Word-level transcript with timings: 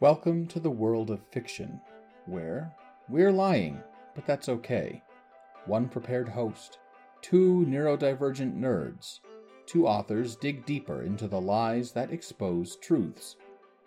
Welcome 0.00 0.46
to 0.48 0.60
the 0.60 0.70
world 0.70 1.10
of 1.10 1.26
fiction, 1.32 1.80
where 2.26 2.72
we're 3.08 3.32
lying, 3.32 3.82
but 4.14 4.24
that's 4.24 4.48
okay. 4.48 5.02
One 5.66 5.88
prepared 5.88 6.28
host, 6.28 6.78
two 7.20 7.66
neurodivergent 7.68 8.56
nerds, 8.56 9.18
two 9.66 9.88
authors 9.88 10.36
dig 10.36 10.64
deeper 10.64 11.02
into 11.02 11.26
the 11.26 11.40
lies 11.40 11.90
that 11.92 12.12
expose 12.12 12.76
truths. 12.76 13.34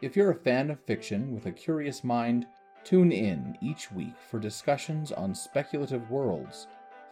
If 0.02 0.18
you're 0.18 0.32
a 0.32 0.36
fan 0.36 0.70
of 0.70 0.84
fiction 0.84 1.34
with 1.34 1.46
a 1.46 1.52
curious 1.54 2.04
mind, 2.04 2.46
tune 2.84 3.14
in 3.14 3.58
each 3.62 3.90
week 3.94 4.16
for 4.30 4.38
discussions 4.38 5.14
on 5.14 5.34
speculative 5.34 6.12
worlds, 6.12 6.68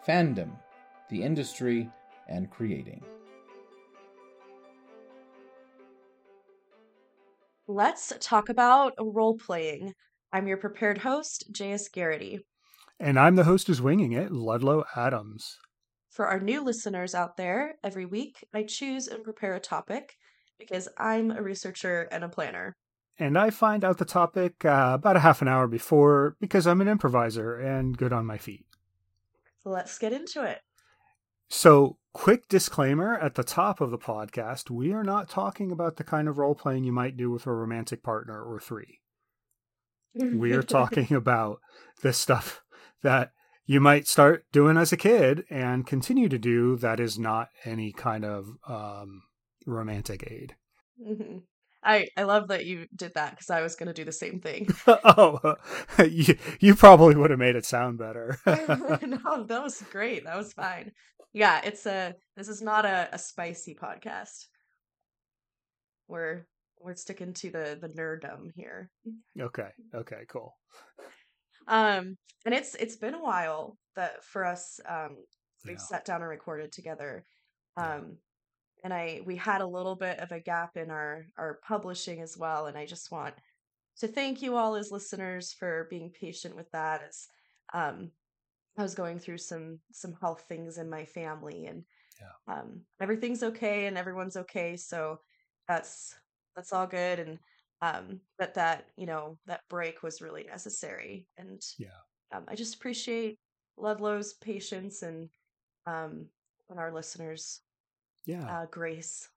fandom, 0.05 0.51
the 1.07 1.23
industry, 1.23 1.89
and 2.27 2.51
creating. 2.51 3.01
Let's 7.71 8.11
talk 8.19 8.49
about 8.49 8.93
role 8.99 9.37
playing. 9.37 9.93
I'm 10.33 10.47
your 10.47 10.57
prepared 10.57 10.97
host, 10.97 11.43
J.S. 11.51 11.87
Gariety. 11.87 12.39
And 12.99 13.19
I'm 13.19 13.35
the 13.35 13.43
host 13.43 13.67
who's 13.67 13.79
winging 13.79 14.11
it, 14.11 14.31
Ludlow 14.31 14.85
Adams. 14.95 15.55
For 16.09 16.25
our 16.25 16.39
new 16.39 16.63
listeners 16.63 17.13
out 17.13 17.37
there, 17.37 17.75
every 17.83 18.07
week 18.07 18.43
I 18.55 18.63
choose 18.63 19.07
and 19.07 19.23
prepare 19.23 19.53
a 19.53 19.59
topic 19.59 20.15
because 20.57 20.87
I'm 20.97 21.29
a 21.29 21.43
researcher 21.43 22.07
and 22.11 22.23
a 22.23 22.27
planner. 22.27 22.75
And 23.19 23.37
I 23.37 23.51
find 23.51 23.85
out 23.85 23.99
the 23.99 24.03
topic 24.03 24.65
uh, 24.65 24.93
about 24.95 25.17
a 25.17 25.19
half 25.19 25.43
an 25.43 25.47
hour 25.47 25.67
before 25.67 26.37
because 26.39 26.65
I'm 26.65 26.81
an 26.81 26.87
improviser 26.87 27.53
and 27.55 27.95
good 27.95 28.11
on 28.11 28.25
my 28.25 28.39
feet. 28.39 28.65
Let's 29.63 29.99
get 29.99 30.11
into 30.11 30.43
it. 30.43 30.57
So, 31.49 31.97
quick 32.13 32.47
disclaimer 32.47 33.17
at 33.17 33.35
the 33.35 33.43
top 33.43 33.81
of 33.81 33.91
the 33.91 33.97
podcast 33.97 34.69
we 34.69 34.93
are 34.93 35.03
not 35.03 35.29
talking 35.29 35.71
about 35.71 35.97
the 35.97 36.03
kind 36.03 36.27
of 36.27 36.37
role 36.37 36.55
playing 36.55 36.83
you 36.83 36.91
might 36.91 37.17
do 37.17 37.31
with 37.31 37.47
a 37.47 37.51
romantic 37.51 38.03
partner 38.03 38.41
or 38.41 38.59
three. 38.59 38.99
we 40.13 40.53
are 40.53 40.63
talking 40.63 41.11
about 41.13 41.59
the 42.01 42.13
stuff 42.13 42.61
that 43.01 43.31
you 43.65 43.79
might 43.79 44.07
start 44.07 44.45
doing 44.51 44.77
as 44.77 44.91
a 44.91 44.97
kid 44.97 45.43
and 45.49 45.85
continue 45.85 46.29
to 46.29 46.39
do 46.39 46.75
that 46.77 46.99
is 46.99 47.19
not 47.19 47.49
any 47.65 47.91
kind 47.91 48.25
of 48.25 48.47
um, 48.67 49.21
romantic 49.65 50.23
aid. 50.29 50.55
Mm-hmm. 51.03 51.37
I, 51.81 52.07
I 52.17 52.23
love 52.23 52.49
that 52.49 52.65
you 52.65 52.87
did 52.93 53.13
that 53.13 53.31
because 53.31 53.49
I 53.49 53.61
was 53.61 53.75
going 53.75 53.87
to 53.87 53.93
do 53.93 54.03
the 54.03 54.11
same 54.11 54.39
thing. 54.41 54.67
oh, 54.87 55.55
you, 55.99 56.37
you 56.59 56.75
probably 56.75 57.15
would 57.15 57.29
have 57.29 57.39
made 57.39 57.55
it 57.55 57.65
sound 57.65 57.97
better. 57.97 58.37
no, 58.45 59.43
that 59.45 59.63
was 59.63 59.81
great. 59.91 60.25
That 60.25 60.35
was 60.37 60.51
fine. 60.51 60.91
Yeah, 61.33 61.61
it's 61.63 61.85
a 61.85 62.15
this 62.35 62.47
is 62.47 62.61
not 62.61 62.85
a, 62.85 63.09
a 63.11 63.19
spicy 63.19 63.75
podcast. 63.75 64.45
We're 66.07 66.45
we're 66.79 66.95
sticking 66.95 67.33
to 67.33 67.51
the 67.51 67.77
the 67.79 67.89
nerddom 67.89 68.51
here. 68.55 68.89
Okay. 69.39 69.69
Okay. 69.93 70.23
Cool. 70.27 70.55
Um, 71.67 72.17
and 72.45 72.55
it's 72.55 72.75
it's 72.75 72.95
been 72.95 73.13
a 73.13 73.23
while 73.23 73.77
that 73.95 74.23
for 74.23 74.45
us 74.45 74.79
um 74.87 75.17
we've 75.65 75.77
yeah. 75.77 75.83
sat 75.83 76.05
down 76.05 76.21
and 76.21 76.29
recorded 76.29 76.71
together. 76.71 77.25
Um, 77.77 78.17
and 78.83 78.93
I 78.93 79.21
we 79.25 79.35
had 79.35 79.61
a 79.61 79.67
little 79.67 79.95
bit 79.95 80.19
of 80.19 80.31
a 80.31 80.39
gap 80.39 80.77
in 80.77 80.89
our 80.89 81.25
our 81.37 81.59
publishing 81.67 82.21
as 82.21 82.37
well, 82.37 82.65
and 82.67 82.77
I 82.77 82.85
just 82.85 83.11
want 83.11 83.35
to 83.99 84.07
thank 84.07 84.41
you 84.41 84.55
all 84.55 84.75
as 84.75 84.91
listeners 84.91 85.53
for 85.53 85.87
being 85.89 86.11
patient 86.11 86.55
with 86.55 86.71
that. 86.71 87.03
As 87.07 87.27
um, 87.73 88.11
I 88.79 88.83
was 88.83 88.95
going 88.95 89.19
through 89.19 89.39
some 89.39 89.79
some 89.91 90.15
health 90.21 90.45
things 90.47 90.77
in 90.77 90.89
my 90.89 91.05
family, 91.05 91.67
and 91.67 91.83
yeah. 92.19 92.55
um, 92.55 92.81
everything's 93.01 93.43
okay 93.43 93.85
and 93.87 93.97
everyone's 93.97 94.37
okay, 94.37 94.75
so 94.75 95.19
that's 95.67 96.15
that's 96.55 96.73
all 96.73 96.87
good. 96.87 97.19
And 97.19 97.39
um, 97.81 98.21
but 98.37 98.53
that 98.55 98.85
you 98.97 99.05
know 99.05 99.37
that 99.45 99.61
break 99.69 100.01
was 100.01 100.21
really 100.21 100.43
necessary, 100.43 101.27
and 101.37 101.61
yeah, 101.77 101.87
um, 102.33 102.45
I 102.47 102.55
just 102.55 102.75
appreciate 102.75 103.39
Ludlow's 103.77 104.33
patience 104.33 105.03
and 105.03 105.29
um, 105.85 106.27
and 106.69 106.79
our 106.79 106.93
listeners 106.93 107.61
yeah 108.25 108.61
uh, 108.61 108.65
grace 108.69 109.29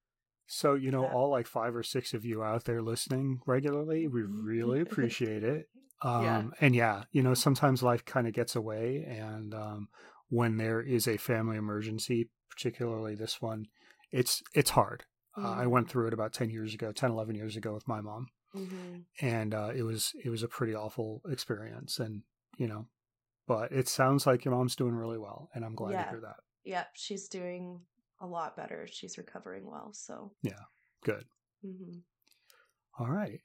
so 0.47 0.75
you 0.75 0.91
know 0.91 1.03
yeah. 1.03 1.12
all 1.12 1.31
like 1.31 1.47
five 1.47 1.75
or 1.75 1.83
six 1.83 2.12
of 2.12 2.25
you 2.25 2.43
out 2.43 2.65
there 2.65 2.83
listening 2.83 3.41
regularly 3.47 4.06
we 4.09 4.21
mm-hmm. 4.21 4.44
really 4.44 4.81
appreciate 4.87 5.43
it 5.43 5.67
um 6.03 6.25
yeah. 6.25 6.43
and 6.61 6.75
yeah 6.75 7.03
you 7.13 7.23
know 7.23 7.35
sometimes 7.35 7.83
life 7.83 8.05
kind 8.05 8.27
of 8.27 8.33
gets 8.33 8.57
away 8.57 9.05
and 9.07 9.55
um 9.55 9.89
when 10.29 10.57
there 10.57 10.81
is 10.81 11.07
a 11.07 11.17
family 11.17 11.57
emergency 11.57 12.29
particularly 12.51 13.15
this 13.15 13.41
one 13.41 13.67
it's 14.11 14.43
it's 14.55 14.71
hard 14.71 15.05
mm-hmm. 15.37 15.47
uh, 15.47 15.55
i 15.55 15.67
went 15.67 15.87
mm-hmm. 15.87 15.93
through 15.93 16.09
it 16.09 16.15
about 16.15 16.33
10 16.33 16.51
years 16.51 16.75
ago 16.75 16.93
10 16.93 17.11
11 17.11 17.35
years 17.35 17.57
ago 17.57 17.73
with 17.73 17.87
my 17.89 18.01
mom 18.01 18.27
mm-hmm. 18.55 19.01
and 19.21 19.55
uh 19.55 19.71
it 19.75 19.83
was 19.83 20.12
it 20.25 20.31
was 20.31 20.43
a 20.43 20.49
pretty 20.49 20.75
awful 20.75 21.23
experience 21.31 21.99
and 21.99 22.23
you 22.59 22.67
know 22.67 22.87
but 23.47 23.73
it 23.73 23.89
sounds 23.89 24.27
like 24.27 24.45
your 24.45 24.55
mom's 24.55 24.77
doing 24.77 24.95
really 24.95 25.19
well 25.19 25.49
and 25.55 25.65
i'm 25.65 25.75
glad 25.75 25.93
yeah. 25.93 26.05
to 26.05 26.11
hear 26.11 26.21
that 26.21 26.37
yep 26.65 26.89
she's 26.95 27.29
doing 27.29 27.81
a 28.23 28.27
lot 28.27 28.57
better. 28.57 28.87
She's 28.91 29.19
recovering 29.19 29.69
well. 29.69 29.91
So 29.93 30.31
yeah, 30.43 30.53
good. 31.05 31.25
Mm-hmm. 31.67 31.99
All 32.99 33.11
right. 33.11 33.41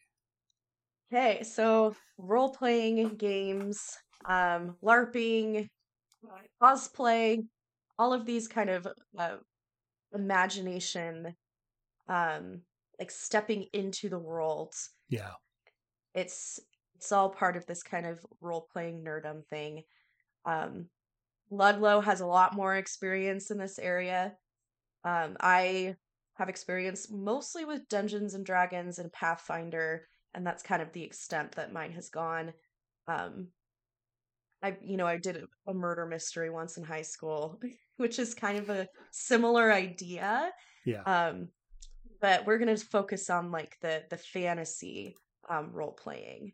Okay, 1.11 1.43
so 1.43 1.95
role 2.17 2.49
playing 2.49 3.15
games, 3.15 3.97
um, 4.25 4.75
LARPing, 4.83 5.69
cosplay, 6.61 7.47
all 7.97 8.13
of 8.13 8.25
these 8.25 8.47
kind 8.47 8.69
of 8.69 8.87
uh, 9.17 9.37
imagination, 10.13 11.33
um, 12.09 12.61
like 12.99 13.11
stepping 13.11 13.67
into 13.73 14.09
the 14.09 14.19
world. 14.19 14.73
Yeah, 15.09 15.31
it's 16.13 16.59
it's 16.95 17.11
all 17.11 17.29
part 17.29 17.55
of 17.55 17.65
this 17.67 17.83
kind 17.83 18.05
of 18.05 18.25
role 18.41 18.67
playing 18.73 19.03
nerdum 19.03 19.45
thing. 19.45 19.83
Um, 20.45 20.89
Ludlow 21.49 22.01
has 22.01 22.21
a 22.21 22.25
lot 22.25 22.55
more 22.55 22.75
experience 22.75 23.51
in 23.51 23.57
this 23.57 23.79
area. 23.79 24.35
Um, 25.03 25.37
I 25.39 25.95
have 26.33 26.49
experience 26.49 27.09
mostly 27.09 27.65
with 27.65 27.87
Dungeons 27.87 28.33
and 28.33 28.45
Dragons 28.45 28.99
and 28.99 29.13
Pathfinder, 29.13 30.07
and 30.37 30.45
that's 30.45 30.61
kind 30.61 30.83
of 30.83 30.93
the 30.93 31.03
extent 31.03 31.53
that 31.53 31.73
mine 31.73 31.91
has 31.93 32.09
gone. 32.09 32.53
Um, 33.07 33.47
I, 34.61 34.77
you 34.83 34.95
know, 34.95 35.07
I 35.07 35.17
did 35.17 35.35
a, 35.37 35.71
a 35.71 35.73
murder 35.73 36.05
mystery 36.05 36.51
once 36.51 36.77
in 36.77 36.83
high 36.83 37.01
school, 37.01 37.59
which 37.97 38.19
is 38.19 38.35
kind 38.35 38.59
of 38.59 38.69
a 38.69 38.87
similar 39.09 39.73
idea. 39.73 40.51
Yeah. 40.85 41.01
Um, 41.01 41.47
but 42.21 42.45
we're 42.45 42.59
gonna 42.59 42.77
focus 42.77 43.31
on 43.31 43.51
like 43.51 43.77
the 43.81 44.03
the 44.11 44.17
fantasy 44.17 45.15
um 45.49 45.71
role 45.73 45.91
playing. 45.91 46.53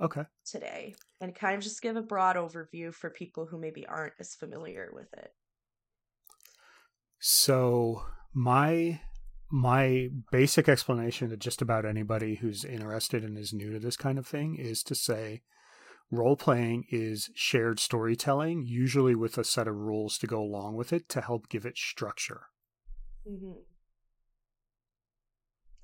Okay. 0.00 0.24
Today, 0.44 0.96
and 1.20 1.32
kind 1.34 1.54
of 1.54 1.62
just 1.62 1.82
give 1.82 1.94
a 1.94 2.02
broad 2.02 2.34
overview 2.34 2.92
for 2.92 3.10
people 3.10 3.46
who 3.46 3.58
maybe 3.58 3.86
aren't 3.86 4.14
as 4.18 4.34
familiar 4.34 4.90
with 4.92 5.12
it. 5.12 5.32
So 7.20 8.02
my 8.34 9.00
my 9.50 10.08
basic 10.30 10.68
explanation 10.68 11.28
to 11.30 11.36
just 11.36 11.60
about 11.60 11.84
anybody 11.84 12.36
who's 12.36 12.64
interested 12.64 13.24
and 13.24 13.36
is 13.36 13.52
new 13.52 13.72
to 13.72 13.80
this 13.80 13.96
kind 13.96 14.18
of 14.18 14.26
thing 14.26 14.56
is 14.56 14.82
to 14.84 14.94
say 14.94 15.42
role 16.10 16.36
playing 16.36 16.84
is 16.90 17.30
shared 17.34 17.80
storytelling, 17.80 18.64
usually 18.64 19.14
with 19.14 19.38
a 19.38 19.44
set 19.44 19.68
of 19.68 19.74
rules 19.74 20.18
to 20.18 20.26
go 20.26 20.40
along 20.40 20.76
with 20.76 20.92
it 20.92 21.08
to 21.08 21.20
help 21.20 21.48
give 21.48 21.66
it 21.66 21.76
structure. 21.76 22.42
Mm-hmm. 23.28 23.58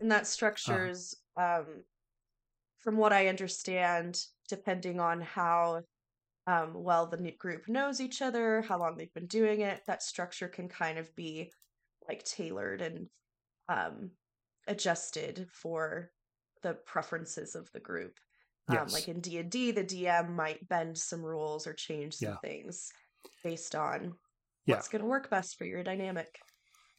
And 0.00 0.10
that 0.10 0.26
structure 0.26 0.88
is, 0.88 1.16
uh, 1.38 1.60
um, 1.60 1.66
from 2.78 2.96
what 2.96 3.12
I 3.12 3.28
understand, 3.28 4.20
depending 4.48 5.00
on 5.00 5.20
how 5.20 5.82
um, 6.46 6.72
well 6.74 7.06
the 7.06 7.32
group 7.32 7.68
knows 7.68 8.00
each 8.00 8.22
other, 8.22 8.62
how 8.62 8.78
long 8.78 8.96
they've 8.96 9.14
been 9.14 9.26
doing 9.26 9.62
it, 9.62 9.82
that 9.86 10.02
structure 10.02 10.48
can 10.48 10.68
kind 10.68 10.98
of 10.98 11.14
be 11.16 11.50
like 12.08 12.24
tailored 12.24 12.82
and 12.82 13.08
um, 13.68 14.10
adjusted 14.66 15.46
for 15.50 16.10
the 16.62 16.74
preferences 16.74 17.54
of 17.54 17.70
the 17.72 17.80
group. 17.80 18.18
Um, 18.68 18.76
yes. 18.76 18.92
like 18.92 19.08
in 19.08 19.20
D 19.20 19.38
and 19.38 19.50
D, 19.50 19.70
the 19.70 19.84
DM 19.84 20.34
might 20.34 20.68
bend 20.68 20.98
some 20.98 21.22
rules 21.22 21.66
or 21.66 21.72
change 21.72 22.14
some 22.14 22.30
yeah. 22.30 22.36
things 22.48 22.90
based 23.44 23.74
on 23.74 24.14
what's 24.64 24.88
going 24.88 25.02
to 25.02 25.08
work 25.08 25.30
best 25.30 25.56
for 25.56 25.64
your 25.64 25.84
dynamic. 25.84 26.38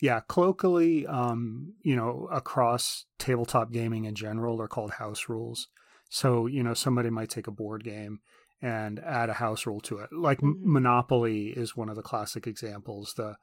Yeah, 0.01 0.21
colloquially, 0.29 1.07
um, 1.07 1.73
you 1.81 1.95
know, 1.95 2.29
across 2.31 3.05
tabletop 3.17 3.71
gaming 3.71 4.05
in 4.05 4.15
general, 4.15 4.57
they're 4.57 4.67
called 4.67 4.91
house 4.91 5.27
rules. 5.27 5.67
So, 6.09 6.45
you 6.45 6.63
know, 6.63 6.73
somebody 6.73 7.09
might 7.09 7.29
take 7.29 7.47
a 7.47 7.51
board 7.51 7.83
game 7.83 8.19
and 8.61 8.99
add 8.99 9.29
a 9.29 9.33
house 9.33 9.65
rule 9.65 9.81
to 9.81 9.99
it. 9.99 10.09
Like 10.11 10.39
mm-hmm. 10.39 10.71
Monopoly 10.71 11.47
is 11.47 11.75
one 11.75 11.89
of 11.89 11.95
the 11.95 12.01
classic 12.01 12.47
examples. 12.47 13.13
The 13.17 13.35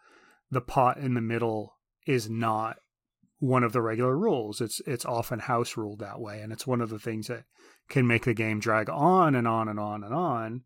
the 0.51 0.61
pot 0.61 0.99
in 0.99 1.15
the 1.15 1.21
middle 1.21 1.75
is 2.07 2.29
not 2.29 2.77
one 3.45 3.63
of 3.63 3.73
the 3.73 3.83
regular 3.83 4.17
rules. 4.17 4.61
It's 4.61 4.81
it's 4.87 5.05
often 5.05 5.39
house 5.39 5.77
ruled 5.77 6.01
that 6.01 6.21
way, 6.21 6.41
and 6.41 6.53
it's 6.53 6.67
one 6.67 6.81
of 6.81 6.91
the 6.91 6.99
things 6.99 7.27
that 7.27 7.45
can 7.89 8.07
make 8.07 8.25
the 8.25 8.35
game 8.35 8.59
drag 8.59 8.89
on 8.89 9.35
and 9.35 9.47
on 9.47 9.69
and 9.69 9.79
on 9.79 10.03
and 10.03 10.15
on. 10.15 10.63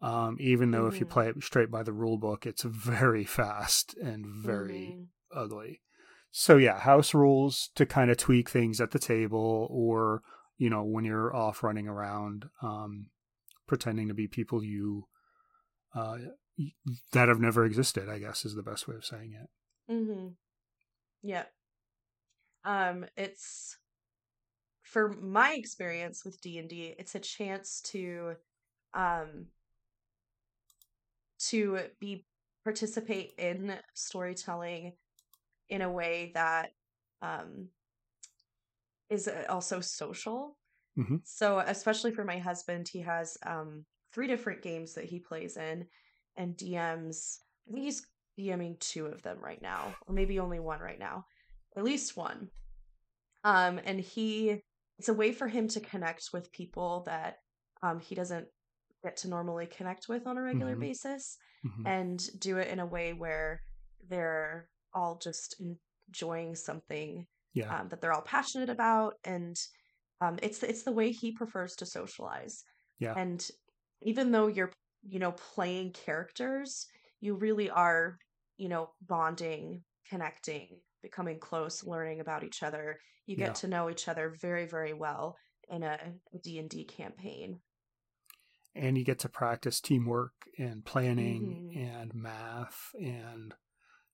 Um, 0.00 0.36
even 0.40 0.70
though 0.70 0.80
mm-hmm. 0.80 0.94
if 0.94 1.00
you 1.00 1.06
mm-hmm. 1.06 1.12
play 1.12 1.28
it 1.28 1.42
straight 1.42 1.70
by 1.70 1.82
the 1.82 1.92
rule 1.92 2.18
book, 2.18 2.46
it's 2.46 2.62
very 2.62 3.24
fast 3.24 3.94
and 4.02 4.24
very 4.26 4.94
mm-hmm. 4.94 5.38
ugly. 5.38 5.82
So 6.30 6.56
yeah, 6.56 6.78
house 6.78 7.14
rules 7.14 7.70
to 7.76 7.86
kind 7.86 8.10
of 8.10 8.16
tweak 8.16 8.50
things 8.50 8.80
at 8.80 8.90
the 8.90 8.98
table 8.98 9.68
or 9.70 10.22
you 10.58 10.70
know, 10.70 10.84
when 10.84 11.04
you're 11.04 11.34
off 11.36 11.62
running 11.62 11.86
around, 11.86 12.46
um, 12.62 13.10
pretending 13.66 14.08
to 14.08 14.14
be 14.14 14.26
people 14.26 14.64
you 14.64 15.06
uh, 15.94 16.16
that 17.12 17.28
have 17.28 17.40
never 17.40 17.66
existed. 17.66 18.08
I 18.08 18.18
guess 18.18 18.46
is 18.46 18.54
the 18.54 18.62
best 18.62 18.88
way 18.88 18.96
of 18.96 19.04
saying 19.04 19.34
it. 19.34 19.92
Mm-hmm. 19.92 20.28
Yeah. 21.22 21.44
Um, 22.66 23.06
it's 23.16 23.78
for 24.82 25.12
my 25.12 25.54
experience 25.54 26.24
with 26.24 26.40
D 26.40 26.58
and 26.58 26.68
D, 26.68 26.94
it's 26.98 27.14
a 27.14 27.20
chance 27.20 27.80
to, 27.86 28.34
um, 28.92 29.46
to 31.48 31.78
be 32.00 32.24
participate 32.64 33.32
in 33.38 33.72
storytelling 33.94 34.92
in 35.68 35.82
a 35.82 35.90
way 35.90 36.32
that 36.34 36.70
um 37.22 37.68
is 39.08 39.28
uh, 39.28 39.44
also 39.48 39.80
social. 39.80 40.56
Mhm. 40.98 41.20
So, 41.24 41.58
especially 41.60 42.12
for 42.12 42.24
my 42.24 42.38
husband, 42.38 42.88
he 42.88 43.00
has 43.00 43.36
um, 43.44 43.84
three 44.12 44.26
different 44.26 44.62
games 44.62 44.94
that 44.94 45.04
he 45.04 45.20
plays 45.20 45.56
in 45.56 45.86
and 46.36 46.56
DMs. 46.56 47.38
I 47.68 47.72
think 47.72 47.84
he's 47.84 48.06
DMing 48.38 48.78
two 48.80 49.06
of 49.06 49.22
them 49.22 49.38
right 49.40 49.60
now, 49.62 49.94
or 50.06 50.14
maybe 50.14 50.40
only 50.40 50.58
one 50.58 50.80
right 50.80 50.98
now, 50.98 51.26
at 51.76 51.84
least 51.84 52.16
one. 52.16 52.48
Um, 53.44 53.80
and 53.84 54.00
he, 54.00 54.60
it's 54.98 55.08
a 55.08 55.14
way 55.14 55.32
for 55.32 55.48
him 55.48 55.68
to 55.68 55.80
connect 55.80 56.30
with 56.32 56.50
people 56.52 57.02
that 57.06 57.36
um, 57.82 58.00
he 58.00 58.14
doesn't 58.14 58.48
get 59.04 59.16
to 59.18 59.28
normally 59.28 59.66
connect 59.66 60.08
with 60.08 60.26
on 60.26 60.38
a 60.38 60.42
regular 60.42 60.74
Mhm. 60.76 60.80
basis 60.80 61.36
Mhm. 61.64 61.86
and 61.86 62.40
do 62.40 62.58
it 62.58 62.68
in 62.68 62.80
a 62.80 62.86
way 62.86 63.12
where 63.12 63.62
they're 64.08 64.68
all 64.94 65.18
just 65.18 65.60
enjoying 66.08 66.54
something 66.56 67.26
Yeah. 67.52 67.80
um, 67.80 67.88
that 67.88 68.00
they're 68.00 68.12
all 68.12 68.22
passionate 68.22 68.70
about 68.70 69.14
and 69.24 69.56
um, 70.22 70.38
it's 70.42 70.62
it's 70.62 70.82
the 70.82 70.92
way 70.92 71.12
he 71.12 71.30
prefers 71.32 71.76
to 71.76 71.86
socialize 71.86 72.64
Yeah. 72.98 73.12
and 73.16 73.46
even 74.00 74.30
though 74.32 74.46
you're 74.46 74.72
you 75.02 75.18
know 75.18 75.32
playing 75.32 75.92
characters 75.92 76.86
you 77.20 77.34
really 77.36 77.68
are 77.70 78.18
you 78.56 78.68
know 78.68 78.94
bonding 79.02 79.84
connecting 80.08 80.80
becoming 81.02 81.38
close 81.38 81.84
learning 81.84 82.20
about 82.20 82.44
each 82.44 82.62
other 82.62 82.98
you 83.26 83.36
get 83.36 83.48
Yeah. 83.48 83.52
to 83.54 83.68
know 83.68 83.90
each 83.90 84.08
other 84.08 84.30
very 84.30 84.66
very 84.66 84.92
well 84.92 85.36
in 85.68 85.82
a 85.82 85.98
d&d 86.42 86.84
campaign 86.84 87.60
and 88.74 88.98
you 88.98 89.04
get 89.04 89.18
to 89.20 89.28
practice 89.28 89.80
teamwork 89.80 90.32
and 90.58 90.84
planning 90.84 91.72
Mhm. 91.74 91.76
and 91.76 92.14
math 92.14 92.94
and 93.00 93.54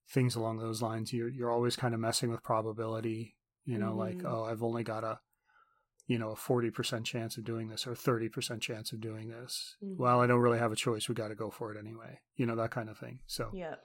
things 0.09 0.35
along 0.35 0.57
those 0.57 0.81
lines 0.81 1.13
you're 1.13 1.29
you're 1.29 1.51
always 1.51 1.75
kind 1.75 1.93
of 1.93 1.99
messing 1.99 2.29
with 2.29 2.43
probability 2.43 3.35
you 3.65 3.77
know 3.77 3.95
like 3.95 4.17
Mhm. 4.17 4.25
oh 4.31 4.43
i've 4.45 4.63
only 4.63 4.83
got 4.83 5.03
a 5.03 5.19
you 6.07 6.17
know 6.19 6.31
a 6.31 6.35
40% 6.35 7.05
chance 7.05 7.37
of 7.37 7.43
doing 7.45 7.69
this 7.69 7.87
or 7.87 7.93
30% 7.93 8.61
chance 8.61 8.91
of 8.91 8.99
doing 8.99 9.29
this 9.29 9.77
Mhm. 9.81 9.97
well 9.97 10.19
i 10.21 10.27
don't 10.27 10.41
really 10.41 10.59
have 10.59 10.71
a 10.71 10.75
choice 10.75 11.07
we 11.07 11.15
got 11.15 11.29
to 11.29 11.35
go 11.35 11.49
for 11.49 11.71
it 11.73 11.77
anyway 11.79 12.19
you 12.35 12.45
know 12.45 12.55
that 12.55 12.71
kind 12.71 12.89
of 12.89 12.97
thing 12.97 13.19
so 13.25 13.49
yeah 13.53 13.75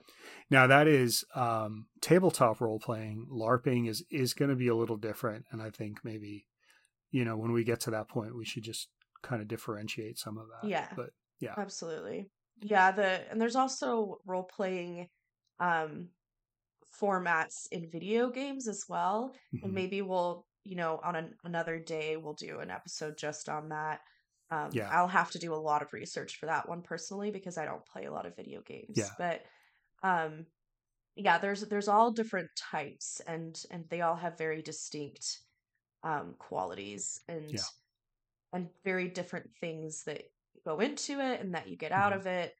now 0.49 0.67
that 0.67 0.87
is 0.87 1.23
um 1.35 1.87
tabletop 2.01 2.59
role 2.61 2.79
playing 2.79 3.25
larping 3.31 3.87
is 3.89 4.03
is 4.11 4.33
going 4.33 4.49
to 4.49 4.55
be 4.55 4.67
a 4.67 4.75
little 4.75 4.97
different 4.97 5.45
and 5.51 5.61
i 5.61 5.69
think 5.69 5.99
maybe 6.03 6.45
you 7.11 7.23
know 7.23 7.37
when 7.37 7.51
we 7.53 7.63
get 7.63 7.79
to 7.79 7.91
that 7.91 8.09
point 8.09 8.35
we 8.35 8.45
should 8.45 8.63
just 8.63 8.89
kind 9.21 9.41
of 9.41 9.47
differentiate 9.47 10.17
some 10.17 10.37
of 10.37 10.47
that 10.61 10.67
Yeah. 10.69 10.87
but 10.95 11.09
yeah 11.39 11.55
Absolutely. 11.57 12.29
Yeah, 12.61 12.91
the 12.91 13.31
and 13.31 13.39
there's 13.39 13.55
also 13.55 14.17
role 14.25 14.43
playing 14.43 15.07
um 15.61 16.09
formats 17.01 17.67
in 17.71 17.89
video 17.89 18.29
games 18.29 18.67
as 18.67 18.83
well. 18.89 19.33
And 19.51 19.71
Mhm. 19.71 19.75
maybe 19.75 20.01
we'll, 20.01 20.45
you 20.69 20.75
know, 20.77 20.99
on 21.03 21.15
an, 21.15 21.35
another 21.43 21.79
day 21.79 22.17
we'll 22.17 22.33
do 22.35 22.59
an 22.59 22.71
episode 22.71 23.17
just 23.17 23.49
on 23.49 23.69
that. 23.69 24.01
Um 24.51 24.71
Yeah. 24.71 24.91
I'll 24.91 25.07
have 25.09 25.31
to 25.31 25.39
do 25.39 25.53
a 25.53 25.57
lot 25.69 25.81
of 25.83 25.93
research 25.93 26.37
for 26.37 26.47
that 26.47 26.69
one 26.69 26.81
personally 26.83 27.31
because 27.31 27.57
I 27.57 27.65
don't 27.65 27.85
play 27.85 28.05
a 28.05 28.11
lot 28.13 28.25
of 28.27 28.35
video 28.35 28.61
games. 28.61 28.99
Yeah. 28.99 29.13
But 29.17 29.43
um 30.03 30.47
yeah, 31.15 31.37
there's 31.39 31.61
there's 31.63 31.87
all 31.89 32.11
different 32.11 32.49
types 32.57 33.21
and 33.27 33.61
and 33.71 33.89
they 33.89 34.01
all 34.01 34.15
have 34.15 34.37
very 34.37 34.61
distinct 34.61 35.41
um 36.03 36.35
qualities 36.39 37.21
and 37.27 37.57
Yeah. 37.57 37.63
and 38.53 38.69
very 38.83 39.09
different 39.09 39.51
things 39.59 40.03
that 40.05 40.23
go 40.65 40.79
into 40.79 41.19
it 41.19 41.41
and 41.41 41.53
that 41.55 41.67
you 41.67 41.77
get 41.77 41.91
out 41.91 42.13
Mhm. 42.13 42.19
of 42.19 42.25
it 42.27 42.53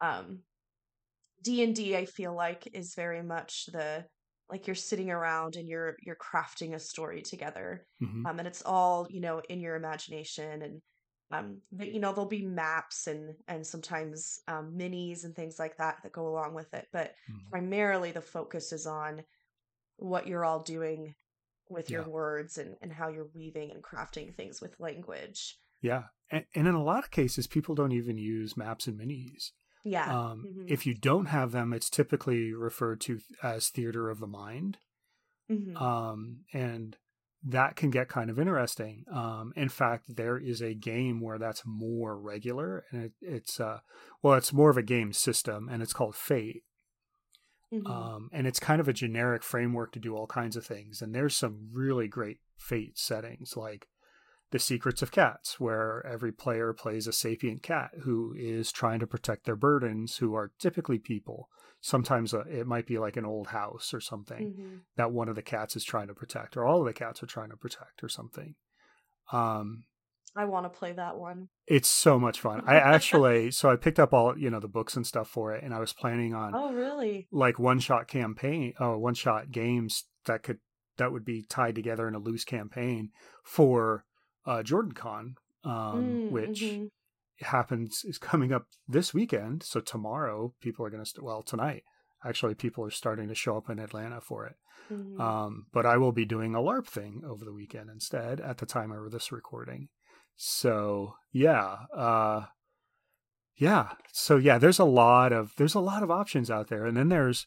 um 0.00 0.42
d&d 1.42 1.96
i 1.96 2.06
feel 2.06 2.34
like 2.34 2.66
is 2.68 2.94
very 2.94 3.22
much 3.22 3.66
the 3.66 4.06
like 4.50 4.66
you're 4.66 4.74
sitting 4.76 5.10
around 5.10 5.56
and 5.56 5.68
you're 5.68 5.96
you're 6.02 6.16
crafting 6.16 6.74
a 6.74 6.78
story 6.78 7.22
together 7.22 7.86
Mhm. 8.02 8.26
um 8.28 8.38
and 8.38 8.48
it's 8.48 8.62
all 8.64 9.06
you 9.10 9.20
know 9.20 9.40
in 9.48 9.60
your 9.60 9.76
imagination 9.76 10.62
and 10.62 10.82
um 11.30 11.60
but, 11.72 11.92
you 11.92 12.00
know 12.00 12.12
there'll 12.12 12.28
be 12.28 12.44
maps 12.44 13.06
and 13.06 13.34
and 13.48 13.66
sometimes 13.66 14.40
um 14.48 14.74
minis 14.76 15.24
and 15.24 15.34
things 15.34 15.58
like 15.58 15.76
that 15.78 15.96
that 16.02 16.12
go 16.12 16.28
along 16.28 16.54
with 16.54 16.72
it 16.74 16.86
but 16.92 17.14
Mhm. 17.30 17.50
primarily 17.50 18.12
the 18.12 18.20
focus 18.20 18.72
is 18.72 18.86
on 18.86 19.22
what 19.96 20.26
you're 20.26 20.44
all 20.44 20.60
doing 20.62 21.14
with 21.70 21.90
your 21.90 22.02
Yeah. 22.02 22.08
words 22.08 22.58
and 22.58 22.76
and 22.82 22.92
how 22.92 23.08
you're 23.08 23.30
weaving 23.34 23.70
and 23.70 23.82
crafting 23.82 24.34
things 24.34 24.60
with 24.60 24.78
language 24.78 25.58
Yeah. 25.80 26.04
And, 26.30 26.44
and 26.54 26.66
in 26.66 26.74
a 26.74 26.82
lot 26.82 27.04
of 27.04 27.10
cases, 27.10 27.46
people 27.46 27.74
don't 27.74 27.92
even 27.92 28.16
use 28.16 28.56
maps 28.56 28.86
and 28.86 28.98
minis. 28.98 29.52
Yeah 29.84 30.12
Um, 30.30 30.44
Mhm. 30.46 30.70
If 30.70 30.86
you 30.86 30.94
don't 30.94 31.26
have 31.26 31.52
them, 31.52 31.72
it's 31.72 31.90
typically 31.90 32.52
referred 32.52 33.00
to 33.02 33.20
as 33.42 33.68
theater 33.68 34.10
of 34.10 34.18
the 34.18 34.26
mind. 34.26 34.78
Mhm. 35.50 35.80
Um, 35.80 36.44
and 36.52 36.96
that 37.46 37.76
can 37.76 37.90
get 37.90 38.08
kind 38.08 38.30
of 38.30 38.38
interesting. 38.38 39.04
Um, 39.12 39.52
in 39.54 39.68
fact, 39.68 40.16
there 40.16 40.38
is 40.38 40.62
a 40.62 40.72
game 40.74 41.20
where 41.20 41.38
that's 41.38 41.62
more 41.66 42.18
regular, 42.18 42.86
and 42.90 43.04
it, 43.04 43.12
it's 43.20 43.60
uh, 43.60 43.80
well, 44.22 44.34
it's 44.34 44.52
more 44.54 44.70
of 44.70 44.78
a 44.78 44.82
game 44.82 45.12
system, 45.12 45.68
and 45.68 45.82
it's 45.82 45.92
called 45.92 46.16
Fate. 46.16 46.64
Mhm. 47.72 47.86
Um, 47.86 48.30
and 48.32 48.46
it's 48.46 48.60
kind 48.60 48.80
of 48.80 48.88
a 48.88 48.92
generic 48.92 49.42
framework 49.42 49.92
to 49.92 49.98
do 49.98 50.14
all 50.16 50.26
kinds 50.26 50.56
of 50.56 50.64
things. 50.64 51.02
And 51.02 51.14
there's 51.14 51.36
some 51.36 51.68
really 51.72 52.08
great 52.08 52.40
Fate 52.56 52.96
settings, 52.98 53.56
like 53.56 53.88
the 54.54 54.60
Secrets 54.60 55.02
of 55.02 55.10
Cats, 55.10 55.58
where 55.58 56.06
every 56.06 56.30
player 56.30 56.72
plays 56.72 57.08
a 57.08 57.12
sapient 57.12 57.60
cat 57.60 57.90
who 58.04 58.32
is 58.38 58.70
trying 58.70 59.00
to 59.00 59.06
protect 59.06 59.46
their 59.46 59.56
burdens, 59.56 60.18
who 60.18 60.36
are 60.36 60.52
typically 60.60 60.96
people. 61.00 61.48
Sometimes 61.80 62.32
uh, 62.32 62.44
it 62.48 62.64
might 62.64 62.86
be 62.86 62.96
like 63.00 63.16
an 63.16 63.24
old 63.26 63.48
house 63.48 63.92
or 63.92 64.00
something 64.00 64.54
Mhm. 64.54 64.80
that 64.96 65.10
one 65.10 65.28
of 65.28 65.34
the 65.34 65.42
cats 65.42 65.74
is 65.74 65.82
trying 65.82 66.06
to 66.06 66.14
protect, 66.14 66.56
or 66.56 66.64
all 66.64 66.78
of 66.78 66.86
the 66.86 66.92
cats 66.92 67.20
are 67.20 67.26
trying 67.26 67.50
to 67.50 67.56
protect, 67.56 68.04
or 68.04 68.08
something. 68.08 68.54
Um, 69.32 69.86
I 70.36 70.44
want 70.44 70.66
to 70.66 70.78
play 70.78 70.92
that 70.92 71.16
one. 71.16 71.48
it's 71.66 71.88
so 71.88 72.18
much 72.20 72.40
fun. 72.40 72.62
I 72.66 72.74
actually, 72.94 73.50
so 73.50 73.70
I 73.70 73.76
picked 73.76 73.98
up 73.98 74.12
all 74.12 74.38
you 74.38 74.50
know 74.50 74.60
the 74.60 74.68
books 74.68 74.94
and 74.96 75.04
stuff 75.06 75.28
for 75.28 75.52
it, 75.52 75.64
and 75.64 75.74
I 75.74 75.80
was 75.80 75.92
planning 75.92 76.32
on 76.32 76.54
Oh, 76.54 76.72
really? 76.72 77.26
like 77.32 77.58
one 77.58 77.80
shot 77.80 78.06
campaign, 78.06 78.74
oh, 78.78 78.98
one 78.98 79.14
shot 79.14 79.50
games 79.50 80.04
that 80.26 80.42
could 80.44 80.60
that 80.96 81.10
would 81.10 81.24
be 81.24 81.42
tied 81.42 81.74
together 81.74 82.06
in 82.06 82.14
a 82.14 82.18
loose 82.20 82.44
campaign 82.44 83.10
for 83.42 84.04
uh, 84.46 84.62
JordanCon, 84.62 85.34
um, 85.64 86.04
Mm, 86.04 86.30
which 86.30 86.60
mhm. 86.60 86.88
happens 87.40 88.02
is 88.04 88.18
coming 88.18 88.52
up 88.52 88.66
this 88.86 89.12
weekend. 89.14 89.62
So 89.62 89.80
tomorrow, 89.80 90.54
people 90.60 90.84
are 90.84 90.90
going 90.90 91.02
to 91.02 91.08
st- 91.08 91.24
well 91.24 91.42
tonight. 91.42 91.82
Actually, 92.24 92.54
people 92.54 92.84
are 92.84 92.90
starting 92.90 93.28
to 93.28 93.34
show 93.34 93.56
up 93.56 93.68
in 93.70 93.78
Atlanta 93.78 94.20
for 94.20 94.46
it. 94.46 94.56
Mhm. 94.90 95.20
Um, 95.20 95.66
but 95.72 95.86
I 95.86 95.96
will 95.96 96.12
be 96.12 96.24
doing 96.24 96.54
a 96.54 96.60
LARP 96.60 96.86
thing 96.86 97.22
over 97.26 97.44
the 97.44 97.52
weekend 97.52 97.88
instead 97.90 98.40
at 98.40 98.58
the 98.58 98.66
time 98.66 98.92
of 98.92 99.10
this 99.12 99.32
recording. 99.32 99.88
So 100.36 101.14
yeah, 101.32 101.86
uh, 101.94 102.46
yeah. 103.56 103.92
So 104.12 104.36
yeah, 104.36 104.58
there's 104.58 104.78
a 104.78 104.84
lot 104.84 105.32
of 105.32 105.52
there's 105.56 105.74
a 105.74 105.80
lot 105.80 106.02
of 106.02 106.10
options 106.10 106.50
out 106.50 106.68
there, 106.68 106.84
and 106.86 106.96
then 106.96 107.08
there's 107.08 107.46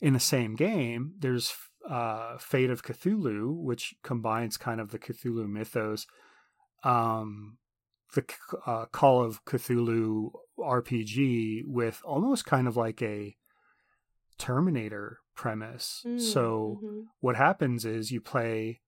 in 0.00 0.12
the 0.14 0.20
same 0.20 0.54
game 0.56 1.14
there's 1.18 1.54
uh, 1.88 2.38
Fate 2.38 2.70
of 2.70 2.82
Cthulhu, 2.82 3.54
which 3.54 3.94
combines 4.02 4.56
kind 4.56 4.80
of 4.80 4.90
the 4.90 4.98
Cthulhu 4.98 5.48
mythos, 5.48 6.06
um, 6.82 7.58
the 8.14 8.24
uh, 8.66 8.86
Call 8.86 9.22
of 9.22 9.44
Cthulhu 9.44 10.30
RPG 10.58 11.62
with 11.66 12.00
almost 12.04 12.44
kind 12.46 12.68
of 12.68 12.76
like 12.76 13.02
a 13.02 13.36
Terminator 14.38 15.18
premise. 15.34 16.02
Mm, 16.06 16.20
So 16.20 16.80
mhm. 16.82 17.02
what 17.20 17.36
happens 17.36 17.84
is 17.84 18.10
you 18.10 18.20
play 18.20 18.80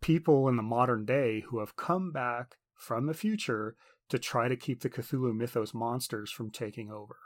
people 0.00 0.48
in 0.48 0.56
the 0.56 0.62
modern 0.62 1.04
day 1.04 1.40
who 1.48 1.60
have 1.60 1.76
come 1.76 2.12
back 2.12 2.56
from 2.74 3.06
the 3.06 3.14
future 3.14 3.76
to 4.10 4.18
try 4.18 4.48
to 4.48 4.56
keep 4.56 4.80
the 4.80 4.90
Cthulhu 4.90 5.34
mythos 5.34 5.72
monsters 5.74 6.30
from 6.30 6.50
taking 6.50 6.90
over. 6.90 7.16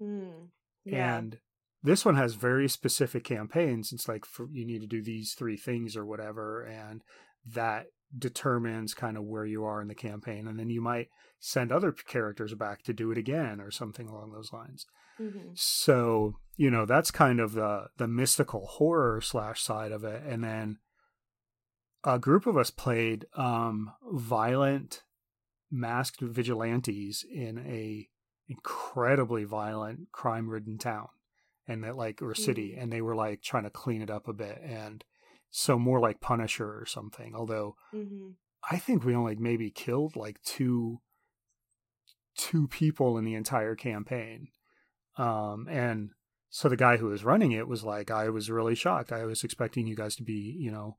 Mm. 0.00 0.48
Yeah. 0.84 1.16
And 1.16 1.38
this 1.86 2.04
one 2.04 2.16
has 2.16 2.34
very 2.34 2.68
specific 2.68 3.22
campaigns. 3.22 3.92
It's 3.92 4.08
like 4.08 4.26
for, 4.26 4.48
you 4.50 4.66
need 4.66 4.80
to 4.80 4.88
do 4.88 5.02
these 5.02 5.34
three 5.34 5.56
things 5.56 5.96
or 5.96 6.04
whatever, 6.04 6.64
and 6.64 7.02
that 7.54 7.86
determines 8.16 8.92
kind 8.92 9.16
of 9.16 9.22
where 9.22 9.44
you 9.44 9.64
are 9.64 9.80
in 9.80 9.86
the 9.86 9.94
campaign. 9.94 10.48
And 10.48 10.58
then 10.58 10.68
you 10.68 10.80
might 10.80 11.08
send 11.38 11.70
other 11.70 11.92
characters 11.92 12.52
back 12.54 12.82
to 12.82 12.92
do 12.92 13.12
it 13.12 13.18
again 13.18 13.60
or 13.60 13.70
something 13.70 14.08
along 14.08 14.32
those 14.32 14.52
lines. 14.52 14.86
Mhm. 15.20 15.56
So, 15.56 16.40
you 16.56 16.70
know, 16.70 16.86
that's 16.86 17.12
kind 17.12 17.38
of 17.38 17.52
the 17.52 17.86
the 17.96 18.08
mystical 18.08 18.66
horror 18.66 19.20
slash 19.20 19.62
side 19.62 19.92
of 19.92 20.02
it. 20.02 20.24
And 20.24 20.42
then 20.42 20.78
a 22.02 22.18
group 22.18 22.46
of 22.46 22.56
us 22.56 22.70
played 22.70 23.26
um, 23.34 23.92
violent 24.12 25.04
masked 25.70 26.20
vigilantes 26.20 27.24
in 27.30 27.58
a 27.58 28.08
incredibly 28.48 29.44
violent 29.44 30.10
crime 30.12 30.48
ridden 30.48 30.78
town 30.78 31.08
and 31.68 31.84
that 31.84 31.96
like 31.96 32.22
or 32.22 32.34
city 32.34 32.70
mm-hmm. 32.70 32.82
and 32.82 32.92
they 32.92 33.00
were 33.00 33.14
like 33.14 33.42
trying 33.42 33.64
to 33.64 33.70
clean 33.70 34.02
it 34.02 34.10
up 34.10 34.28
a 34.28 34.32
bit 34.32 34.60
and 34.62 35.04
so 35.50 35.78
more 35.78 36.00
like 36.00 36.20
punisher 36.20 36.78
or 36.78 36.86
something 36.86 37.34
although 37.34 37.76
mm-hmm. 37.94 38.28
i 38.70 38.76
think 38.76 39.04
we 39.04 39.14
only 39.14 39.36
maybe 39.36 39.70
killed 39.70 40.16
like 40.16 40.40
two 40.42 41.00
two 42.36 42.68
people 42.68 43.16
in 43.16 43.24
the 43.24 43.34
entire 43.34 43.74
campaign 43.74 44.48
um 45.16 45.66
and 45.70 46.10
so 46.50 46.68
the 46.68 46.76
guy 46.76 46.96
who 46.96 47.06
was 47.06 47.24
running 47.24 47.52
it 47.52 47.68
was 47.68 47.82
like 47.84 48.10
i 48.10 48.28
was 48.28 48.50
really 48.50 48.74
shocked 48.74 49.12
i 49.12 49.24
was 49.24 49.42
expecting 49.42 49.86
you 49.86 49.96
guys 49.96 50.16
to 50.16 50.22
be 50.22 50.56
you 50.58 50.70
know 50.70 50.96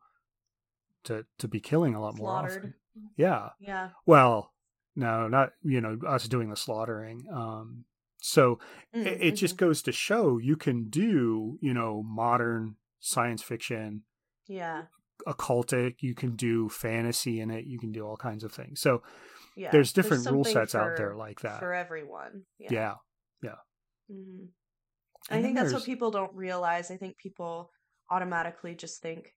to 1.04 1.26
to 1.38 1.48
be 1.48 1.60
killing 1.60 1.94
a 1.94 2.02
lot 2.02 2.16
Slaughtered. 2.16 2.52
more 2.52 2.60
often 2.60 2.74
yeah 3.16 3.50
yeah 3.60 3.90
well 4.06 4.52
no, 4.98 5.28
not 5.28 5.52
you 5.64 5.80
know 5.80 6.00
us 6.08 6.28
doing 6.28 6.50
the 6.50 6.58
slaughtering. 6.58 7.26
Um, 7.32 7.86
so 8.20 8.60
mm-hmm. 8.96 9.08
it, 9.08 9.22
it, 9.22 9.32
just 9.32 9.56
mm-hmm. 9.56 9.66
goes 9.66 9.82
to 9.84 9.92
show 9.92 10.38
you 10.38 10.56
can 10.56 10.90
do 10.90 11.58
you 11.62 11.74
know 11.74 12.04
modern 12.04 12.76
science 13.00 13.42
fiction, 13.42 14.04
yeah, 14.48 14.84
occultic. 15.28 15.96
You 16.00 16.16
can 16.16 16.36
do 16.36 16.70
fantasy 16.70 17.40
in 17.40 17.52
it. 17.52 17.66
You 17.66 17.80
can 17.80 17.92
do 17.92 18.06
all 18.06 18.18
kinds 18.18 18.44
of 18.44 18.52
things. 18.52 18.82
So 18.82 19.04
yeah, 19.56 19.72
there's 19.72 19.94
different 19.94 20.24
there's 20.24 20.34
rule 20.34 20.44
sets 20.44 20.74
for, 20.74 20.80
out 20.80 20.98
there 20.98 21.16
like 21.16 21.42
that 21.42 21.60
for 21.60 21.74
everyone. 21.74 22.44
Yeah, 22.60 22.70
yeah. 22.72 22.94
yeah. 23.44 24.16
Mm-hmm. 24.16 24.46
I 25.30 25.42
think 25.42 25.56
that's 25.56 25.74
what 25.74 25.84
people 25.84 26.12
don't 26.12 26.34
realize. 26.34 26.90
I 26.90 26.98
think 26.98 27.18
people 27.18 27.72
automatically 28.10 28.76
just 28.76 29.02
think 29.02 29.34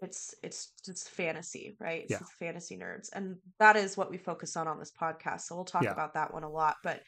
it's 0.00 0.34
it's 0.42 0.72
just 0.84 1.10
fantasy 1.10 1.76
right 1.80 2.02
it's 2.02 2.12
yeah. 2.12 2.18
fantasy 2.38 2.76
nerds 2.76 3.08
and 3.12 3.36
that 3.58 3.76
is 3.76 3.96
what 3.96 4.10
we 4.10 4.16
focus 4.16 4.56
on 4.56 4.68
on 4.68 4.78
this 4.78 4.92
podcast 5.00 5.42
so 5.42 5.56
we'll 5.56 5.64
talk 5.64 5.82
yeah. 5.82 5.90
about 5.90 6.14
that 6.14 6.32
one 6.32 6.44
a 6.44 6.48
lot 6.48 6.76
but 6.84 7.00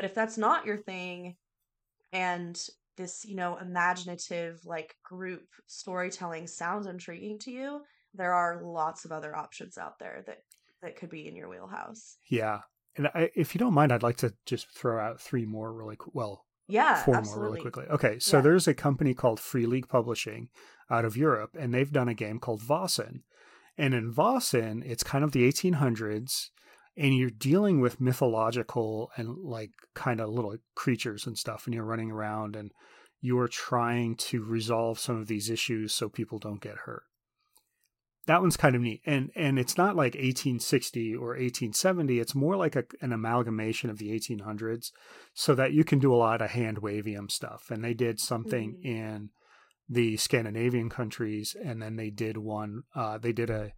but 0.00 0.06
if 0.06 0.14
that's 0.14 0.38
not 0.38 0.64
your 0.64 0.78
thing 0.78 1.36
and 2.10 2.58
this 2.96 3.22
you 3.26 3.36
know 3.36 3.58
imaginative 3.58 4.58
like 4.64 4.96
group 5.04 5.42
storytelling 5.66 6.46
sounds 6.46 6.86
intriguing 6.86 7.38
to 7.38 7.50
you 7.50 7.82
there 8.14 8.32
are 8.32 8.62
lots 8.62 9.04
of 9.04 9.12
other 9.12 9.36
options 9.36 9.76
out 9.76 9.98
there 9.98 10.22
that 10.26 10.38
that 10.80 10.96
could 10.96 11.10
be 11.10 11.28
in 11.28 11.36
your 11.36 11.50
wheelhouse 11.50 12.16
yeah 12.30 12.60
and 12.96 13.08
I, 13.08 13.30
if 13.34 13.54
you 13.54 13.58
don't 13.58 13.74
mind 13.74 13.92
i'd 13.92 14.02
like 14.02 14.16
to 14.18 14.32
just 14.46 14.70
throw 14.70 14.98
out 14.98 15.20
three 15.20 15.44
more 15.44 15.70
really 15.70 15.98
well 16.14 16.46
yeah, 16.66 17.02
four 17.02 17.16
absolutely. 17.16 17.42
more 17.42 17.50
really 17.50 17.60
quickly. 17.62 17.84
Okay, 17.90 18.20
so 18.20 18.36
yeah. 18.36 18.42
there's 18.42 18.68
a 18.68 18.74
company 18.74 19.12
called 19.12 19.40
Free 19.40 19.66
League 19.66 19.88
Publishing 19.88 20.50
out 20.88 21.04
of 21.04 21.16
Europe, 21.16 21.56
and 21.58 21.74
they've 21.74 21.90
done 21.90 22.06
a 22.06 22.14
game 22.14 22.38
called 22.38 22.62
Vaesen. 22.62 23.22
And 23.76 23.92
in 23.92 24.14
Vaesen, 24.14 24.84
it's 24.86 25.02
kind 25.02 25.24
of 25.24 25.32
the 25.32 25.50
1800s, 25.50 26.50
and 27.00 27.16
you're 27.16 27.30
dealing 27.30 27.80
with 27.80 28.00
mythological 28.00 29.10
and 29.16 29.36
like 29.42 29.70
kind 29.94 30.20
of 30.20 30.28
little 30.28 30.56
creatures 30.74 31.26
and 31.26 31.36
stuff, 31.36 31.66
and 31.66 31.74
you're 31.74 31.84
running 31.84 32.10
around 32.10 32.54
and 32.54 32.70
you 33.20 33.38
are 33.38 33.48
trying 33.48 34.16
to 34.16 34.44
resolve 34.44 34.98
some 34.98 35.16
of 35.16 35.26
these 35.26 35.50
issues 35.50 35.92
so 35.92 36.08
people 36.08 36.38
don't 36.38 36.62
get 36.62 36.76
hurt 36.84 37.02
that 38.26 38.40
one's 38.40 38.56
kind 38.56 38.76
of 38.76 38.82
neat 38.82 39.00
and 39.06 39.30
and 39.34 39.58
it's 39.58 39.76
not 39.76 39.96
like 39.96 40.14
1860 40.14 41.14
or 41.14 41.30
1870 41.30 42.18
it's 42.20 42.34
more 42.34 42.56
like 42.56 42.76
a, 42.76 42.84
an 43.00 43.12
amalgamation 43.12 43.90
of 43.90 43.98
the 43.98 44.10
1800s 44.10 44.90
so 45.34 45.54
that 45.54 45.72
you 45.72 45.84
can 45.84 45.98
do 45.98 46.14
a 46.14 46.16
lot 46.16 46.42
of 46.42 46.50
hand 46.50 46.80
wavium 46.80 47.30
stuff 47.30 47.70
and 47.70 47.82
they 47.82 47.94
did 47.94 48.20
something 48.20 48.74
mm-hmm. 48.74 48.86
in 48.86 49.30
the 49.88 50.16
scandinavian 50.16 50.88
countries 50.88 51.56
and 51.64 51.82
then 51.82 51.96
they 51.96 52.10
did 52.10 52.36
one 52.36 52.82
uh, 52.94 53.18
they 53.18 53.32
did 53.32 53.50
a 53.50 53.72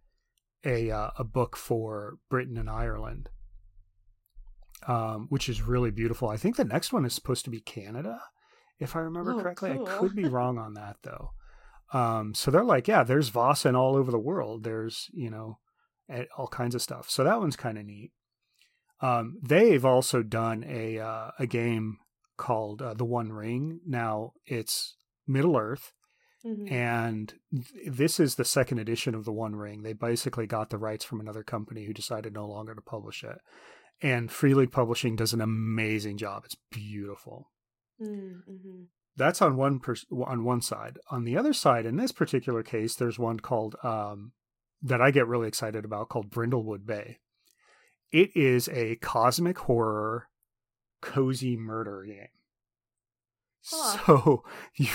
a 0.65 0.91
uh, 0.91 1.09
a 1.17 1.23
book 1.23 1.55
for 1.55 2.17
britain 2.29 2.57
and 2.57 2.69
ireland 2.69 3.29
um, 4.87 5.27
which 5.29 5.47
is 5.47 5.61
really 5.61 5.91
beautiful 5.91 6.29
i 6.29 6.37
think 6.37 6.55
the 6.55 6.65
next 6.65 6.91
one 6.91 7.05
is 7.05 7.13
supposed 7.13 7.45
to 7.45 7.51
be 7.51 7.61
canada 7.61 8.19
if 8.79 8.95
i 8.95 8.99
remember 8.99 9.33
oh, 9.33 9.39
correctly 9.41 9.73
cool. 9.73 9.87
i 9.87 9.97
could 9.97 10.15
be 10.15 10.25
wrong 10.25 10.57
on 10.57 10.73
that 10.73 10.97
though 11.03 11.31
um, 11.93 12.33
so 12.33 12.49
they're 12.49 12.63
like, 12.63 12.87
yeah, 12.87 13.03
there's 13.03 13.29
Vaesen 13.29 13.77
all 13.77 13.95
over 13.95 14.11
the 14.11 14.19
world. 14.19 14.63
There's, 14.63 15.09
you 15.13 15.29
know, 15.29 15.59
all 16.35 16.47
kinds 16.47 16.75
of 16.75 16.81
stuff. 16.81 17.09
So 17.09 17.23
that 17.23 17.39
one's 17.39 17.55
kind 17.55 17.77
of 17.77 17.85
neat. 17.85 18.11
Um, 18.99 19.37
they've 19.41 19.85
also 19.85 20.23
done 20.23 20.65
a 20.67 20.99
uh, 20.99 21.31
a 21.37 21.45
game 21.45 21.97
called 22.37 22.81
uh, 22.81 22.93
The 22.95 23.05
One 23.05 23.31
Ring. 23.31 23.79
Now 23.85 24.33
it's 24.45 24.95
Middle 25.27 25.55
Earth, 25.55 25.93
mm-hmm. 26.45 26.73
and 26.73 27.33
th- 27.51 27.87
this 27.87 28.19
is 28.19 28.35
the 28.35 28.45
second 28.45 28.79
edition 28.79 29.15
of 29.15 29.25
The 29.25 29.31
One 29.31 29.55
Ring. 29.55 29.83
They 29.83 29.93
basically 29.93 30.47
got 30.47 30.69
the 30.69 30.77
rights 30.77 31.05
from 31.05 31.19
another 31.19 31.43
company 31.43 31.85
who 31.85 31.93
decided 31.93 32.33
no 32.33 32.47
longer 32.47 32.75
to 32.75 32.81
publish 32.81 33.23
it. 33.23 33.37
And 34.01 34.31
Free 34.31 34.53
League 34.53 34.71
Publishing 34.71 35.15
does 35.15 35.33
an 35.33 35.41
amazing 35.41 36.17
job. 36.17 36.43
It's 36.45 36.57
beautiful. 36.71 37.51
Mm-hmm 38.01 38.83
that's 39.15 39.41
on 39.41 39.55
one 39.55 39.79
pers- 39.79 40.05
on 40.11 40.43
one 40.43 40.61
side. 40.61 40.97
On 41.11 41.23
the 41.23 41.37
other 41.37 41.53
side, 41.53 41.85
in 41.85 41.97
this 41.97 42.11
particular 42.11 42.63
case, 42.63 42.95
there's 42.95 43.19
one 43.19 43.39
called 43.39 43.75
um, 43.83 44.31
that 44.81 45.01
I 45.01 45.11
get 45.11 45.27
really 45.27 45.47
excited 45.47 45.85
about 45.85 46.09
called 46.09 46.31
Brindlewood 46.31 46.85
Bay. 46.85 47.19
It 48.11 48.35
is 48.35 48.69
a 48.69 48.95
cosmic 48.97 49.57
horror, 49.59 50.29
cozy 51.01 51.57
murder 51.57 52.03
game. 52.05 52.27
Huh. 53.65 53.97
So 54.05 54.43
you 54.75 54.89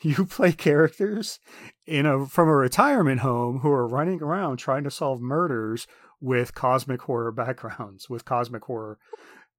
you 0.00 0.24
play 0.26 0.52
characters 0.52 1.38
in 1.86 2.06
a 2.06 2.26
from 2.26 2.48
a 2.48 2.54
retirement 2.54 3.20
home 3.20 3.60
who 3.60 3.70
are 3.70 3.86
running 3.86 4.22
around 4.22 4.56
trying 4.58 4.84
to 4.84 4.90
solve 4.90 5.20
murders 5.20 5.86
with 6.20 6.54
cosmic 6.54 7.02
horror 7.02 7.32
backgrounds, 7.32 8.08
with 8.08 8.24
cosmic 8.24 8.64
horror 8.64 8.98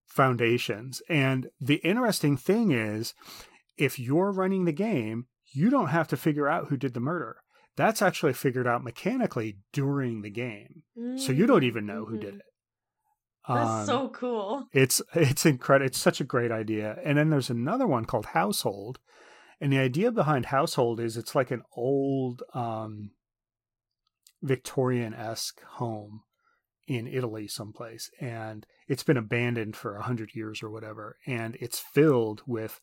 foundations. 0.08 1.02
And 1.10 1.50
the 1.60 1.76
interesting 1.76 2.38
thing 2.38 2.72
is 2.72 3.14
if 3.78 4.00
you're 4.00 4.32
running 4.32 4.66
the 4.66 4.72
game, 4.72 5.28
you 5.54 5.70
don't 5.70 5.90
have 5.90 6.08
to 6.10 6.18
figure 6.18 6.48
out 6.48 6.68
who 6.68 6.78
did 6.78 6.94
the 6.94 7.00
murder. 7.00 7.38
That's 7.76 8.02
actually 8.02 8.34
figured 8.34 8.66
out 8.66 8.84
mechanically 8.84 9.60
during 9.72 10.24
the 10.24 10.32
game. 10.32 10.82
Mm-hmm. 10.98 11.18
So 11.18 11.32
you 11.32 11.46
don't 11.46 11.64
even 11.64 11.86
know 11.86 12.06
who 12.06 12.18
did 12.18 12.30
mm-hmm. 12.30 12.40
it. 12.40 12.46
That's 13.48 13.70
um, 13.70 13.86
so 13.86 14.10
cool. 14.10 14.68
It's 14.74 15.02
it's 15.14 15.46
incredible. 15.46 15.88
It's 15.88 15.98
such 15.98 16.20
a 16.20 16.26
great 16.26 16.52
idea. 16.52 16.98
And 17.04 17.18
then 17.18 17.30
there's 17.30 17.50
another 17.50 17.88
one 17.88 18.06
called 18.06 18.28
Household. 18.28 19.00
And 19.60 19.74
the 19.74 19.80
idea 19.80 20.12
behind 20.12 20.48
Household 20.48 21.00
is 21.00 21.18
it's 21.18 21.34
like 21.34 21.50
an 21.50 21.64
old 21.76 22.44
um, 22.54 23.12
Victorian 24.42 25.14
esque 25.14 25.62
home 25.64 26.22
in 26.88 27.08
Italy 27.08 27.48
someplace. 27.48 28.12
And 28.20 28.66
it's 28.88 29.04
been 29.04 29.18
abandoned 29.18 29.76
for 29.76 29.96
a 29.96 30.04
hundred 30.04 30.36
years 30.36 30.62
or 30.62 30.70
whatever. 30.70 31.18
And 31.26 31.58
it's 31.60 31.80
filled 31.80 32.44
with 32.46 32.82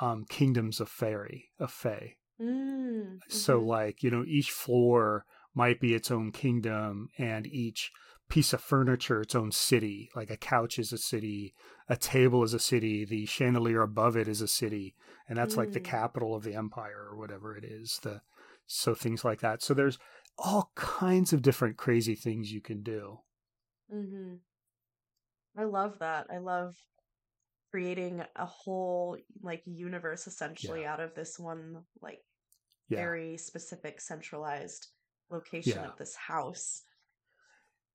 um, 0.00 0.24
kingdoms 0.28 0.80
of 0.80 0.88
fairy 0.88 1.50
of 1.58 1.72
fae. 1.72 2.16
Mm, 2.40 3.20
so 3.28 3.58
mm-hmm. 3.58 3.68
like 3.68 4.02
you 4.02 4.10
know 4.10 4.24
each 4.26 4.50
floor 4.50 5.24
might 5.54 5.80
be 5.80 5.94
its 5.94 6.10
own 6.10 6.32
kingdom 6.32 7.08
and 7.16 7.46
each 7.46 7.90
piece 8.28 8.52
of 8.52 8.60
furniture 8.60 9.20
its 9.20 9.34
own 9.34 9.52
city 9.52 10.10
like 10.16 10.30
a 10.30 10.36
couch 10.36 10.78
is 10.78 10.92
a 10.92 10.98
city 10.98 11.54
a 11.88 11.96
table 11.96 12.42
is 12.42 12.54
a 12.54 12.58
city 12.58 13.04
the 13.04 13.24
chandelier 13.26 13.82
above 13.82 14.16
it 14.16 14.26
is 14.26 14.40
a 14.40 14.48
city 14.48 14.94
and 15.28 15.38
that's 15.38 15.54
mm. 15.54 15.58
like 15.58 15.72
the 15.72 15.80
mm. 15.80 15.84
capital 15.84 16.34
of 16.34 16.42
the 16.42 16.54
empire 16.54 17.06
or 17.10 17.16
whatever 17.16 17.56
it 17.56 17.64
is 17.64 18.00
the 18.02 18.20
so 18.66 18.94
things 18.94 19.24
like 19.24 19.40
that 19.40 19.62
so 19.62 19.72
there's 19.72 19.98
all 20.38 20.70
kinds 20.74 21.32
of 21.32 21.40
different 21.40 21.76
crazy 21.76 22.14
things 22.14 22.52
you 22.52 22.60
can 22.60 22.82
do 22.82 23.18
mm-hmm. 23.94 24.34
i 25.56 25.62
love 25.64 25.98
that 26.00 26.26
i 26.30 26.38
love 26.38 26.74
creating 27.70 28.22
a 28.36 28.46
whole 28.46 29.16
like 29.42 29.62
universe 29.66 30.26
essentially 30.26 30.82
yeah. 30.82 30.92
out 30.92 31.00
of 31.00 31.14
this 31.14 31.38
one 31.38 31.76
like 32.02 32.20
yeah. 32.88 32.98
very 32.98 33.36
specific 33.36 34.00
centralized 34.00 34.88
location 35.30 35.80
yeah. 35.82 35.88
of 35.88 35.96
this 35.96 36.14
house. 36.14 36.82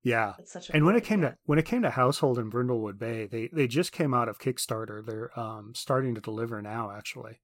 Yeah, 0.04 0.34
and 0.74 0.86
when 0.86 0.96
it 0.96 1.04
came 1.04 1.22
to 1.22 1.36
when 1.46 1.60
it 1.60 1.66
came 1.66 1.84
to 1.84 1.92
Household 1.92 2.40
in 2.40 2.50
Brindlewood 2.50 2.98
Bay, 2.98 3.28
they 3.28 3.50
they 3.54 3.68
just 3.68 3.92
came 3.92 4.14
out 4.14 4.30
of 4.30 4.40
Kickstarter. 4.40 5.06
They're 5.06 5.38
um, 5.40 5.74
starting 5.76 6.16
to 6.16 6.22
deliver 6.22 6.60
now, 6.62 6.92
actually. 6.92 7.40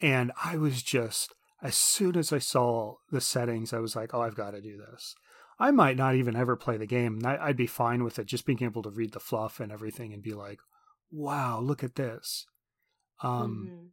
And 0.00 0.32
I 0.42 0.56
was 0.56 0.82
just 0.82 1.34
as 1.62 1.74
soon 1.74 2.16
as 2.16 2.32
I 2.32 2.38
saw 2.38 2.94
the 3.10 3.20
settings, 3.20 3.74
I 3.74 3.78
was 3.78 3.94
like, 3.94 4.14
"Oh, 4.14 4.22
I've 4.22 4.34
got 4.34 4.52
to 4.52 4.62
do 4.62 4.78
this." 4.78 5.14
I 5.58 5.70
might 5.70 5.96
not 5.96 6.14
even 6.14 6.34
ever 6.34 6.56
play 6.56 6.76
the 6.76 6.86
game. 6.86 7.20
I'd 7.24 7.56
be 7.56 7.66
fine 7.66 8.02
with 8.02 8.18
it, 8.18 8.26
just 8.26 8.46
being 8.46 8.62
able 8.62 8.82
to 8.82 8.90
read 8.90 9.12
the 9.12 9.20
fluff 9.20 9.60
and 9.60 9.70
everything, 9.70 10.12
and 10.12 10.22
be 10.22 10.32
like, 10.32 10.58
wow, 11.12 11.60
look 11.60 11.84
at 11.84 11.94
this. 11.94 12.46
Um, 13.22 13.68
mm-hmm. 13.70 13.84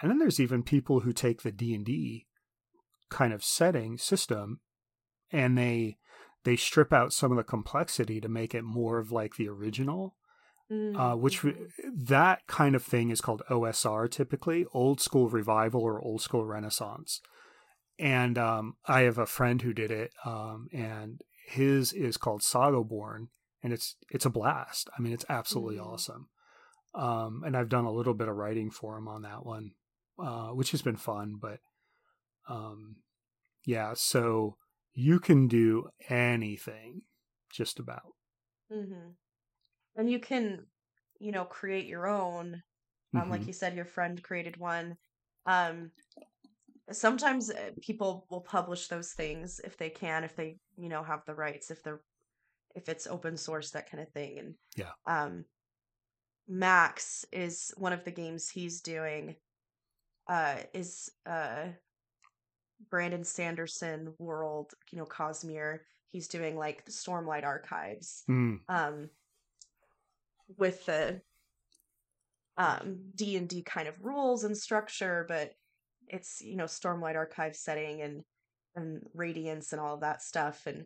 And 0.00 0.10
then 0.10 0.18
there's 0.18 0.40
even 0.40 0.62
people 0.62 1.00
who 1.00 1.12
take 1.12 1.42
the 1.42 1.52
D 1.52 1.74
and 1.74 1.84
D 1.84 2.26
kind 3.10 3.34
of 3.34 3.44
setting 3.44 3.98
system, 3.98 4.60
and 5.30 5.58
they 5.58 5.98
they 6.44 6.56
strip 6.56 6.92
out 6.92 7.12
some 7.12 7.30
of 7.30 7.36
the 7.36 7.44
complexity 7.44 8.20
to 8.20 8.28
make 8.28 8.54
it 8.54 8.64
more 8.64 8.98
of 8.98 9.12
like 9.12 9.36
the 9.36 9.48
original. 9.48 10.14
Mm-hmm. 10.70 10.96
Uh, 10.96 11.16
which 11.16 11.42
mm-hmm. 11.42 11.64
that 12.04 12.46
kind 12.46 12.76
of 12.76 12.84
thing 12.84 13.10
is 13.10 13.20
called 13.20 13.42
OSR 13.50 14.08
typically, 14.08 14.64
old 14.72 15.00
school 15.00 15.28
revival 15.28 15.82
or 15.82 16.00
old 16.00 16.22
school 16.22 16.46
renaissance. 16.46 17.20
and 17.98 18.38
um, 18.38 18.76
I 18.86 19.00
have 19.00 19.18
a 19.18 19.26
friend 19.26 19.60
who 19.60 19.72
did 19.72 19.90
it, 19.90 20.12
um, 20.24 20.68
and 20.72 21.22
his 21.48 21.92
is 21.92 22.16
called 22.16 22.42
Sagaborn, 22.42 23.30
and 23.64 23.72
it's 23.72 23.96
it's 24.10 24.24
a 24.24 24.30
blast. 24.30 24.88
I 24.96 25.02
mean, 25.02 25.12
it's 25.12 25.26
absolutely 25.28 25.76
mm-hmm. 25.76 25.88
awesome. 25.88 26.28
Um, 26.94 27.42
and 27.44 27.56
I've 27.56 27.68
done 27.68 27.84
a 27.84 27.92
little 27.92 28.14
bit 28.14 28.28
of 28.28 28.36
writing 28.36 28.70
for 28.70 28.96
him 28.96 29.08
on 29.08 29.22
that 29.22 29.44
one, 29.44 29.72
uh, 30.18 30.48
which 30.48 30.70
has 30.70 30.82
been 30.82 30.96
fun. 30.96 31.34
But 31.40 31.58
um, 32.48 32.96
yeah, 33.66 33.94
so 33.96 34.56
you 35.00 35.18
can 35.18 35.48
do 35.48 35.88
anything, 36.10 37.00
just 37.50 37.78
about. 37.78 38.12
Mm-hmm. 38.70 39.10
And 39.96 40.10
you 40.10 40.18
can, 40.18 40.66
you 41.18 41.32
know, 41.32 41.44
create 41.44 41.86
your 41.86 42.06
own. 42.06 42.62
Um, 43.14 43.22
mm-hmm. 43.22 43.30
Like 43.30 43.46
you 43.46 43.54
said, 43.54 43.74
your 43.74 43.86
friend 43.86 44.22
created 44.22 44.58
one. 44.58 44.96
Um, 45.46 45.90
sometimes 46.92 47.50
uh, 47.50 47.70
people 47.80 48.26
will 48.30 48.42
publish 48.42 48.88
those 48.88 49.12
things 49.12 49.58
if 49.64 49.78
they 49.78 49.88
can, 49.88 50.22
if 50.22 50.36
they, 50.36 50.58
you 50.76 50.90
know, 50.90 51.02
have 51.02 51.24
the 51.26 51.34
rights, 51.34 51.70
if 51.70 51.82
they're, 51.82 52.02
if 52.74 52.88
it's 52.90 53.06
open 53.06 53.38
source, 53.38 53.70
that 53.70 53.90
kind 53.90 54.02
of 54.02 54.12
thing. 54.12 54.38
And 54.38 54.54
yeah, 54.76 54.92
um, 55.06 55.44
Max 56.46 57.24
is 57.32 57.72
one 57.78 57.94
of 57.94 58.04
the 58.04 58.12
games 58.12 58.50
he's 58.50 58.82
doing. 58.82 59.36
Uh, 60.28 60.56
is 60.74 61.10
uh, 61.26 61.64
Brandon 62.88 63.24
Sanderson 63.24 64.14
world, 64.18 64.72
you 64.90 64.98
know, 64.98 65.04
Cosmere. 65.04 65.80
He's 66.10 66.28
doing 66.28 66.56
like 66.56 66.84
the 66.84 66.92
Stormlight 66.92 67.44
Archives. 67.44 68.24
Mm. 68.28 68.60
Um, 68.68 69.10
with 70.56 70.84
the 70.86 71.20
um 72.56 72.98
D 73.14 73.36
and 73.36 73.48
D 73.48 73.62
kind 73.62 73.88
of 73.88 73.94
rules 74.02 74.44
and 74.44 74.56
structure, 74.56 75.24
but 75.28 75.52
it's 76.08 76.40
you 76.40 76.56
know 76.56 76.64
Stormlight 76.64 77.16
Archive 77.16 77.56
setting 77.56 78.02
and 78.02 78.22
and 78.74 79.02
Radiance 79.14 79.72
and 79.72 79.80
all 79.80 79.94
of 79.94 80.00
that 80.00 80.22
stuff, 80.22 80.66
and 80.66 80.84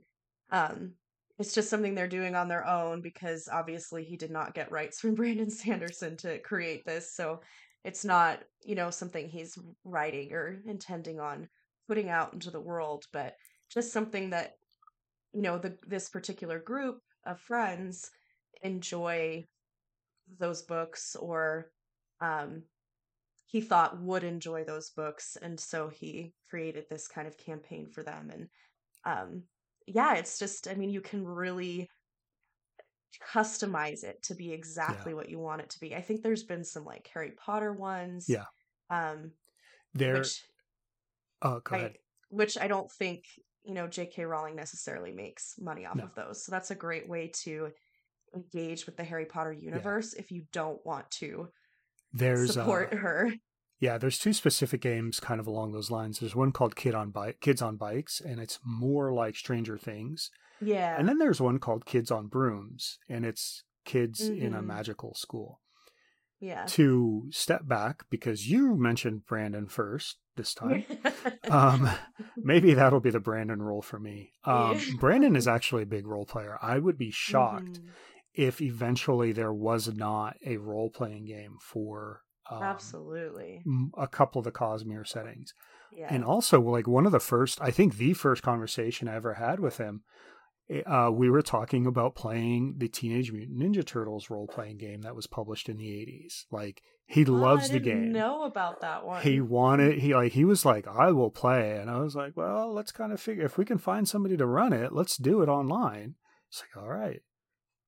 um, 0.50 0.92
it's 1.38 1.54
just 1.54 1.68
something 1.68 1.94
they're 1.94 2.06
doing 2.08 2.34
on 2.34 2.48
their 2.48 2.66
own 2.66 3.00
because 3.00 3.48
obviously 3.50 4.04
he 4.04 4.16
did 4.16 4.30
not 4.30 4.54
get 4.54 4.70
rights 4.70 5.00
from 5.00 5.14
Brandon 5.16 5.50
Sanderson 5.50 6.16
to 6.18 6.38
create 6.38 6.84
this, 6.84 7.12
so 7.12 7.40
it's 7.84 8.04
not 8.04 8.40
you 8.62 8.74
know 8.74 8.90
something 8.90 9.28
he's 9.28 9.58
writing 9.84 10.32
or 10.32 10.60
intending 10.66 11.20
on 11.20 11.48
putting 11.86 12.08
out 12.08 12.32
into 12.32 12.50
the 12.50 12.60
world, 12.60 13.04
but 13.12 13.34
just 13.70 13.92
something 13.92 14.30
that 14.30 14.54
you 15.32 15.42
know 15.42 15.58
the 15.58 15.76
this 15.86 16.08
particular 16.08 16.58
group 16.58 17.00
of 17.26 17.40
friends 17.40 18.10
enjoy 18.62 19.44
those 20.38 20.62
books 20.62 21.16
or 21.16 21.70
um, 22.20 22.62
he 23.46 23.60
thought 23.60 24.00
would 24.00 24.24
enjoy 24.24 24.64
those 24.64 24.90
books 24.90 25.36
and 25.42 25.58
so 25.58 25.88
he 25.88 26.32
created 26.48 26.84
this 26.88 27.06
kind 27.06 27.26
of 27.26 27.36
campaign 27.36 27.88
for 27.92 28.02
them 28.02 28.30
and 28.32 28.48
um, 29.04 29.42
yeah 29.86 30.14
it's 30.14 30.38
just 30.38 30.68
i 30.68 30.74
mean 30.74 30.90
you 30.90 31.00
can 31.00 31.26
really 31.26 31.88
customize 33.32 34.02
it 34.02 34.20
to 34.22 34.34
be 34.34 34.52
exactly 34.52 35.12
yeah. 35.12 35.16
what 35.16 35.28
you 35.28 35.38
want 35.38 35.60
it 35.60 35.70
to 35.70 35.78
be 35.78 35.94
i 35.94 36.00
think 36.00 36.22
there's 36.22 36.42
been 36.42 36.64
some 36.64 36.84
like 36.84 37.08
harry 37.12 37.32
potter 37.36 37.72
ones 37.72 38.26
yeah 38.28 38.44
um 38.90 39.30
there 39.94 40.14
which, 40.14 40.42
oh 41.44 41.60
go 41.62 41.76
I, 41.76 41.78
ahead 41.78 41.94
which 42.30 42.58
i 42.58 42.66
don't 42.66 42.90
think 42.90 43.24
you 43.64 43.74
know 43.74 43.86
jk 43.86 44.28
rowling 44.28 44.56
necessarily 44.56 45.12
makes 45.12 45.54
money 45.60 45.86
off 45.86 45.96
no. 45.96 46.04
of 46.04 46.14
those 46.14 46.44
so 46.44 46.50
that's 46.50 46.72
a 46.72 46.74
great 46.74 47.08
way 47.08 47.30
to 47.44 47.68
engage 48.34 48.86
with 48.86 48.96
the 48.96 49.04
harry 49.04 49.26
potter 49.26 49.52
universe 49.52 50.14
yeah. 50.14 50.22
if 50.22 50.32
you 50.32 50.44
don't 50.52 50.84
want 50.84 51.08
to 51.10 51.48
there's 52.14 52.54
support 52.54 52.92
uh, 52.92 52.96
her. 52.96 53.32
Yeah, 53.80 53.98
there's 53.98 54.20
two 54.20 54.32
specific 54.32 54.80
games 54.80 55.20
kind 55.20 55.40
of 55.40 55.46
along 55.46 55.72
those 55.72 55.90
lines. 55.90 56.18
There's 56.18 56.36
one 56.36 56.52
called 56.52 56.76
Kid 56.76 56.94
on 56.94 57.10
Bike, 57.10 57.40
Kids 57.40 57.60
on 57.60 57.76
Bikes, 57.76 58.18
and 58.18 58.40
it's 58.40 58.58
more 58.64 59.12
like 59.12 59.36
Stranger 59.36 59.76
Things. 59.76 60.30
Yeah. 60.60 60.96
And 60.96 61.06
then 61.06 61.18
there's 61.18 61.40
one 61.40 61.58
called 61.58 61.84
Kids 61.84 62.10
on 62.10 62.28
Brooms, 62.28 62.98
and 63.10 63.26
it's 63.26 63.64
kids 63.84 64.22
mm-hmm. 64.22 64.40
in 64.40 64.54
a 64.54 64.58
mm-hmm. 64.58 64.68
magical 64.68 65.14
school. 65.14 65.60
Yeah. 66.40 66.64
To 66.66 67.26
step 67.30 67.66
back, 67.66 68.04
because 68.10 68.48
you 68.48 68.74
mentioned 68.76 69.26
Brandon 69.26 69.66
first 69.66 70.18
this 70.36 70.54
time, 70.54 70.84
um, 71.50 71.90
maybe 72.36 72.74
that'll 72.74 73.00
be 73.00 73.10
the 73.10 73.20
Brandon 73.20 73.62
role 73.62 73.82
for 73.82 73.98
me. 73.98 74.32
Um, 74.44 74.80
Brandon 74.98 75.36
is 75.36 75.48
actually 75.48 75.82
a 75.82 75.86
big 75.86 76.06
role 76.06 76.26
player. 76.26 76.58
I 76.62 76.78
would 76.78 76.98
be 76.98 77.10
shocked 77.10 77.80
mm-hmm 77.80 77.88
if 78.34 78.60
eventually 78.60 79.32
there 79.32 79.52
was 79.52 79.94
not 79.94 80.36
a 80.44 80.56
role 80.56 80.90
playing 80.90 81.24
game 81.24 81.56
for 81.60 82.22
um, 82.50 82.62
absolutely 82.62 83.62
a 83.96 84.08
couple 84.08 84.40
of 84.40 84.44
the 84.44 84.52
Cosmere 84.52 85.06
settings. 85.06 85.54
Yeah. 85.96 86.08
And 86.10 86.24
also, 86.24 86.60
like 86.60 86.88
one 86.88 87.06
of 87.06 87.12
the 87.12 87.20
first, 87.20 87.60
I 87.62 87.70
think 87.70 87.96
the 87.96 88.12
first 88.12 88.42
conversation 88.42 89.06
I 89.06 89.14
ever 89.14 89.34
had 89.34 89.60
with 89.60 89.78
him, 89.78 90.02
eh, 90.68 90.82
uh, 90.82 91.10
we 91.10 91.30
were 91.30 91.42
talking 91.42 91.86
about 91.86 92.16
playing 92.16 92.74
the 92.78 92.88
Teenage 92.88 93.30
Mutant 93.30 93.60
Ninja 93.60 93.86
Turtles 93.86 94.28
role 94.28 94.48
playing 94.48 94.78
game 94.78 95.02
that 95.02 95.14
was 95.14 95.28
published 95.28 95.68
in 95.68 95.76
the 95.76 95.86
80s. 95.86 96.44
Like, 96.50 96.82
he 97.06 97.24
oh, 97.26 97.32
loves 97.32 97.68
the 97.68 97.80
game. 97.80 98.12
Know 98.12 98.44
about 98.44 98.80
that 98.80 99.04
one? 99.04 99.22
He 99.22 99.40
wanted 99.40 100.00
he 100.00 100.14
like 100.14 100.32
he 100.32 100.44
was 100.44 100.64
like 100.64 100.86
I 100.86 101.12
will 101.12 101.30
play, 101.30 101.76
and 101.76 101.90
I 101.90 101.98
was 101.98 102.16
like, 102.16 102.36
well, 102.36 102.72
let's 102.72 102.92
kind 102.92 103.12
of 103.12 103.20
figure 103.20 103.44
if 103.44 103.58
we 103.58 103.64
can 103.64 103.78
find 103.78 104.08
somebody 104.08 104.36
to 104.36 104.46
run 104.46 104.72
it, 104.72 104.92
let's 104.92 105.16
do 105.16 105.42
it 105.42 105.48
online. 105.48 106.14
It's 106.48 106.62
like 106.62 106.82
all 106.82 106.90
right, 106.90 107.20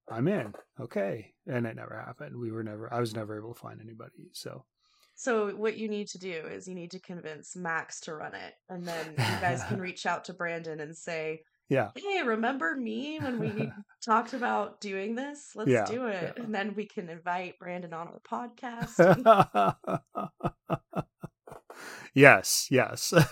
I'm 0.09 0.27
in. 0.27 0.53
Okay. 0.79 1.33
And 1.47 1.65
it 1.65 1.75
never 1.75 1.95
happened. 1.95 2.37
We 2.37 2.51
were 2.51 2.63
never, 2.63 2.91
I 2.93 2.99
was 2.99 3.15
never 3.15 3.37
able 3.37 3.53
to 3.53 3.59
find 3.59 3.81
anybody. 3.81 4.29
So, 4.33 4.65
so 5.15 5.49
what 5.49 5.77
you 5.77 5.89
need 5.89 6.07
to 6.09 6.19
do 6.19 6.31
is 6.31 6.67
you 6.67 6.75
need 6.75 6.91
to 6.91 6.99
convince 6.99 7.55
Max 7.55 7.99
to 8.01 8.13
run 8.13 8.35
it. 8.35 8.53
And 8.69 8.85
then 8.85 9.05
you 9.09 9.41
guys 9.41 9.63
can 9.67 9.79
reach 9.81 10.05
out 10.05 10.25
to 10.25 10.33
Brandon 10.33 10.79
and 10.79 10.95
say, 10.95 11.41
yeah. 11.69 11.91
Hey, 11.95 12.23
remember 12.23 12.75
me 12.75 13.19
when 13.19 13.39
we 13.39 13.71
talked 14.05 14.33
about 14.33 14.79
doing 14.79 15.15
this? 15.15 15.51
Let's 15.55 15.69
yeah, 15.69 15.85
do 15.85 16.07
it. 16.07 16.33
Yeah. 16.37 16.43
And 16.43 16.55
then 16.55 16.73
we 16.75 16.85
can 16.85 17.09
invite 17.09 17.59
Brandon 17.59 17.93
on 17.93 18.07
our 18.07 18.21
podcast. 18.29 18.97
yes, 22.13 22.67
yes. 22.71 23.13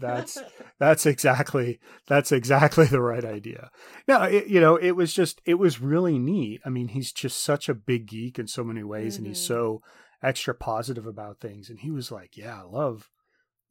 that's 0.00 0.38
that's 0.78 1.06
exactly 1.06 1.80
that's 2.06 2.30
exactly 2.30 2.86
the 2.86 3.00
right 3.00 3.24
idea. 3.24 3.70
Now, 4.06 4.24
it, 4.24 4.48
you 4.48 4.60
know, 4.60 4.76
it 4.76 4.92
was 4.92 5.14
just 5.14 5.40
it 5.46 5.54
was 5.54 5.80
really 5.80 6.18
neat. 6.18 6.60
I 6.66 6.68
mean, 6.68 6.88
he's 6.88 7.10
just 7.12 7.42
such 7.42 7.70
a 7.70 7.74
big 7.74 8.06
geek 8.06 8.38
in 8.38 8.48
so 8.48 8.62
many 8.62 8.82
ways, 8.82 9.14
mm-hmm. 9.14 9.24
and 9.24 9.34
he's 9.34 9.42
mm-hmm. 9.42 9.54
so 9.54 9.82
extra 10.22 10.54
positive 10.54 11.06
about 11.06 11.40
things. 11.40 11.70
And 11.70 11.80
he 11.80 11.90
was 11.90 12.12
like, 12.12 12.36
"Yeah, 12.36 12.60
I 12.60 12.64
love 12.64 13.10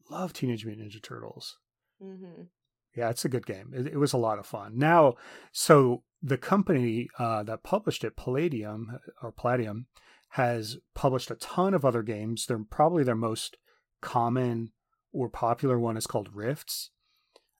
love 0.09 0.33
Teenage 0.33 0.65
Mutant 0.65 0.91
Ninja 0.91 1.03
Turtles." 1.03 1.57
Mm-hmm. 2.03 2.43
Yeah, 2.95 3.09
it's 3.09 3.25
a 3.25 3.29
good 3.29 3.45
game. 3.45 3.71
It, 3.73 3.87
it, 3.87 3.97
was 3.97 4.13
a 4.13 4.17
lot 4.17 4.39
of 4.39 4.45
fun. 4.45 4.77
Now, 4.77 5.15
so 5.51 6.03
the 6.21 6.37
company 6.37 7.07
uh, 7.17 7.43
that 7.43 7.63
published 7.63 8.03
it, 8.03 8.17
Palladium 8.17 8.99
or 9.21 9.31
Palladium, 9.31 9.87
has 10.31 10.77
published 10.93 11.31
a 11.31 11.35
ton 11.35 11.73
of 11.73 11.85
other 11.85 12.03
games. 12.03 12.45
They're 12.45 12.63
probably 12.69 13.03
their 13.03 13.15
most 13.15 13.57
common 14.01 14.71
or 15.13 15.29
popular 15.29 15.79
one 15.79 15.97
is 15.97 16.07
called 16.07 16.29
Rifts, 16.33 16.91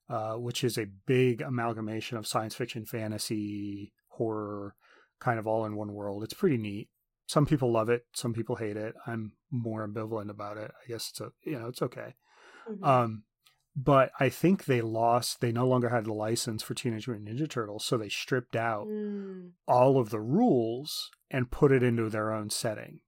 uh, 0.09 0.33
which 0.33 0.63
is 0.63 0.77
a 0.77 0.87
big 1.05 1.41
amalgamation 1.41 2.17
of 2.17 2.27
science 2.27 2.55
fiction, 2.55 2.85
fantasy, 2.85 3.93
horror, 4.09 4.75
kind 5.19 5.39
of 5.39 5.47
all 5.47 5.65
in 5.65 5.75
one 5.75 5.93
world. 5.93 6.23
It's 6.23 6.33
pretty 6.33 6.57
neat. 6.57 6.89
Some 7.27 7.45
people 7.45 7.71
love 7.71 7.89
it, 7.89 8.03
some 8.13 8.33
people 8.33 8.57
hate 8.57 8.75
it. 8.75 8.93
I'm 9.07 9.33
more 9.49 9.87
ambivalent 9.87 10.29
about 10.29 10.57
it. 10.57 10.71
I 10.83 10.87
guess 10.89 11.09
it's 11.09 11.21
a 11.21 11.31
you 11.43 11.57
know 11.57 11.67
it's 11.67 11.81
okay. 11.81 12.15
Mm-hmm. 12.69 12.83
Um, 12.83 13.23
but 13.75 14.11
I 14.19 14.29
think 14.29 14.65
they 14.65 14.81
lost. 14.81 15.41
They 15.41 15.51
no 15.51 15.67
longer 15.67 15.89
had 15.89 16.05
the 16.05 16.13
license 16.13 16.61
for 16.63 16.73
Teenage 16.73 17.07
Mutant 17.07 17.29
Ninja 17.29 17.49
Turtles, 17.49 17.85
so 17.85 17.97
they 17.97 18.09
stripped 18.09 18.55
out 18.55 18.87
mm. 18.87 19.51
all 19.67 19.97
of 19.97 20.09
the 20.09 20.19
rules 20.19 21.09
and 21.29 21.51
put 21.51 21.71
it 21.71 21.83
into 21.83 22.09
their 22.09 22.33
own 22.33 22.49
setting. 22.49 22.99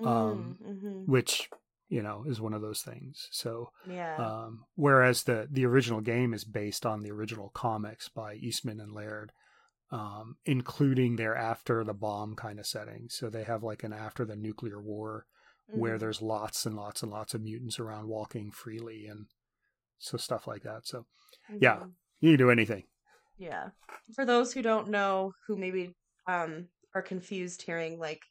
Mm, 0.00 0.06
um, 0.06 0.58
mm-hmm. 0.64 1.10
which 1.10 1.50
you 1.90 2.02
know, 2.02 2.24
is 2.26 2.40
one 2.40 2.54
of 2.54 2.62
those 2.62 2.82
things. 2.82 3.28
So, 3.32 3.72
yeah. 3.86 4.16
Um, 4.16 4.64
whereas 4.76 5.24
the 5.24 5.48
the 5.50 5.66
original 5.66 6.00
game 6.00 6.32
is 6.32 6.44
based 6.44 6.86
on 6.86 7.00
the 7.00 7.10
original 7.10 7.50
comics 7.52 8.08
by 8.08 8.34
Eastman 8.34 8.80
and 8.80 8.92
Laird, 8.92 9.32
um, 9.90 10.36
including 10.46 11.16
their 11.16 11.36
after 11.36 11.82
the 11.82 11.92
bomb 11.92 12.36
kind 12.36 12.60
of 12.60 12.66
setting. 12.66 13.08
So 13.10 13.28
they 13.28 13.42
have 13.42 13.64
like 13.64 13.82
an 13.82 13.92
after 13.92 14.24
the 14.24 14.36
nuclear 14.36 14.80
war, 14.80 15.26
mm-hmm. 15.68 15.80
where 15.80 15.98
there's 15.98 16.22
lots 16.22 16.64
and 16.64 16.76
lots 16.76 17.02
and 17.02 17.10
lots 17.10 17.34
of 17.34 17.42
mutants 17.42 17.80
around 17.80 18.06
walking 18.06 18.52
freely 18.52 19.06
and 19.06 19.26
so 20.00 20.16
stuff 20.16 20.46
like 20.48 20.62
that. 20.64 20.86
So, 20.86 21.06
mm-hmm. 21.50 21.58
yeah, 21.60 21.80
you 22.20 22.32
can 22.32 22.38
do 22.38 22.50
anything. 22.50 22.82
Yeah. 23.38 23.68
For 24.14 24.24
those 24.24 24.52
who 24.52 24.62
don't 24.62 24.88
know, 24.88 25.32
who 25.46 25.56
maybe 25.56 25.94
um, 26.26 26.66
are 26.94 27.02
confused 27.02 27.62
hearing 27.62 27.98
like 27.98 28.22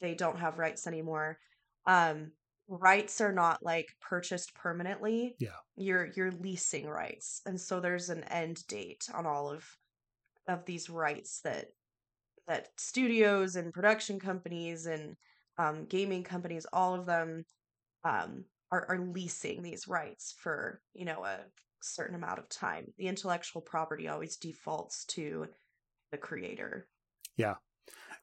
they 0.00 0.14
don't 0.14 0.38
have 0.38 0.58
rights 0.58 0.86
anymore. 0.86 1.38
Um, 1.86 2.32
rights 2.68 3.20
are 3.20 3.32
not 3.32 3.62
like 3.62 3.88
purchased 4.00 4.54
permanently. 4.54 5.34
Yeah. 5.38 5.58
You're 5.76 6.10
you're 6.14 6.32
leasing 6.32 6.86
rights. 6.86 7.42
And 7.46 7.60
so 7.60 7.80
there's 7.80 8.10
an 8.10 8.24
end 8.24 8.66
date 8.68 9.08
on 9.12 9.26
all 9.26 9.50
of 9.50 9.66
of 10.46 10.64
these 10.64 10.88
rights 10.90 11.40
that 11.44 11.66
that 12.46 12.68
studios 12.76 13.56
and 13.56 13.72
production 13.72 14.20
companies 14.20 14.86
and 14.86 15.16
um, 15.58 15.86
gaming 15.86 16.22
companies, 16.22 16.66
all 16.72 16.94
of 16.94 17.06
them 17.06 17.44
um, 18.04 18.44
are, 18.74 18.86
are 18.90 18.98
leasing 18.98 19.62
these 19.62 19.86
rights 19.88 20.34
for 20.38 20.80
you 20.92 21.04
know 21.04 21.24
a 21.24 21.38
certain 21.80 22.14
amount 22.16 22.38
of 22.38 22.48
time. 22.48 22.92
The 22.98 23.08
intellectual 23.08 23.62
property 23.62 24.08
always 24.08 24.36
defaults 24.36 25.04
to 25.06 25.46
the 26.10 26.18
creator. 26.18 26.88
Yeah. 27.36 27.56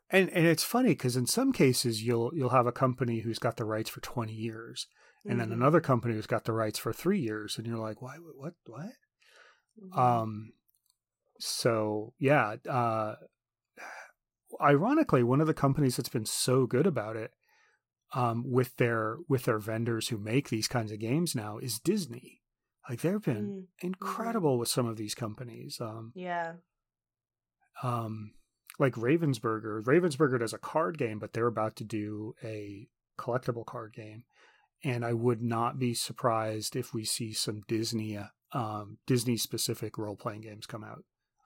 And 0.09 0.29
and 0.29 0.45
it's 0.45 0.63
funny 0.63 0.89
because 0.89 1.15
in 1.15 1.27
some 1.27 1.53
cases 1.53 2.03
you'll 2.03 2.31
you'll 2.33 2.49
have 2.49 2.67
a 2.67 2.71
company 2.71 3.19
who's 3.21 3.39
got 3.39 3.57
the 3.57 3.65
rights 3.65 3.89
for 3.89 4.01
20 4.01 4.33
years 4.33 4.87
and 5.27 5.39
then 5.39 5.49
Mhm. 5.49 5.53
another 5.53 5.81
company 5.81 6.15
who's 6.15 6.27
got 6.27 6.45
the 6.45 6.53
rights 6.53 6.79
for 6.79 6.91
3 6.91 7.19
years 7.19 7.57
and 7.57 7.67
you're 7.67 7.77
like 7.77 8.01
why 8.01 8.15
what 8.17 8.53
what 8.65 8.91
Mhm. 9.79 9.97
um 9.97 10.53
so 11.39 12.13
yeah 12.19 12.55
uh 12.69 13.15
ironically 14.61 15.23
one 15.23 15.41
of 15.41 15.47
the 15.47 15.53
companies 15.53 15.95
that's 15.95 16.09
been 16.09 16.25
so 16.25 16.65
good 16.65 16.87
about 16.87 17.15
it 17.15 17.31
um 18.13 18.43
with 18.49 18.75
their 18.77 19.17
with 19.29 19.43
their 19.45 19.59
vendors 19.59 20.09
who 20.09 20.17
make 20.17 20.49
these 20.49 20.67
kinds 20.67 20.91
of 20.91 20.99
games 20.99 21.35
now 21.35 21.57
is 21.57 21.79
Disney 21.79 22.41
like 22.89 23.01
they've 23.01 23.21
been 23.21 23.53
Mm, 23.53 23.67
incredible 23.81 24.57
with 24.57 24.69
some 24.69 24.85
of 24.87 24.97
these 24.97 25.15
companies 25.15 25.79
um 25.81 26.13
yeah. 26.13 26.53
um 27.83 28.33
like 28.79 28.93
Ravensburger. 28.93 29.83
Ravensburger 29.83 30.39
does 30.39 30.53
a 30.53 30.57
card 30.57 30.97
game, 30.97 31.19
but 31.19 31.33
they're 31.33 31.45
about 31.47 31.75
to 31.75 31.83
do 31.83 32.33
a 32.43 32.87
collectible 33.19 33.65
card 33.65 33.93
game. 33.93 34.23
And 34.83 35.05
I 35.05 35.13
would 35.13 35.41
not 35.43 35.79
be 35.79 35.93
surprised 35.93 36.75
if 36.75 36.93
we 36.93 37.05
see 37.05 37.33
some 37.33 37.63
Disney 37.67 38.17
uh, 38.17 38.27
um 38.53 38.99
Disney 39.07 39.37
specific 39.37 39.97
role 39.97 40.17
playing 40.17 40.41
games 40.41 40.67
come 40.67 40.83
out 40.83 41.05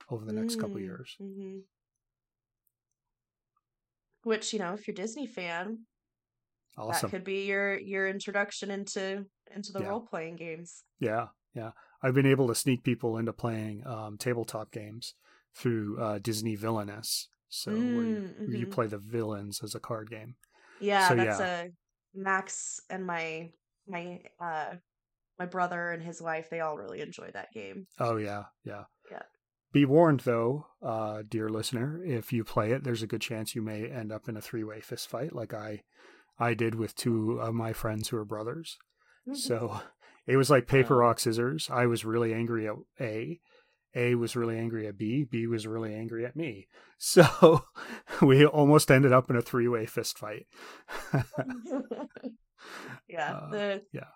over 0.09 0.25
the 0.25 0.33
next 0.33 0.57
couple 0.57 0.79
Mm, 0.79 0.81
years. 0.81 1.19
mhm. 1.19 1.63
Which 4.23 4.51
you 4.51 4.59
know, 4.59 4.73
if 4.73 4.87
you're 4.87 4.93
a 4.93 4.95
Disney 4.95 5.25
fan, 5.25 5.85
Awesome. 6.77 7.09
that 7.09 7.15
could 7.17 7.23
be 7.23 7.45
your 7.45 7.77
your 7.79 8.07
introduction 8.07 8.69
into 8.71 9.25
into 9.55 9.71
the 9.71 9.79
Yeah. 9.81 9.87
role 9.89 10.01
playing 10.01 10.35
games. 10.35 10.83
Yeah, 10.99 11.27
yeah. 11.53 11.71
I've 12.01 12.13
been 12.13 12.25
able 12.25 12.47
to 12.49 12.55
sneak 12.55 12.83
people 12.83 13.17
into 13.17 13.33
playing 13.33 13.85
um, 13.87 14.17
tabletop 14.17 14.71
games 14.71 15.13
through 15.55 15.99
uh, 16.01 16.19
Disney 16.19 16.55
Villainous. 16.55 17.29
So 17.47 17.71
where, 17.71 17.79
you, 17.81 18.15
Mm, 18.15 18.47
where 18.47 18.57
you 18.57 18.67
play 18.67 18.87
the 18.87 18.97
villains 18.97 19.61
as 19.63 19.75
a 19.75 19.79
card 19.79 20.09
game. 20.09 20.35
Yeah, 20.81 21.07
So, 21.07 21.15
that's 21.15 21.39
a 21.39 21.69
Max 22.13 22.79
and 22.89 23.05
my 23.05 23.51
my 23.87 24.21
uh 24.39 24.75
my 25.39 25.45
brother 25.45 25.91
and 25.91 26.01
his 26.03 26.21
wife. 26.21 26.49
They 26.49 26.59
all 26.61 26.77
really 26.77 27.01
enjoy 27.01 27.29
that 27.33 27.51
game. 27.53 27.87
Oh 27.99 28.17
yeah, 28.17 28.45
yeah. 28.63 28.83
Yeah. 29.11 29.21
Be 29.71 29.85
warned 29.85 30.21
though, 30.21 30.67
uh, 30.81 31.23
dear 31.27 31.49
listener, 31.49 32.01
if 32.03 32.31
you 32.33 32.43
play 32.43 32.71
it, 32.71 32.83
there's 32.83 33.03
a 33.03 33.07
good 33.07 33.21
chance 33.21 33.53
you 33.55 33.61
may 33.61 33.89
end 33.89 34.11
up 34.11 34.27
in 34.29 34.37
a 34.37 34.41
three 34.41 34.63
way 34.63 34.81
fist 34.81 35.09
fight 35.09 35.33
like 35.33 35.53
I 35.53 35.83
I 36.37 36.53
did 36.53 36.75
with 36.75 36.95
two 36.95 37.39
of 37.39 37.53
my 37.53 37.73
friends 37.73 38.09
who 38.09 38.17
are 38.17 38.25
brothers. 38.25 38.77
So 39.33 39.81
it 40.27 40.37
was 40.37 40.49
like 40.49 40.67
paper, 40.67 40.97
rock, 40.97 41.19
scissors. 41.19 41.69
I 41.71 41.87
was 41.87 42.05
really 42.05 42.33
angry 42.33 42.67
at 42.67 42.75
A. 42.99 43.39
A 43.95 44.15
was 44.15 44.35
really 44.35 44.57
angry 44.57 44.87
at 44.87 44.97
B. 44.97 45.23
B 45.23 45.47
was 45.47 45.65
really 45.65 45.95
angry 45.95 46.25
at 46.25 46.35
me. 46.35 46.67
So 46.97 47.65
we 48.21 48.45
almost 48.45 48.91
ended 48.91 49.13
up 49.13 49.29
in 49.29 49.35
a 49.35 49.41
three 49.41 49.67
way 49.67 49.85
fist 49.85 50.17
fight. 50.17 50.45
yeah, 53.07 53.33
Uh, 53.35 53.49
the 53.49 53.81
yeah. 53.91 54.07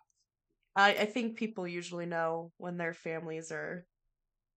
I 0.76 0.90
I 0.92 1.06
think 1.06 1.38
people 1.38 1.68
usually 1.68 2.06
know 2.06 2.52
when 2.58 2.78
their 2.78 2.94
families 2.94 3.52
are 3.52 3.86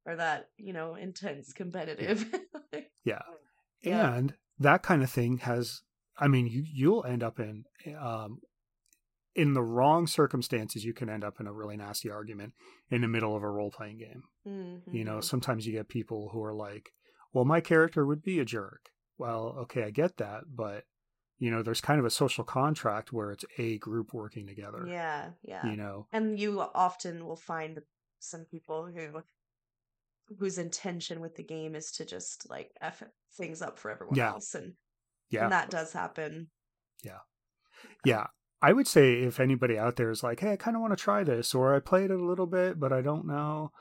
are 0.07 0.17
that 0.17 0.49
you 0.57 0.73
know 0.73 0.97
intense 0.97 1.53
competitive. 1.53 2.27
Yeah. 3.05 3.23
Yeah. 3.83 4.15
And 4.15 4.35
that 4.59 4.83
kind 4.83 5.03
of 5.03 5.11
thing 5.11 5.39
has 5.39 5.83
I 6.19 6.29
mean 6.29 6.47
you 6.47 6.63
you'll 6.67 7.05
end 7.05 7.23
up 7.23 7.41
in 7.41 7.65
um 7.99 8.41
in 9.35 9.55
the 9.55 9.63
wrong 9.63 10.07
circumstances 10.07 10.85
you 10.85 10.95
can 10.95 11.09
end 11.11 11.25
up 11.25 11.41
in 11.41 11.47
a 11.47 11.53
really 11.53 11.77
nasty 11.77 12.11
argument 12.11 12.55
in 12.91 13.03
the 13.03 13.09
middle 13.09 13.37
of 13.37 13.43
a 13.43 13.51
role 13.51 13.71
playing 13.71 13.99
game. 13.99 14.25
You 14.91 15.05
know, 15.05 15.21
Mhm. 15.21 15.23
sometimes 15.23 15.67
you 15.67 15.73
get 15.73 15.89
people 15.89 16.31
who 16.31 16.43
are 16.45 16.55
like, 16.55 16.93
"Well, 17.33 17.45
my 17.47 17.61
character 17.63 18.07
would 18.07 18.23
be 18.23 18.41
a 18.41 18.45
jerk." 18.47 18.91
Well, 19.19 19.57
okay, 19.61 19.85
I 19.85 19.91
get 19.91 20.19
that, 20.19 20.45
but 20.57 20.85
you 21.39 21.51
know, 21.51 21.63
there's 21.63 21.81
kind 21.83 22.01
of 22.01 22.07
a 22.07 22.11
social 22.11 22.45
contract 22.45 23.13
where 23.13 23.33
it's 23.33 23.45
a 23.59 23.79
group 23.79 24.15
working 24.15 24.47
together. 24.47 24.89
Yeah, 24.89 25.33
yeah. 25.43 25.73
You 25.73 25.77
know. 25.77 26.09
And 26.13 26.39
you 26.39 26.61
often 26.61 27.25
will 27.27 27.37
find 27.37 27.83
some 28.19 28.45
people 28.45 28.87
who 28.87 29.23
whose 30.39 30.59
intention 30.59 31.21
with 31.21 31.37
the 31.37 31.43
game 31.43 31.75
is 31.75 31.93
to 31.93 32.05
just 32.05 32.49
like 32.49 32.73
f 32.81 33.03
things 33.33 33.61
up 33.63 33.79
for 33.79 33.91
everyone 33.91 34.17
Yeah. 34.17 34.33
else, 34.35 34.55
and 34.55 34.75
Yeah. 35.33 35.45
and 35.45 35.53
that 35.53 35.71
does 35.71 35.93
happen. 35.93 36.49
Yeah. 37.03 37.19
Yeah. 38.05 38.27
I 38.61 38.73
would 38.73 38.87
say 38.87 39.15
if 39.23 39.41
anybody 39.41 39.77
out 39.77 39.97
there 39.97 40.11
is 40.11 40.23
like, 40.23 40.39
hey, 40.41 40.53
I 40.53 40.57
kind 40.57 40.77
of 40.77 40.83
want 40.83 40.97
to 40.97 41.03
try 41.03 41.25
this, 41.25 41.53
or 41.55 41.75
I 41.75 41.81
played 41.81 42.11
it 42.13 42.21
a 42.21 42.25
little 42.25 42.47
bit, 42.47 42.79
but 42.79 42.93
I 42.93 43.01
don't 43.01 43.27
know, 43.27 43.73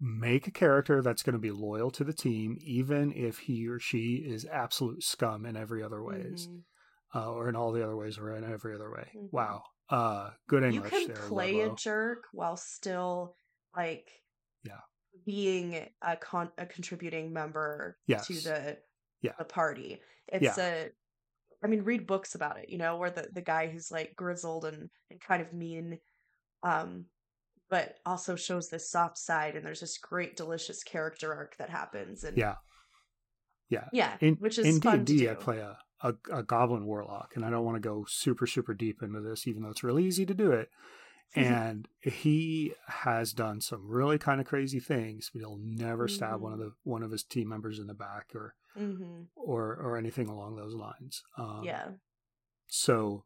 make 0.00 0.46
a 0.46 0.50
character 0.50 1.00
that's 1.00 1.22
going 1.22 1.32
to 1.34 1.38
be 1.38 1.50
loyal 1.50 1.90
to 1.92 2.04
the 2.04 2.12
team, 2.12 2.58
even 2.60 3.12
if 3.12 3.38
he 3.38 3.66
or 3.66 3.78
she 3.78 4.22
is 4.26 4.44
absolute 4.44 5.02
scum 5.02 5.46
in 5.46 5.56
every 5.56 5.82
other 5.82 6.02
ways, 6.02 6.48
Mhm. 6.48 6.64
uh, 7.14 7.30
or 7.32 7.48
in 7.48 7.56
all 7.56 7.72
the 7.72 7.82
other 7.82 7.96
ways, 7.96 8.18
or 8.18 8.34
in 8.34 8.44
every 8.44 8.74
other 8.74 8.90
way. 8.90 9.10
Mhm. 9.16 9.32
Wow. 9.32 9.62
Uh, 9.88 10.32
good 10.48 10.74
You 10.74 10.82
can 10.82 11.06
there. 11.08 11.16
play 11.16 11.60
a 11.60 11.74
jerk 11.74 12.24
while 12.32 12.56
still 12.56 13.36
like 13.76 14.10
Yeah. 14.64 14.80
being 15.24 15.88
a 16.02 16.16
con 16.16 16.52
a 16.58 16.66
contributing 16.66 17.32
member 17.32 17.98
Yes. 18.06 18.26
to 18.26 18.34
the 18.34 18.82
Yeah. 19.24 19.32
the 19.38 19.44
party. 19.44 20.00
It's 20.28 20.58
a 20.58 20.90
I 21.62 21.66
mean, 21.66 21.82
read 21.82 22.06
books 22.06 22.34
about 22.34 22.58
it, 22.58 22.68
you 22.68 22.76
know, 22.76 22.98
where 22.98 23.10
the, 23.10 23.26
the 23.32 23.40
guy 23.40 23.68
who's 23.68 23.90
like 23.90 24.14
grizzled 24.16 24.66
and, 24.66 24.90
and 25.10 25.20
kind 25.20 25.40
of 25.40 25.54
mean, 25.54 25.98
um, 26.62 27.06
but 27.70 27.96
also 28.04 28.36
shows 28.36 28.68
this 28.68 28.90
soft 28.90 29.16
side, 29.16 29.56
and 29.56 29.64
there's 29.64 29.80
this 29.80 29.96
great, 29.96 30.36
delicious 30.36 30.82
character 30.82 31.32
arc 31.32 31.56
that 31.56 31.70
happens, 31.70 32.22
and 32.22 32.36
Yeah. 32.36 32.56
Yeah. 33.70 33.88
yeah, 33.92 34.16
In, 34.20 34.34
which 34.34 34.58
is 34.58 34.66
in 34.66 34.78
D&D. 34.78 35.28
I 35.28 35.34
play 35.34 35.58
a, 35.58 35.78
a, 36.02 36.14
a 36.30 36.42
goblin 36.42 36.84
warlock, 36.84 37.32
and 37.34 37.44
I 37.46 37.50
don't 37.50 37.64
want 37.64 37.76
to 37.76 37.88
go 37.88 38.04
super, 38.06 38.46
super 38.46 38.74
deep 38.74 39.02
into 39.02 39.20
this, 39.22 39.46
even 39.46 39.62
though 39.62 39.70
it's 39.70 39.82
really 39.82 40.04
easy 40.04 40.26
to 40.26 40.34
do 40.34 40.52
it. 40.52 40.68
and 41.34 41.88
he 42.02 42.74
has 42.86 43.32
done 43.32 43.60
some 43.62 43.88
really 43.88 44.18
kind 44.18 44.40
of 44.40 44.46
crazy 44.46 44.80
things, 44.80 45.30
but 45.32 45.40
he'll 45.40 45.58
never 45.60 46.06
stab 46.08 46.40
one 46.40 46.52
of 46.52 46.58
Mm-hmm. 46.58 46.68
the 46.68 46.74
one 46.84 47.02
of 47.02 47.10
his 47.10 47.24
team 47.24 47.48
members 47.48 47.78
in 47.78 47.86
the 47.86 47.94
back 47.94 48.26
or 48.34 48.54
hmm 48.74 49.22
or 49.36 49.74
or 49.76 49.96
anything 49.96 50.28
along 50.28 50.56
those 50.56 50.74
lines. 50.74 51.22
Um, 51.38 51.62
yeah, 51.64 51.88
So 52.66 53.24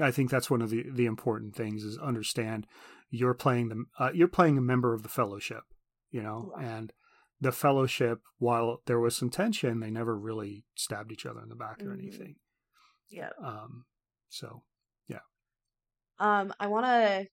I 0.00 0.10
think 0.10 0.30
that's 0.30 0.50
one 0.50 0.62
of 0.62 0.70
the 0.70 0.84
the 0.90 1.06
important 1.06 1.54
things 1.54 1.84
is 1.84 1.98
understand 1.98 2.66
you're 3.10 3.34
playing 3.34 3.68
the 3.68 3.84
uh, 3.98 4.10
you're 4.12 4.28
playing 4.28 4.58
a 4.58 4.62
member 4.62 4.92
of 4.94 5.02
the 5.02 5.08
fellowship, 5.08 5.62
you 6.10 6.22
know, 6.22 6.52
Yeah. 6.58 6.66
and 6.78 6.92
the 7.40 7.52
fellowship 7.52 8.20
while 8.38 8.80
there 8.86 8.98
was 9.00 9.16
some 9.16 9.30
tension, 9.30 9.80
they 9.80 9.90
never 9.90 10.18
really 10.18 10.64
stabbed 10.74 11.12
each 11.12 11.26
other 11.26 11.42
in 11.42 11.48
the 11.48 11.54
back 11.56 11.80
or 11.82 11.90
Mhm. 11.90 11.98
anything. 11.98 12.36
yeah. 13.08 13.30
Um, 13.40 13.84
so 14.28 14.64
yeah. 15.06 15.20
Um, 16.18 16.52
I 16.58 16.66
want 16.68 16.86
to 16.86 17.28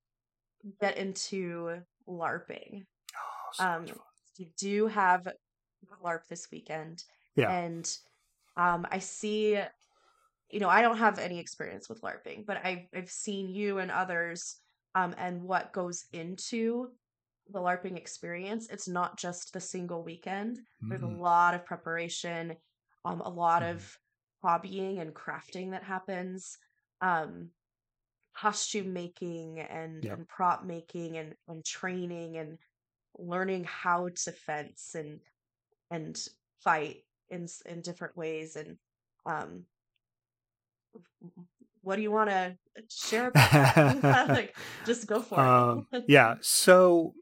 get 0.79 0.97
into 0.97 1.81
LARPing. 2.07 2.85
oh, 3.15 3.49
so 3.53 3.63
Um, 3.65 3.85
you 4.37 4.47
do 4.57 4.87
have 4.87 5.27
LARP 6.03 6.27
this 6.27 6.51
weekend. 6.51 7.03
Yeah. 7.35 7.55
And 7.55 7.89
um, 8.57 8.87
I 8.91 8.99
see, 8.99 9.53
you 10.49 10.59
know, 10.59 10.69
I 10.69 10.81
don't 10.81 10.97
have 10.97 11.19
any 11.19 11.39
experience 11.39 11.89
with 11.89 12.01
LARPing, 12.01 12.45
but 12.45 12.65
I've, 12.65 12.87
I've 12.93 13.11
seen 13.11 13.49
you 13.49 13.79
and 13.79 13.91
others 13.91 14.61
um, 14.95 15.15
and 15.17 15.43
what 15.43 15.73
goes 15.73 16.05
into 16.13 16.91
the 17.49 17.59
LARPing 17.59 17.97
experience. 17.97 18.69
It's 18.69 18.87
not 18.87 19.17
just 19.17 19.53
the 19.53 19.61
single 19.61 20.03
weekend, 20.03 20.59
there's 20.89 21.03
a 21.03 21.07
Mhm. 21.07 21.21
lot 21.21 21.53
of 21.53 21.65
preparation, 21.65 22.57
um, 23.05 23.21
a 23.21 23.29
lot 23.29 23.61
Mhm. 23.61 23.63
of 23.63 23.97
hobbying 24.43 24.99
and 25.01 25.15
crafting 25.15 25.71
that 25.71 25.83
happens. 25.83 26.57
Um, 27.01 27.51
costume 28.33 28.93
making 28.93 29.59
and, 29.59 30.05
Yep. 30.05 30.17
and 30.17 30.27
prop 30.27 30.63
making 30.63 31.17
and, 31.17 31.35
and 31.47 31.65
training 31.65 32.37
and 32.37 32.57
learning 33.17 33.63
how 33.65 34.09
to 34.09 34.31
fence 34.31 34.95
and 34.95 35.21
and 35.91 36.27
fight 36.63 37.05
in 37.31 37.47
in 37.65 37.81
different 37.81 38.15
ways 38.15 38.55
and 38.55 38.77
um 39.25 39.65
what 41.81 41.95
do 41.95 42.01
you 42.01 42.11
want 42.11 42.29
to 42.29 42.55
share 42.89 43.29
about 43.29 44.03
like 44.29 44.55
just 44.85 45.07
go 45.07 45.21
for 45.21 45.39
Um, 45.39 45.87
it 45.91 46.05
yeah. 46.07 46.35
So 46.41 47.13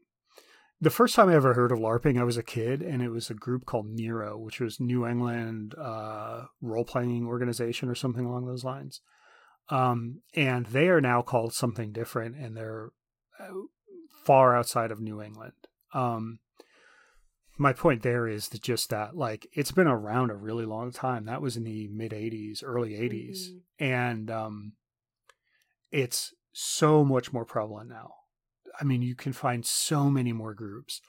the 0.80 0.90
first 0.90 1.14
time 1.14 1.28
I 1.28 1.34
ever 1.34 1.54
heard 1.54 1.72
of 1.72 1.78
LARPing, 1.78 2.18
I 2.18 2.24
was 2.24 2.36
a 2.36 2.42
kid, 2.42 2.82
and 2.82 3.02
it 3.02 3.10
was 3.10 3.30
a 3.30 3.34
group 3.34 3.66
called 3.66 3.86
NERO, 3.86 4.38
which 4.38 4.60
was 4.60 4.80
New 4.80 5.06
England 5.06 5.74
uh, 5.78 6.44
role 6.60 6.84
playing 6.84 7.26
organization 7.26 7.88
or 7.88 7.94
something 7.94 8.24
along 8.24 8.46
those 8.46 8.64
lines. 8.64 9.00
Um, 9.68 10.22
and 10.34 10.66
they 10.66 10.88
are 10.88 11.00
now 11.00 11.22
called 11.22 11.52
something 11.52 11.92
different, 11.92 12.36
and 12.36 12.56
they're 12.56 12.90
uh, 13.38 13.48
far 14.24 14.56
outside 14.56 14.90
of 14.90 15.00
New 15.00 15.22
England. 15.22 15.52
Um, 15.94 16.38
my 17.60 17.72
point 17.74 18.02
there 18.02 18.26
is 18.26 18.48
that 18.48 18.62
just 18.62 18.88
that, 18.90 19.14
like, 19.14 19.46
it's 19.52 19.70
been 19.70 19.86
around 19.86 20.30
a 20.30 20.34
really 20.36 20.64
long 20.64 20.90
time. 20.90 21.26
That 21.26 21.42
was 21.42 21.56
in 21.56 21.64
the 21.64 21.88
mid 21.88 22.12
'80s, 22.12 22.62
early 22.64 22.94
'80s, 22.94 23.50
Mhm. 23.50 23.60
and 23.78 24.30
um, 24.30 24.72
it's 25.90 26.34
so 26.52 27.04
much 27.04 27.32
more 27.32 27.44
prevalent 27.44 27.90
now. 27.90 28.14
I 28.80 28.84
mean, 28.84 29.02
you 29.02 29.14
can 29.14 29.32
find 29.32 29.64
so 29.64 30.10
many 30.10 30.32
more 30.32 30.54
groups. 30.54 31.00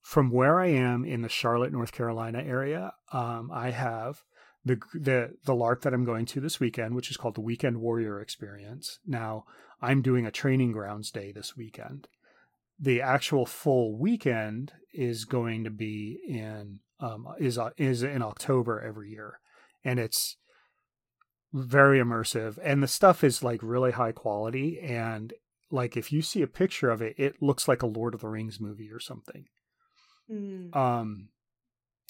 From 0.00 0.30
where 0.30 0.58
I 0.58 0.68
am 0.68 1.04
in 1.04 1.20
the 1.22 1.28
Charlotte, 1.28 1.72
North 1.72 1.92
Carolina 1.92 2.42
area, 2.42 2.92
um, 3.12 3.50
I 3.52 3.70
have 3.70 4.22
the 4.64 4.80
the 4.94 5.36
the 5.44 5.54
LARP 5.54 5.82
that 5.82 5.92
I'm 5.92 6.04
going 6.04 6.24
to 6.26 6.40
this 6.40 6.58
weekend, 6.58 6.94
which 6.94 7.10
is 7.10 7.18
called 7.18 7.34
the 7.34 7.42
Weekend 7.42 7.80
Warrior 7.80 8.18
Experience. 8.20 8.98
Now, 9.06 9.44
I'm 9.82 10.00
doing 10.00 10.24
a 10.24 10.30
training 10.30 10.72
grounds 10.72 11.10
day 11.10 11.32
this 11.32 11.54
weekend. 11.56 12.08
The 12.80 13.02
actual 13.02 13.44
full 13.44 13.98
weekend 13.98 14.72
is 14.98 15.24
going 15.24 15.62
to 15.62 15.70
be 15.70 16.18
in 16.26 16.80
um, 16.98 17.28
is 17.38 17.56
uh, 17.56 17.70
is 17.76 18.02
in 18.02 18.20
October 18.20 18.80
every 18.80 19.10
year, 19.10 19.38
and 19.84 20.00
it's 20.00 20.36
very 21.52 22.00
immersive. 22.00 22.58
And 22.62 22.82
the 22.82 22.88
stuff 22.88 23.22
is 23.22 23.42
like 23.42 23.60
really 23.62 23.92
high 23.92 24.10
quality, 24.10 24.80
and 24.80 25.32
like 25.70 25.96
if 25.96 26.12
you 26.12 26.20
see 26.20 26.42
a 26.42 26.48
picture 26.48 26.90
of 26.90 27.00
it, 27.00 27.14
it 27.16 27.40
looks 27.40 27.68
like 27.68 27.82
a 27.82 27.86
Lord 27.86 28.12
of 28.12 28.22
the 28.22 28.28
Rings 28.28 28.58
movie 28.60 28.90
or 28.90 28.98
something. 28.98 29.44
Mm. 30.28 30.74
Um, 30.74 31.28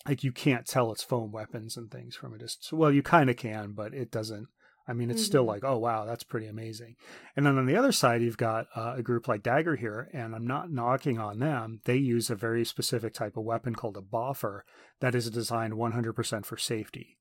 like 0.06 0.24
you 0.24 0.32
can't 0.32 0.66
tell 0.66 0.90
it's 0.90 1.02
foam 1.02 1.30
weapons 1.30 1.76
and 1.76 1.90
things 1.90 2.16
from 2.16 2.32
a 2.32 2.38
distance. 2.38 2.72
Well, 2.72 2.90
you 2.90 3.02
kind 3.02 3.28
of 3.28 3.36
can, 3.36 3.72
but 3.72 3.92
it 3.92 4.10
doesn't. 4.10 4.48
I 4.88 4.94
mean, 4.94 5.10
it's 5.10 5.20
mm-hmm. 5.20 5.26
still 5.26 5.44
like, 5.44 5.64
oh 5.64 5.76
wow, 5.76 6.06
that's 6.06 6.24
pretty 6.24 6.46
amazing. 6.46 6.96
And 7.36 7.44
then 7.44 7.58
on 7.58 7.66
the 7.66 7.76
other 7.76 7.92
side, 7.92 8.22
you've 8.22 8.38
got 8.38 8.66
uh, 8.74 8.94
a 8.96 9.02
group 9.02 9.28
like 9.28 9.42
Dagorhir, 9.42 10.06
and 10.14 10.34
I'm 10.34 10.46
not 10.46 10.72
knocking 10.72 11.18
on 11.18 11.38
them. 11.38 11.80
They 11.84 11.96
use 11.96 12.30
a 12.30 12.34
very 12.34 12.64
specific 12.64 13.12
type 13.12 13.36
of 13.36 13.44
weapon 13.44 13.74
called 13.74 13.98
a 13.98 14.00
boffer 14.00 14.62
that 15.00 15.14
is 15.14 15.30
designed 15.30 15.74
100% 15.74 16.46
for 16.46 16.56
safety. 16.56 17.18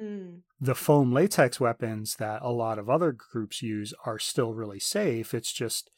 Mm. 0.00 0.40
The 0.60 0.74
foam 0.74 1.12
latex 1.12 1.60
weapons 1.60 2.16
that 2.16 2.42
a 2.42 2.50
lot 2.50 2.78
of 2.78 2.90
other 2.90 3.12
groups 3.12 3.62
use 3.62 3.94
are 4.04 4.18
still 4.18 4.52
really 4.52 4.80
safe. 4.80 5.32
It's 5.32 5.52
just 5.52 5.90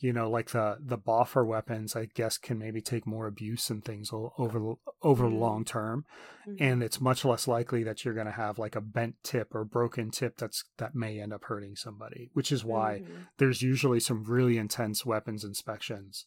you 0.00 0.12
know, 0.12 0.28
like 0.28 0.50
the 0.50 0.76
the 0.80 0.98
boffer 0.98 1.46
weapons, 1.46 1.94
I 1.94 2.06
guess, 2.06 2.36
can 2.36 2.58
maybe 2.58 2.80
take 2.80 3.06
more 3.06 3.26
abuse 3.26 3.70
and 3.70 3.84
things 3.84 4.10
over 4.12 4.74
over 5.02 5.24
mm-hmm. 5.24 5.38
long 5.38 5.64
term, 5.64 6.04
mm-hmm. 6.46 6.62
and 6.62 6.82
it's 6.82 7.00
much 7.00 7.24
less 7.24 7.46
likely 7.46 7.84
that 7.84 8.04
you're 8.04 8.14
going 8.14 8.26
to 8.26 8.32
have 8.32 8.58
like 8.58 8.74
a 8.74 8.80
bent 8.80 9.16
tip 9.22 9.54
or 9.54 9.64
broken 9.64 10.10
tip 10.10 10.36
that's 10.36 10.64
that 10.78 10.94
may 10.94 11.20
end 11.20 11.32
up 11.32 11.44
hurting 11.44 11.76
somebody. 11.76 12.30
Which 12.32 12.50
is 12.50 12.64
why 12.64 13.02
mm-hmm. 13.02 13.22
there's 13.38 13.62
usually 13.62 14.00
some 14.00 14.24
really 14.24 14.58
intense 14.58 15.06
weapons 15.06 15.44
inspections 15.44 16.26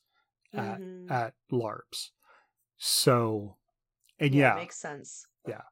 at 0.53 0.79
mm-hmm. 0.79 1.11
at 1.11 1.33
LARPs. 1.51 2.11
So, 2.77 3.57
and 4.19 4.33
yeah, 4.33 4.53
yeah 4.53 4.55
makes 4.55 4.79
sense. 4.79 5.27
Yeah, 5.45 5.63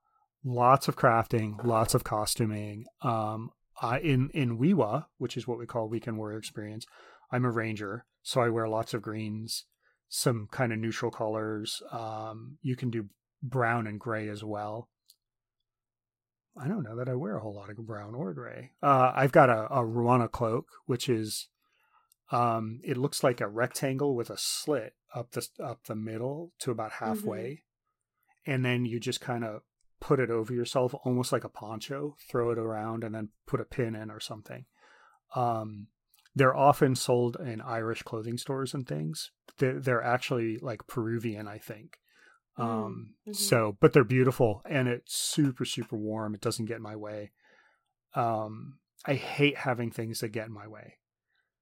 lots 0.44 0.90
of 0.90 0.98
crafting, 0.98 1.64
lots 1.64 1.94
of 1.94 2.04
costuming. 2.04 2.86
Um, 3.02 3.52
I, 3.82 4.00
in 4.00 4.30
in 4.34 4.58
WEWA, 4.58 5.06
which 5.18 5.38
is 5.38 5.48
what 5.48 5.58
we 5.58 5.66
call 5.66 5.88
Weekend 5.88 6.18
Warrior 6.18 6.38
Experience 6.38 6.86
I'm 7.32 7.46
a 7.46 7.52
ranger, 7.52 8.06
so 8.22 8.42
I 8.42 8.50
wear 8.50 8.68
lots 8.68 8.94
of 8.94 9.02
greens, 9.02 9.66
some 10.10 10.48
kind 10.52 10.72
of 10.72 10.80
neutral 10.80 11.12
colors. 11.12 11.82
Um, 11.92 12.58
you 12.62 12.76
can 12.76 12.90
do 12.90 13.10
brown 13.42 13.88
and 13.88 14.00
gray 14.00 14.30
as 14.30 14.44
well. 14.44 14.90
I 16.58 16.68
don't 16.68 16.84
know 16.84 16.96
that 16.96 17.10
I 17.10 17.16
wear 17.16 17.36
a 17.36 17.42
whole 17.42 17.56
lot 17.56 17.70
of 17.70 17.78
brown 17.86 18.16
or 18.16 18.34
gray. 18.34 18.72
Uh, 18.82 19.12
I've 19.14 19.34
got 19.34 19.50
a, 19.50 19.66
a 19.66 19.84
Ruana 19.84 20.32
cloak, 20.32 20.68
which 20.86 21.10
is 21.10 21.50
um, 22.32 22.80
it 22.84 22.98
looks 22.98 23.24
like 23.24 23.42
a 23.42 23.48
rectangle 23.48 24.16
with 24.16 24.30
a 24.30 24.38
slit 24.38 24.94
up 25.14 25.32
the 25.32 25.48
up 25.64 25.84
the 25.86 25.96
middle 25.96 26.54
to 26.60 26.72
about 26.72 26.94
halfway, 26.94 27.44
mm-hmm. 27.44 28.52
and 28.52 28.66
then 28.66 28.86
you 28.86 29.00
just 29.00 29.22
kind 29.22 29.44
of 29.44 29.62
put 30.00 30.20
it 30.20 30.30
over 30.30 30.54
yourself, 30.54 30.94
almost 31.04 31.32
like 31.32 31.44
a 31.44 31.50
poncho. 31.50 32.16
Throw 32.30 32.52
it 32.52 32.58
around, 32.58 33.04
and 33.04 33.14
then 33.14 33.30
put 33.46 33.62
a 33.62 33.66
pin 33.66 33.96
in 33.96 34.10
or 34.10 34.20
something. 34.20 34.66
Um, 35.36 35.88
they're 36.36 36.56
often 36.56 36.96
sold 36.96 37.38
in 37.40 37.62
Irish 37.62 38.04
clothing 38.04 38.38
stores 38.38 38.74
and 38.74 38.88
things. 38.88 39.32
They're, 39.58 39.80
they're 39.80 40.04
actually 40.04 40.58
like 40.58 40.86
Peruvian, 40.88 41.48
I 41.48 41.58
think. 41.58 41.98
Mm, 42.60 42.64
um, 42.64 43.14
mm-hmm. 43.22 43.34
so, 43.34 43.78
but 43.80 43.94
they're 43.94 44.04
beautiful 44.04 44.62
and 44.70 44.88
it's 44.88 45.16
super, 45.16 45.66
super 45.66 45.96
warm. 45.96 46.36
It 46.36 46.42
doesn't 46.42 46.66
get 46.66 46.78
in 46.78 46.84
my 46.84 46.96
way. 46.96 47.32
Um, 48.14 48.80
I 49.06 49.16
hate 49.16 49.58
having 49.58 49.92
things 49.92 50.20
that 50.20 50.30
get 50.30 50.48
in 50.48 50.54
my 50.54 50.68
way. 50.68 50.96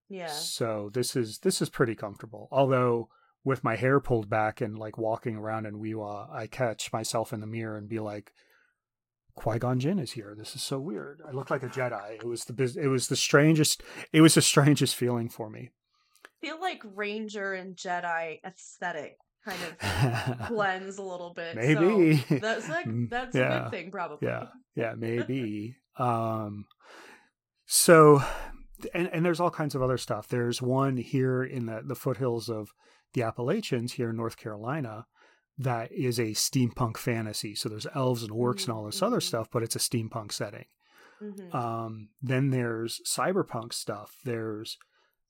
Yeah. 0.10 0.28
So 0.28 0.90
this 0.94 1.16
is, 1.16 1.40
this 1.40 1.62
is 1.62 1.70
pretty 1.70 1.96
comfortable. 1.96 2.48
Although 2.52 3.10
with 3.44 3.64
my 3.64 3.76
hair 3.76 4.00
pulled 4.00 4.30
back 4.30 4.62
and 4.62 4.78
like 4.78 4.98
walking 4.98 5.36
around 5.36 5.66
in 5.66 5.80
WEWA, 5.80 6.32
I 6.32 6.48
catch 6.48 6.94
myself 6.94 7.34
in 7.34 7.42
the 7.42 7.48
mirror 7.48 7.78
and 7.78 7.90
be 7.90 8.00
like, 8.00 8.32
Qui 9.36 9.60
Gon 9.60 9.80
Jinn 9.80 10.00
is 10.00 10.12
here. 10.12 10.36
This 10.38 10.56
is 10.56 10.62
so 10.62 10.80
weird. 10.80 11.22
I 11.28 11.32
look 11.32 11.50
like 11.50 11.64
a 11.64 11.68
Jedi. 11.68 12.16
It 12.16 12.26
was 12.26 12.46
the 12.46 12.80
it 12.82 12.88
was 12.88 13.08
the 13.08 13.16
strangest. 13.16 13.82
It 14.12 14.22
was 14.22 14.36
the 14.36 14.42
strangest 14.42 14.96
feeling 14.96 15.30
for 15.30 15.50
me. 15.50 15.72
I 16.26 16.46
feel 16.46 16.62
like 16.62 16.84
Ranger 16.84 17.54
and 17.54 17.76
Jedi 17.76 18.40
aesthetic 18.46 19.18
kind 19.46 19.58
of 19.62 20.48
blends 20.50 20.98
a 20.98 21.04
little 21.04 21.34
bit. 21.34 21.56
Maybe 21.56 22.18
so 22.18 22.36
that's 22.36 22.70
like 22.70 22.86
that's 23.10 23.36
yeah. 23.36 23.42
a 23.42 23.62
good 23.62 23.72
thing, 23.72 23.92
probably. 23.92 24.28
Yeah, 24.28 24.46
yeah, 24.76 24.94
maybe. 24.98 25.76
um, 25.98 26.66
so, 27.66 28.22
and 28.94 29.10
and 29.12 29.26
there's 29.26 29.40
all 29.40 29.52
kinds 29.52 29.74
of 29.74 29.82
other 29.82 29.98
stuff. 29.98 30.28
There's 30.28 30.62
one 30.62 30.98
here 30.98 31.44
in 31.44 31.66
the 31.66 31.82
the 31.84 31.96
foothills 31.96 32.50
of 32.50 32.70
the 33.14 33.24
Appalachians 33.24 33.94
here 33.94 34.10
in 34.10 34.18
North 34.18 34.38
Carolina 34.38 35.06
that 35.58 35.92
is 35.92 36.20
a 36.20 36.32
steampunk 36.32 36.98
fantasy. 36.98 37.56
So 37.56 37.70
there's 37.70 37.88
elves 37.94 38.24
and 38.24 38.32
orcs 38.32 38.62
mm-hmm. 38.62 38.72
and 38.72 38.78
all 38.78 38.86
this 38.86 39.02
other 39.02 39.18
mm-hmm. 39.18 39.28
stuff, 39.28 39.50
but 39.52 39.64
it's 39.64 39.76
a 39.76 39.80
steampunk 39.80 40.32
setting. 40.32 40.66
Mm-hmm. 41.22 41.56
Um, 41.56 42.10
then 42.22 42.50
there's 42.50 43.02
cyberpunk 43.06 43.74
stuff. 43.74 44.18
There's 44.26 44.78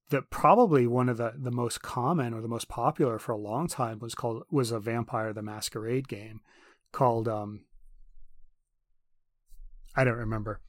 the 0.09 0.21
probably 0.21 0.87
one 0.87 1.09
of 1.09 1.17
the 1.17 1.33
the 1.35 1.51
most 1.51 1.81
common 1.81 2.33
or 2.33 2.41
the 2.41 2.47
most 2.47 2.67
popular 2.67 3.19
for 3.19 3.31
a 3.31 3.37
long 3.37 3.67
time 3.67 3.99
was 3.99 4.15
called 4.15 4.43
was 4.51 4.71
a 4.71 4.79
Vampire 4.79 5.33
the 5.33 5.41
Masquerade 5.41 6.07
game 6.07 6.41
called 6.91 7.27
um 7.27 7.65
I 9.95 10.03
don't 10.03 10.17
remember. 10.17 10.59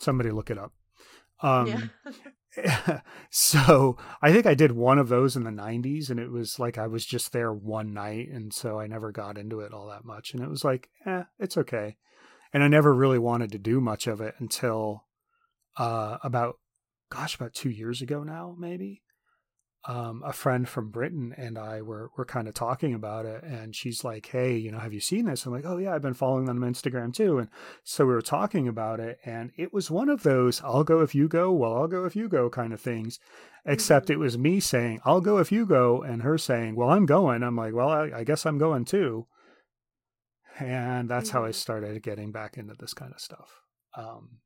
Somebody 0.00 0.30
look 0.30 0.50
it 0.50 0.58
up. 0.58 0.72
Um, 1.40 1.66
yeah. 1.66 1.80
so 3.30 3.96
I 4.22 4.32
think 4.32 4.46
I 4.46 4.54
did 4.54 4.72
one 4.72 4.98
of 4.98 5.08
those 5.08 5.36
in 5.36 5.44
the 5.44 5.50
90s, 5.50 6.10
and 6.10 6.20
it 6.20 6.30
was 6.30 6.58
like 6.58 6.78
I 6.78 6.86
was 6.86 7.04
just 7.04 7.32
there 7.32 7.52
one 7.52 7.92
night, 7.92 8.28
and 8.30 8.52
so 8.52 8.78
I 8.78 8.86
never 8.86 9.12
got 9.12 9.38
into 9.38 9.60
it 9.60 9.72
all 9.72 9.88
that 9.88 10.04
much. 10.04 10.32
And 10.32 10.42
it 10.42 10.50
was 10.50 10.64
like, 10.64 10.88
eh, 11.06 11.24
it's 11.38 11.56
okay. 11.56 11.96
And 12.52 12.62
I 12.62 12.68
never 12.68 12.94
really 12.94 13.18
wanted 13.18 13.50
to 13.52 13.58
do 13.58 13.80
much 13.80 14.06
of 14.06 14.20
it 14.20 14.34
until 14.38 15.04
uh, 15.76 16.18
about, 16.22 16.56
gosh, 17.10 17.34
about 17.34 17.54
two 17.54 17.70
years 17.70 18.00
ago 18.00 18.22
now, 18.22 18.54
maybe 18.58 19.02
um, 19.86 20.22
a 20.24 20.32
friend 20.32 20.66
from 20.66 20.88
Britain 20.88 21.34
and 21.36 21.58
I 21.58 21.82
were 21.82 22.10
were 22.16 22.24
kind 22.24 22.48
of 22.48 22.54
talking 22.54 22.94
about 22.94 23.26
it, 23.26 23.42
and 23.42 23.76
she's 23.76 24.02
like, 24.02 24.26
"Hey, 24.26 24.56
you 24.56 24.70
know, 24.70 24.78
have 24.78 24.94
you 24.94 25.00
seen 25.00 25.26
this?" 25.26 25.44
I'm 25.44 25.52
like, 25.52 25.66
"Oh 25.66 25.76
yeah, 25.76 25.94
I've 25.94 26.02
been 26.02 26.14
following 26.14 26.46
them 26.46 26.64
on 26.64 26.72
Instagram 26.72 27.12
too." 27.12 27.38
And 27.38 27.48
so 27.82 28.06
we 28.06 28.14
were 28.14 28.22
talking 28.22 28.66
about 28.66 28.98
it, 28.98 29.18
and 29.26 29.52
it 29.56 29.74
was 29.74 29.90
one 29.90 30.08
of 30.08 30.22
those 30.22 30.62
"I'll 30.62 30.84
go 30.84 31.00
if 31.00 31.14
you 31.14 31.28
go, 31.28 31.52
well, 31.52 31.74
I'll 31.74 31.88
go 31.88 32.06
if 32.06 32.16
you 32.16 32.28
go" 32.28 32.48
kind 32.48 32.72
of 32.72 32.80
things. 32.80 33.18
Except 33.66 34.08
it 34.08 34.14
mm-hmm. 34.14 34.22
was 34.22 34.38
me 34.38 34.58
saying 34.60 35.00
"I'll 35.04 35.20
go 35.20 35.38
if 35.38 35.52
you 35.52 35.66
go," 35.66 36.02
and 36.02 36.22
her 36.22 36.38
saying, 36.38 36.76
"Well, 36.76 36.88
I'm 36.88 37.04
going." 37.04 37.42
I'm 37.42 37.56
like, 37.56 37.74
"Well, 37.74 37.90
I, 37.90 38.10
I 38.14 38.24
guess 38.24 38.46
I'm 38.46 38.58
going 38.58 38.86
too." 38.86 39.26
And 40.58 41.10
that's 41.10 41.30
how 41.30 41.42
I 41.42 41.48
mm-hmm. 41.48 41.52
started 41.52 42.02
getting 42.02 42.32
back 42.32 42.56
into 42.56 42.74
this 42.78 42.94
kind 42.94 43.12
of 43.12 43.20
stuff. 43.20 43.60
Um, 43.96 44.38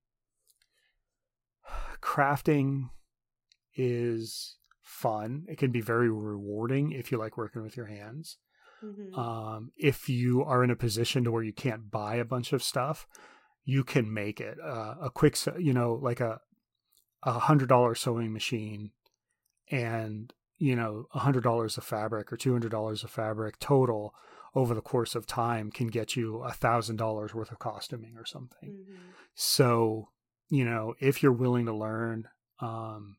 crafting 2.03 2.91
is 3.77 4.57
fun. 4.89 5.45
It 5.49 5.59
can 5.59 5.71
be 5.71 5.81
very 5.81 6.11
rewarding 6.11 6.93
if 6.93 7.13
you 7.13 7.19
like 7.19 7.37
working 7.37 7.63
with 7.63 7.77
your 7.77 7.87
hands. 7.87 8.39
Mm-hmm. 8.83 9.19
Um, 9.19 9.73
if 9.77 10.09
you 10.09 10.43
are 10.43 10.65
in 10.65 10.71
a 10.71 10.77
position 10.77 11.25
to 11.25 11.31
where 11.31 11.43
you 11.43 11.53
can't 11.53 11.91
buy 11.91 12.17
a 12.17 12.25
bunch 12.25 12.53
of 12.53 12.63
stuff, 12.63 13.07
you 13.65 13.85
can 13.85 14.13
make 14.13 14.41
it 14.41 14.57
uh, 14.65 14.95
a 15.03 15.11
quick, 15.11 15.37
you 15.59 15.75
know, 15.75 15.99
like 16.01 16.21
a 16.21 16.41
a 17.23 17.33
hundred 17.33 17.69
dollar 17.69 17.95
sewing 17.95 18.33
machine, 18.33 18.93
and 19.71 20.33
you 20.57 20.75
know, 20.75 21.07
a 21.13 21.19
hundred 21.19 21.43
dollars 21.43 21.77
of 21.77 21.85
fabric 21.85 22.33
or 22.33 22.37
two 22.37 22.53
hundred 22.53 22.71
dollars 22.71 23.05
of 23.05 23.11
fabric 23.11 23.59
total 23.59 24.15
over 24.55 24.75
the 24.75 24.81
course 24.81 25.15
of 25.15 25.27
time 25.27 25.71
can 25.71 25.89
get 25.89 26.17
you 26.17 26.39
a 26.43 26.53
thousand 26.53 26.97
dollars 26.97 27.35
worth 27.35 27.51
of 27.53 27.59
costuming 27.59 28.15
or 28.17 28.25
something. 28.25 28.71
Mm-hmm. 28.71 29.03
So, 29.35 30.09
you 30.49 30.65
know, 30.65 30.95
if 30.99 31.23
you're 31.23 31.33
willing 31.33 31.67
to 31.67 31.75
learn, 31.75 32.29
um, 32.61 33.17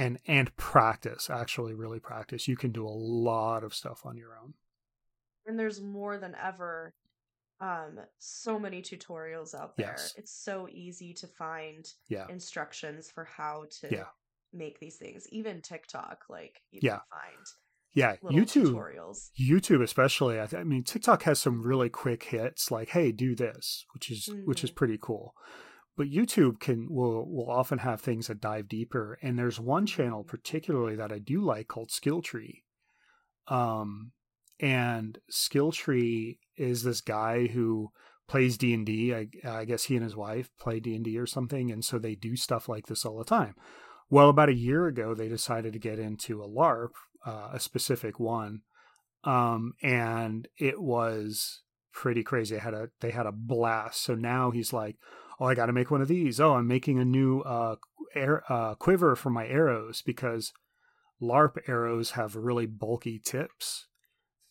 and 0.00 0.18
and 0.26 0.56
practice 0.56 1.28
actually 1.30 1.74
really 1.74 2.00
practice 2.00 2.48
you 2.48 2.56
can 2.56 2.72
do 2.72 2.86
a 2.86 2.88
lot 2.88 3.62
of 3.62 3.74
stuff 3.74 4.06
on 4.06 4.16
your 4.16 4.30
own 4.42 4.54
and 5.46 5.58
there's 5.58 5.80
more 5.80 6.16
than 6.16 6.34
ever 6.42 6.94
um 7.60 7.98
so 8.18 8.58
many 8.58 8.80
tutorials 8.80 9.54
out 9.54 9.76
there 9.76 9.94
yes. 9.98 10.14
it's 10.16 10.32
so 10.32 10.66
easy 10.70 11.12
to 11.12 11.26
find 11.26 11.92
yeah. 12.08 12.24
instructions 12.30 13.10
for 13.10 13.24
how 13.24 13.64
to 13.80 13.94
yeah. 13.94 14.04
make 14.54 14.80
these 14.80 14.96
things 14.96 15.26
even 15.30 15.60
tiktok 15.60 16.24
like 16.30 16.62
you 16.70 16.80
yeah. 16.82 16.92
can 16.92 17.00
find 17.10 17.46
yeah 17.92 18.16
youtube 18.32 18.72
tutorials 18.72 19.28
youtube 19.38 19.82
especially 19.82 20.40
I, 20.40 20.46
th- 20.46 20.60
I, 20.60 20.64
mean 20.64 20.82
tiktok 20.82 21.24
has 21.24 21.38
some 21.38 21.62
really 21.62 21.90
quick 21.90 22.22
hits 22.22 22.70
like 22.70 22.90
hey 22.90 23.12
do 23.12 23.34
this 23.34 23.84
which 23.92 24.10
is 24.10 24.30
mm-hmm. 24.30 24.46
which 24.46 24.64
is 24.64 24.70
mm-hmm. 24.70 24.78
pretty 24.78 24.98
cool 24.98 25.34
but 26.00 26.10
YouTube 26.10 26.60
can 26.60 26.86
will 26.88 27.30
will 27.30 27.50
often 27.50 27.80
have 27.80 28.00
things 28.00 28.28
that 28.28 28.40
dive 28.40 28.68
deeper. 28.68 29.18
And 29.20 29.38
there's 29.38 29.60
one 29.60 29.84
channel 29.84 30.24
particularly 30.24 30.96
that 30.96 31.12
I 31.12 31.18
do 31.18 31.42
like 31.42 31.68
called 31.68 31.90
Skill 31.90 32.22
Tree. 32.22 32.64
Um, 33.48 34.12
and 34.58 35.18
Skill 35.28 35.72
Tree 35.72 36.38
is 36.56 36.84
this 36.84 37.02
guy 37.02 37.48
who 37.48 37.90
plays 38.26 38.56
D 38.56 38.72
and 38.72 38.88
I, 38.88 39.28
I 39.46 39.66
guess 39.66 39.84
he 39.84 39.94
and 39.94 40.02
his 40.02 40.16
wife 40.16 40.48
play 40.58 40.80
D 40.80 40.94
and 40.94 41.04
D 41.04 41.18
or 41.18 41.26
something, 41.26 41.70
and 41.70 41.84
so 41.84 41.98
they 41.98 42.14
do 42.14 42.34
stuff 42.34 42.66
like 42.66 42.86
this 42.86 43.04
all 43.04 43.18
the 43.18 43.24
time. 43.26 43.54
Well, 44.08 44.30
about 44.30 44.48
a 44.48 44.54
year 44.54 44.86
ago, 44.86 45.14
they 45.14 45.28
decided 45.28 45.74
to 45.74 45.78
get 45.78 45.98
into 45.98 46.42
a 46.42 46.48
LARP, 46.48 46.92
uh, 47.26 47.50
a 47.52 47.60
specific 47.60 48.18
one, 48.18 48.62
um, 49.24 49.74
and 49.82 50.48
it 50.56 50.80
was 50.80 51.60
pretty 51.92 52.22
crazy. 52.22 52.54
They 52.54 52.62
had 52.62 52.72
a 52.72 52.88
they 53.00 53.10
had 53.10 53.26
a 53.26 53.32
blast. 53.32 54.02
So 54.02 54.14
now 54.14 54.50
he's 54.50 54.72
like, 54.72 54.96
"Oh, 55.40 55.46
I 55.46 55.54
got 55.54 55.66
to 55.66 55.72
make 55.72 55.90
one 55.90 56.02
of 56.02 56.08
these. 56.08 56.38
Oh, 56.38 56.54
I'm 56.54 56.68
making 56.68 56.98
a 56.98 57.04
new 57.04 57.40
uh, 57.40 57.76
air, 58.14 58.44
uh, 58.48 58.74
quiver 58.74 59.16
for 59.16 59.30
my 59.30 59.46
arrows 59.46 60.02
because 60.02 60.52
LARP 61.20 61.56
arrows 61.66 62.12
have 62.12 62.36
really 62.36 62.66
bulky 62.66 63.18
tips 63.18 63.86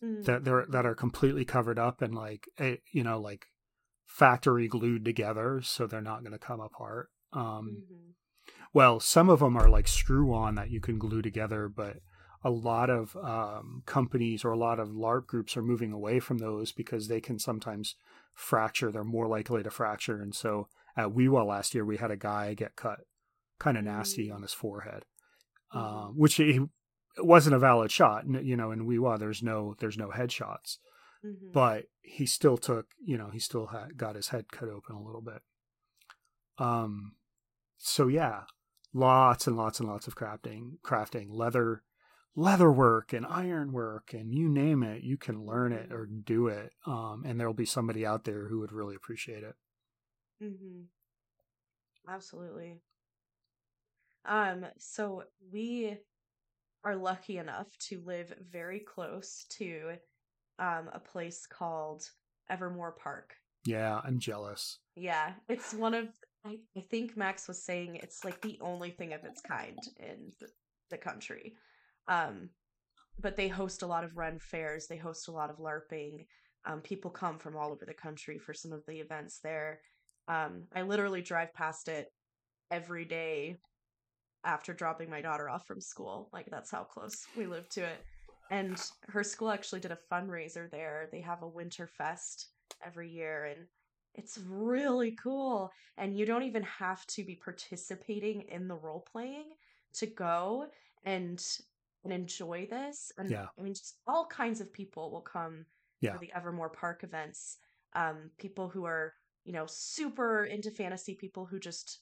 mm. 0.04 0.23
that 0.25 0.43
they're 0.43 0.65
that 0.69 0.86
are 0.86 0.95
completely 0.95 1.45
covered 1.45 1.80
up 1.80 2.02
and 2.02 2.15
like 2.15 2.47
you 2.91 3.04
know 3.04 3.19
like 3.19 3.45
factory 4.06 4.67
glued 4.67 5.06
together, 5.06 5.62
so 5.63 5.86
they're 5.86 6.02
not 6.02 6.21
going 6.21 6.34
to 6.34 6.39
come 6.39 6.60
apart. 6.60 7.10
Um, 7.32 7.84
mm-hmm. 7.84 8.12
Well, 8.73 8.99
some 8.99 9.30
of 9.30 9.39
them 9.39 9.56
are 9.56 9.69
like 9.69 9.88
screw 9.88 10.34
on 10.34 10.56
that 10.56 10.71
you 10.71 10.80
can 10.80 10.97
glue 10.97 11.21
together, 11.21 11.69
but 11.69 11.97
a 12.43 12.49
lot 12.49 12.89
of 12.89 13.15
um, 13.17 13.84
companies 13.86 14.45
or 14.45 14.52
a 14.52 14.58
lot 14.58 14.80
of 14.80 14.89
LARP 14.89 15.28
groups 15.28 15.58
are 15.58 15.62
moving 15.62 15.91
away 15.91 16.19
from 16.19 16.38
those 16.38 16.71
because 16.71 17.08
they 17.08 17.19
can 17.19 17.38
sometimes 17.38 17.95
fracture. 18.34 18.91
They're 18.91 19.04
more 19.04 19.28
likely 19.28 19.63
to 19.63 19.69
fracture. 19.69 20.21
And 20.21 20.34
so 20.34 20.67
at 21.00 21.14
WeWa 21.14 21.46
last 21.48 21.74
year, 21.74 21.86
we 21.86 21.98
had 21.98 22.12
a 22.12 22.18
guy 22.18 22.54
get 22.54 22.76
cut 22.76 23.00
kind 23.60 23.78
of 23.78 23.84
nasty 23.84 24.28
mm-hmm. 24.28 24.36
on 24.36 24.42
his 24.42 24.54
forehead, 24.54 25.06
mm-hmm. 25.74 25.78
um, 25.78 26.14
which 26.18 26.36
he, 26.36 26.60
it 27.18 27.26
wasn't 27.26 27.56
a 27.56 27.60
valid 27.60 27.92
shot. 27.92 28.26
You 28.28 28.58
know, 28.58 28.72
in 28.72 28.88
WeWa, 28.88 29.18
there's 29.18 29.42
no 29.42 29.76
there's 29.80 29.98
no 29.98 30.10
headshots, 30.10 30.78
mm-hmm. 31.26 31.52
but 31.54 31.86
he 32.02 32.26
still 32.26 32.58
took. 32.58 32.88
You 33.04 33.18
know, 33.18 33.30
he 33.32 33.40
still 33.40 33.68
had, 33.68 33.98
got 33.98 34.16
his 34.16 34.30
head 34.30 34.52
cut 34.52 34.70
open 34.70 34.96
a 34.96 35.04
little 35.04 35.22
bit. 35.22 35.42
Um, 36.58 37.14
so 37.78 38.08
yeah, 38.08 38.42
lots 38.94 39.48
and 39.48 39.56
lots 39.56 39.80
and 39.80 39.88
lots 39.88 40.08
of 40.08 40.16
crafting, 40.16 40.80
crafting 40.84 41.28
leather 41.30 41.84
leather 42.36 42.72
work 42.72 43.12
and 43.12 43.26
iron 43.26 43.74
work 43.74 44.14
and 44.14 44.34
you 44.34 44.48
name 44.48 44.84
it, 44.84 45.04
you 45.04 45.18
can 45.18 45.46
learn 45.46 45.74
it 45.74 45.92
or 45.92 46.06
do 46.06 46.48
it. 46.48 46.72
Um, 46.86 47.24
and 47.26 47.38
there'll 47.40 47.54
be 47.54 47.66
somebody 47.66 48.06
out 48.06 48.24
there 48.24 48.48
who 48.48 48.60
would 48.60 48.72
really 48.72 48.96
appreciate 48.96 49.44
it. 49.44 49.56
Mm-hmm. 50.41 50.82
Absolutely. 52.08 52.80
Um, 54.25 54.65
so 54.78 55.23
we 55.52 55.97
are 56.84 56.95
lucky 56.95 57.38
enough 57.38 57.67
to 57.89 58.02
live 58.06 58.34
very 58.49 58.80
close 58.80 59.45
to 59.49 59.93
um, 60.60 60.89
a 60.93 60.99
place 60.99 61.45
called 61.45 62.10
Evermore 62.49 62.93
Park. 62.93 63.36
Yeah, 63.65 63.99
I'm 64.04 64.19
jealous. 64.19 64.80
Yeah, 64.95 65.34
it's 65.47 65.73
one 65.73 65.93
of 65.93 66.08
I, 66.45 66.58
I 66.78 66.82
think 66.89 67.17
Max 67.17 67.47
was 67.47 67.63
saying 67.63 67.97
it's 67.97 68.23
like 68.23 68.41
the 68.41 68.58
only 68.62 68.91
thing 68.91 69.13
of 69.13 69.23
its 69.23 69.41
kind 69.41 69.78
in 69.97 70.32
the 70.89 70.97
country. 70.97 71.56
Um, 72.08 72.49
but 73.19 73.36
they 73.36 73.49
host 73.49 73.82
a 73.82 73.88
lot 73.88 74.04
of 74.04 74.15
Ren 74.15 74.39
fairs. 74.39 74.88
They 74.88 74.97
host 74.97 75.28
a 75.28 75.32
lot 75.32 75.49
of 75.49 75.58
LARPing. 75.58 76.25
Um, 76.65 76.82
people 76.82 77.12
come 77.12 77.38
from 77.38 77.58
all 77.58 77.71
over 77.71 77.86
the 77.86 77.93
country 77.93 78.38
for 78.38 78.54
some 78.54 78.71
of 78.71 78.86
the 78.88 78.99
events 78.99 79.39
there. 79.43 79.82
Um, 80.30 80.63
I 80.74 80.84
literally 80.84 81.22
drive 81.22 81.54
past 81.54 81.89
it 81.89 82.12
every 82.72 83.04
day 83.04 83.58
after 84.46 84.74
dropping 84.74 85.10
my 85.10 85.22
daughter 85.22 85.50
off 85.50 85.68
from 85.68 85.82
school. 85.82 86.30
Like 86.32 86.48
that's 86.50 86.72
how 86.72 86.84
close 86.84 87.26
we 87.36 87.48
live 87.48 87.68
to 87.70 87.82
it. 87.82 88.06
And 88.52 88.82
her 89.10 89.24
school 89.24 89.50
actually 89.50 89.82
did 89.82 89.92
a 89.92 89.98
fundraiser 90.12 90.72
there. 90.72 91.10
They 91.12 91.22
have 91.22 91.44
a 91.44 91.48
winter 91.48 91.88
fest 91.88 92.48
every 92.86 93.10
year 93.10 93.46
and 93.46 93.68
it's 94.15 94.39
really 94.48 95.12
cool. 95.22 95.72
And 95.98 96.18
you 96.18 96.26
don't 96.26 96.44
even 96.44 96.63
have 96.63 97.06
to 97.08 97.24
be 97.24 97.36
participating 97.36 98.44
in 98.50 98.68
the 98.68 98.76
role 98.76 99.06
playing 99.12 99.46
to 99.94 100.06
go 100.06 100.68
and 101.04 101.44
and 102.04 102.13
enjoy 102.13 102.68
this. 102.70 103.12
And 103.18 103.30
yeah. 103.30 103.48
I 103.58 103.62
mean, 103.62 103.74
just 103.74 103.98
all 104.08 104.26
kinds 104.26 104.62
of 104.62 104.72
people 104.72 105.12
will 105.12 105.22
come 105.22 105.65
yeah. 106.02 106.13
for 106.13 106.20
the 106.20 106.32
Evermore 106.36 106.70
Park 106.70 107.04
events. 107.04 107.58
Um, 107.94 108.32
people 108.38 108.70
who 108.70 108.86
are, 108.86 109.13
you 109.50 109.56
know, 109.56 109.66
super 109.66 110.46
into 110.46 110.70
fantasy, 110.70 111.16
people 111.16 111.44
who 111.44 111.58
just 111.58 112.02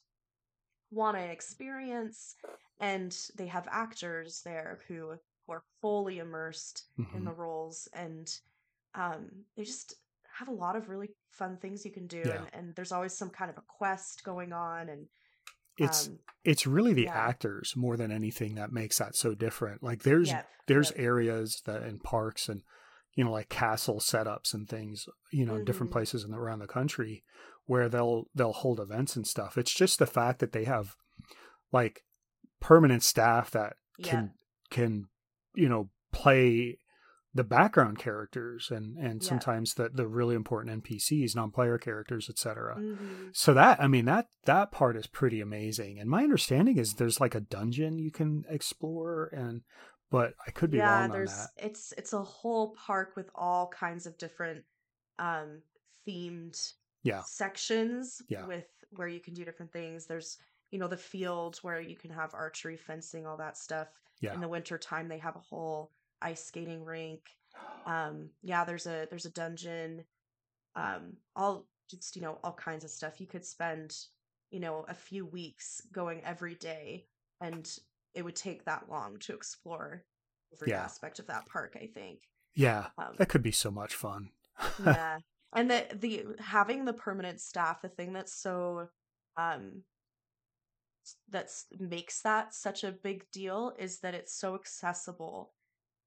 want 0.92 1.16
to 1.16 1.24
experience, 1.24 2.36
and 2.82 3.18
they 3.38 3.48
have 3.48 3.70
actors 3.72 4.42
there 4.44 4.80
who, 4.90 5.14
who 5.46 5.54
are 5.54 5.64
fully 5.82 6.20
immersed 6.20 6.88
mm-hmm. 7.00 7.16
in 7.16 7.24
the 7.24 7.32
roles, 7.32 7.88
and 7.94 8.30
um, 8.96 9.30
they 9.56 9.64
just 9.64 9.94
have 10.38 10.50
a 10.50 10.52
lot 10.54 10.76
of 10.76 10.90
really 10.90 11.10
fun 11.32 11.56
things 11.56 11.86
you 11.86 11.92
can 11.92 12.06
do, 12.06 12.22
yeah. 12.26 12.34
and, 12.34 12.48
and 12.52 12.76
there's 12.76 12.92
always 12.92 13.18
some 13.18 13.30
kind 13.30 13.50
of 13.50 13.58
a 13.58 13.64
quest 13.66 14.26
going 14.26 14.52
on, 14.52 14.90
and 14.90 15.08
it's 15.78 16.10
um, 16.10 16.20
it's 16.44 16.68
really 16.68 16.92
the 16.92 17.04
yeah. 17.04 17.16
actors 17.16 17.76
more 17.78 17.96
than 17.96 18.12
anything 18.12 18.56
that 18.56 18.74
makes 18.74 18.98
that 18.98 19.16
so 19.16 19.36
different 19.36 19.84
like 19.84 20.02
there's 20.02 20.30
yep. 20.30 20.50
there's 20.66 20.90
yep. 20.90 21.00
areas 21.00 21.62
that 21.66 21.84
in 21.84 22.00
parks 22.00 22.50
and 22.50 22.64
you 23.18 23.26
know 23.26 23.32
like 23.32 23.50
castle 23.50 24.00
setups 24.00 24.54
and 24.54 24.70
things 24.70 25.08
you 25.34 25.46
know 25.46 25.56
mm-hmm. 25.56 25.66
different 25.66 25.92
places 25.92 26.24
in 26.24 26.32
the, 26.32 26.38
around 26.38 26.60
the 26.60 26.68
country 26.68 27.24
where 27.66 27.90
they'll 27.90 28.26
they'll 28.34 28.54
hold 28.54 28.80
events 28.80 29.18
and 29.18 29.28
stuff 29.28 29.58
it's 29.58 29.74
just 29.74 30.00
the 30.00 30.06
fact 30.06 30.40
that 30.40 30.54
they 30.54 30.64
have 30.64 30.96
like 31.74 32.04
permanent 32.62 33.04
staff 33.04 33.52
that 33.52 33.74
can 34.02 34.24
yeah. 34.24 34.76
can 34.76 35.06
you 35.56 35.68
know 35.68 35.90
play 36.14 36.78
the 37.34 37.44
background 37.44 37.98
characters 38.00 38.70
and 38.72 38.98
and 38.98 39.22
yeah. 39.22 39.28
sometimes 39.28 39.74
the 39.74 39.90
the 39.90 40.08
really 40.08 40.36
important 40.36 40.84
npcs 40.84 41.36
non-player 41.36 41.78
characters 41.78 42.30
etc 42.30 42.76
mm-hmm. 42.78 43.28
so 43.34 43.54
that 43.54 43.82
i 43.82 43.88
mean 43.88 44.06
that 44.06 44.28
that 44.46 44.72
part 44.72 44.96
is 44.96 45.08
pretty 45.08 45.42
amazing 45.42 46.00
and 46.00 46.10
my 46.10 46.24
understanding 46.24 46.78
is 46.78 46.94
there's 46.94 47.20
like 47.20 47.36
a 47.36 47.40
dungeon 47.40 47.98
you 47.98 48.12
can 48.12 48.44
explore 48.50 49.30
and 49.34 49.62
but 50.12 50.34
i 50.46 50.52
could 50.52 50.72
be 50.72 50.78
yeah, 50.78 51.02
wrong 51.02 51.12
there's, 51.12 51.32
on 51.32 51.38
that 51.38 51.66
it's 51.66 51.94
it's 51.98 52.14
a 52.14 52.22
whole 52.22 52.76
park 52.76 53.14
with 53.16 53.30
all 53.36 53.68
kinds 53.68 54.06
of 54.06 54.18
different 54.18 54.64
um 55.20 55.62
themed 56.08 56.74
yeah 57.04 57.22
sections 57.26 58.22
yeah. 58.30 58.46
with 58.46 58.68
where 58.92 59.08
you 59.08 59.20
can 59.20 59.34
do 59.34 59.44
different 59.44 59.72
things 59.72 60.06
there's 60.06 60.38
you 60.72 60.80
know 60.80 60.88
the 60.88 60.98
fields 60.98 61.64
where 61.64 61.82
you 61.82 61.96
can 61.96 62.10
have 62.10 62.34
archery 62.34 62.78
fencing 62.78 63.26
all 63.26 63.38
that 63.38 63.58
stuff 63.58 63.88
yeah 64.22 64.34
in 64.34 64.42
the 64.42 64.48
winter 64.48 64.78
time 64.78 65.08
they 65.08 65.18
have 65.18 65.36
a 65.36 65.40
whole 65.40 65.92
ice 66.22 66.44
skating 66.44 66.84
rink. 66.84 67.22
Um, 67.86 68.30
yeah, 68.44 68.64
there's 68.64 68.88
a 68.88 69.08
there's 69.10 69.26
a 69.26 69.32
dungeon. 69.32 70.04
Um, 70.76 71.18
all 71.36 71.66
just 71.90 72.16
you 72.16 72.22
know 72.22 72.40
all 72.44 72.54
kinds 72.54 72.84
of 72.84 72.90
stuff. 72.90 73.20
You 73.20 73.28
could 73.28 73.46
spend 73.46 73.96
you 74.52 74.60
know 74.60 74.86
a 74.88 74.94
few 74.94 75.26
weeks 75.26 75.82
going 75.92 76.22
every 76.24 76.56
day, 76.56 77.06
and 77.42 77.70
it 78.18 78.26
would 78.26 78.36
take 78.36 78.66
that 78.66 78.90
long 78.90 79.18
to 79.20 79.34
explore 79.34 80.04
every 80.54 80.72
yeah. 80.72 80.84
aspect 80.84 81.20
of 81.20 81.28
that 81.28 81.46
park. 81.46 81.78
I 81.80 81.86
think. 81.86 82.20
Yeah, 82.56 82.88
um, 82.98 83.14
that 83.18 83.30
could 83.30 83.44
be 83.44 83.52
so 83.52 83.70
much 83.70 83.94
fun. 83.94 84.32
yeah, 84.84 85.20
and 85.56 85.70
the 85.70 85.86
the 85.94 86.26
having 86.40 86.86
the 86.86 86.94
permanent 86.94 87.40
staff, 87.40 87.82
the 87.82 87.90
thing 87.90 88.14
that's 88.14 88.34
so 88.34 88.90
um 89.38 89.84
that 91.30 91.50
makes 91.80 92.22
that 92.22 92.54
such 92.54 92.84
a 92.84 92.92
big 92.92 93.24
deal 93.32 93.74
is 93.78 94.00
that 94.00 94.14
it's 94.14 94.38
so 94.38 94.56
accessible 94.56 95.54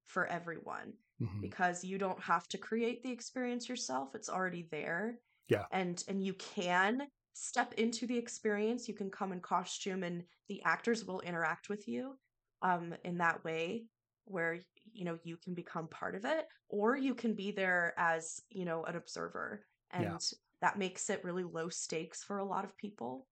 for 0.06 0.26
everyone 0.26 0.92
mm-hmm. 1.22 1.40
because 1.40 1.84
you 1.84 1.96
don't 1.96 2.20
have 2.20 2.48
to 2.48 2.58
create 2.58 3.02
the 3.02 3.10
experience 3.10 3.68
yourself 3.68 4.10
it's 4.14 4.28
already 4.28 4.66
there 4.70 5.18
yeah 5.48 5.64
and 5.70 6.04
and 6.08 6.22
you 6.22 6.34
can 6.34 7.02
step 7.40 7.72
into 7.74 8.06
the 8.06 8.16
experience 8.16 8.88
you 8.88 8.94
can 8.94 9.10
come 9.10 9.32
in 9.32 9.40
costume 9.40 10.02
and 10.02 10.22
the 10.48 10.62
actors 10.64 11.04
will 11.04 11.20
interact 11.20 11.68
with 11.68 11.88
you 11.88 12.16
um 12.62 12.94
in 13.04 13.18
that 13.18 13.42
way 13.44 13.84
where 14.26 14.58
you 14.92 15.04
know 15.04 15.18
you 15.24 15.36
can 15.36 15.54
become 15.54 15.88
part 15.88 16.14
of 16.14 16.24
it 16.24 16.46
or 16.68 16.96
you 16.96 17.14
can 17.14 17.34
be 17.34 17.50
there 17.50 17.94
as 17.96 18.42
you 18.50 18.64
know 18.64 18.84
an 18.84 18.96
observer 18.96 19.64
and 19.92 20.04
yeah. 20.04 20.18
that 20.60 20.78
makes 20.78 21.08
it 21.08 21.24
really 21.24 21.44
low 21.44 21.68
stakes 21.68 22.22
for 22.22 22.38
a 22.38 22.44
lot 22.44 22.64
of 22.64 22.76
people 22.76 23.26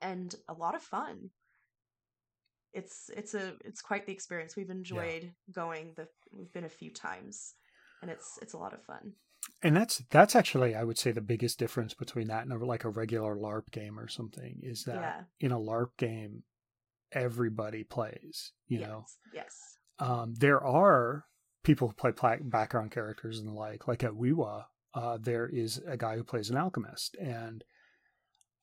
and 0.00 0.36
a 0.48 0.54
lot 0.54 0.76
of 0.76 0.82
fun 0.82 1.30
it's 2.72 3.10
it's 3.16 3.34
a 3.34 3.54
it's 3.64 3.80
quite 3.80 4.06
the 4.06 4.12
experience. 4.12 4.56
We've 4.56 4.70
enjoyed 4.70 5.24
yeah. 5.24 5.52
going. 5.52 5.92
The 5.96 6.06
we've 6.32 6.52
been 6.52 6.64
a 6.64 6.68
few 6.68 6.90
times, 6.90 7.54
and 8.02 8.10
it's 8.10 8.38
it's 8.42 8.52
a 8.52 8.58
lot 8.58 8.74
of 8.74 8.82
fun. 8.82 9.12
And 9.62 9.76
that's 9.76 10.02
that's 10.10 10.36
actually 10.36 10.74
I 10.74 10.84
would 10.84 10.98
say 10.98 11.10
the 11.10 11.20
biggest 11.20 11.58
difference 11.58 11.94
between 11.94 12.28
that 12.28 12.44
and 12.44 12.52
a, 12.52 12.64
like 12.64 12.84
a 12.84 12.90
regular 12.90 13.36
LARP 13.36 13.70
game 13.70 13.98
or 13.98 14.08
something 14.08 14.60
is 14.62 14.84
that 14.84 14.94
yeah. 15.40 15.46
in 15.46 15.52
a 15.52 15.58
LARP 15.58 15.96
game, 15.96 16.44
everybody 17.12 17.84
plays. 17.84 18.52
You 18.66 18.80
yes. 18.80 18.88
know, 18.88 19.04
yes. 19.34 19.56
Um, 19.98 20.34
there 20.38 20.62
are 20.62 21.24
people 21.64 21.88
who 21.88 21.94
play 21.94 22.12
pla- 22.12 22.36
background 22.40 22.92
characters 22.92 23.38
and 23.38 23.48
the 23.48 23.52
like. 23.52 23.88
Like 23.88 24.04
at 24.04 24.12
WeWa, 24.12 24.64
uh, 24.94 25.18
there 25.20 25.48
is 25.48 25.82
a 25.86 25.96
guy 25.96 26.16
who 26.16 26.24
plays 26.24 26.50
an 26.50 26.56
alchemist, 26.56 27.16
and 27.16 27.64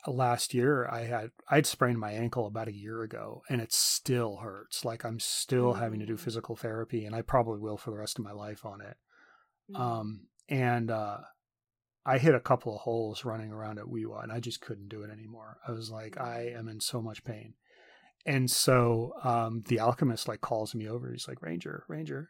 last 0.07 0.53
year 0.53 0.87
I 0.87 1.05
had 1.05 1.31
I'd 1.49 1.65
sprained 1.65 1.99
my 1.99 2.11
ankle 2.11 2.47
about 2.47 2.67
a 2.67 2.75
year 2.75 3.01
ago 3.01 3.43
and 3.49 3.61
it 3.61 3.73
still 3.73 4.37
hurts. 4.37 4.85
Like 4.85 5.03
I'm 5.03 5.19
still 5.19 5.73
mm-hmm. 5.73 5.81
having 5.81 5.99
to 5.99 6.05
do 6.05 6.15
mm. 6.15 6.19
physical 6.19 6.55
therapy 6.55 7.05
and 7.05 7.15
I 7.15 7.21
probably 7.21 7.59
will 7.59 7.77
for 7.77 7.91
the 7.91 7.97
rest 7.97 8.19
of 8.19 8.25
my 8.25 8.31
life 8.31 8.65
on 8.65 8.81
it. 8.81 8.97
Mm-hmm. 9.71 9.81
Um 9.81 10.27
and 10.49 10.91
uh 10.91 11.17
I 12.07 12.19
hit 12.19 12.35
a 12.35 12.39
couple 12.39 12.75
of 12.75 12.81
holes 12.81 13.25
running 13.25 13.51
around 13.51 13.79
at 13.79 13.89
Wee 13.89 14.05
and 14.21 14.31
I 14.31 14.39
just 14.39 14.61
couldn't 14.61 14.89
do 14.89 15.01
it 15.01 15.09
anymore. 15.09 15.57
I 15.67 15.71
was 15.71 15.89
like, 15.89 16.19
I 16.19 16.53
am 16.55 16.67
in 16.67 16.79
so 16.79 17.01
much 17.01 17.23
pain. 17.23 17.55
And 18.27 18.49
so 18.51 19.13
um, 19.23 19.63
the 19.67 19.79
alchemist 19.79 20.27
like 20.27 20.41
calls 20.41 20.75
me 20.75 20.87
over. 20.87 21.11
He's 21.11 21.27
like, 21.27 21.41
Ranger, 21.41 21.83
Ranger, 21.87 22.29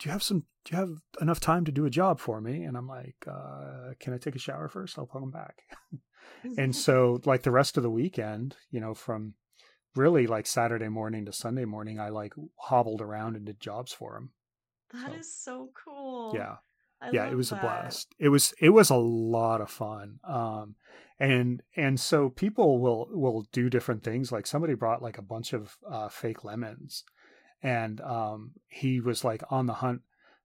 do 0.00 0.08
you 0.08 0.12
have 0.12 0.22
some 0.22 0.44
do 0.64 0.72
you 0.72 0.78
have 0.78 0.96
enough 1.20 1.40
time 1.40 1.64
to 1.64 1.72
do 1.72 1.84
a 1.84 1.90
job 1.90 2.18
for 2.18 2.40
me 2.40 2.64
and 2.64 2.76
i'm 2.76 2.88
like 2.88 3.16
uh, 3.30 3.92
can 4.00 4.12
i 4.12 4.18
take 4.18 4.34
a 4.34 4.40
shower 4.40 4.68
first 4.68 4.98
i'll 4.98 5.06
come 5.06 5.30
back 5.30 5.56
and 6.58 6.74
so 6.86 7.20
like 7.24 7.42
the 7.42 7.50
rest 7.50 7.76
of 7.76 7.82
the 7.82 7.90
weekend 7.90 8.56
you 8.70 8.80
know 8.80 8.94
from 8.94 9.34
really 9.94 10.26
like 10.26 10.46
saturday 10.46 10.88
morning 10.88 11.26
to 11.26 11.32
sunday 11.32 11.64
morning 11.64 12.00
i 12.00 12.08
like 12.08 12.32
hobbled 12.56 13.00
around 13.00 13.36
and 13.36 13.44
did 13.44 13.60
jobs 13.60 13.92
for 13.92 14.16
him 14.16 14.30
That 14.92 15.12
so, 15.12 15.18
is 15.18 15.34
so 15.34 15.70
cool 15.84 16.32
yeah 16.34 16.56
I 17.00 17.10
yeah 17.12 17.26
it 17.26 17.36
was 17.36 17.50
that. 17.50 17.58
a 17.58 17.60
blast 17.60 18.14
it 18.18 18.28
was 18.28 18.54
it 18.60 18.70
was 18.70 18.90
a 18.90 18.96
lot 18.96 19.60
of 19.60 19.70
fun 19.70 20.20
um 20.24 20.74
and 21.18 21.62
and 21.76 22.00
so 22.00 22.30
people 22.30 22.78
will 22.80 23.08
will 23.10 23.46
do 23.52 23.70
different 23.70 24.02
things 24.02 24.32
like 24.32 24.46
somebody 24.46 24.74
brought 24.74 25.02
like 25.02 25.18
a 25.18 25.22
bunch 25.22 25.52
of 25.52 25.76
uh, 25.88 26.08
fake 26.08 26.44
lemons 26.44 27.04
and 27.62 28.00
um, 28.00 28.52
he 28.68 29.00
was 29.00 29.24
like 29.24 29.42
on 29.50 29.66
the 29.66 29.74
hunt. 29.74 30.02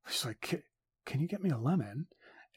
He's 0.08 0.26
like, 0.26 0.64
"Can 1.06 1.22
you 1.22 1.28
get 1.28 1.44
me 1.44 1.50
a 1.50 1.58
lemon?" 1.58 2.08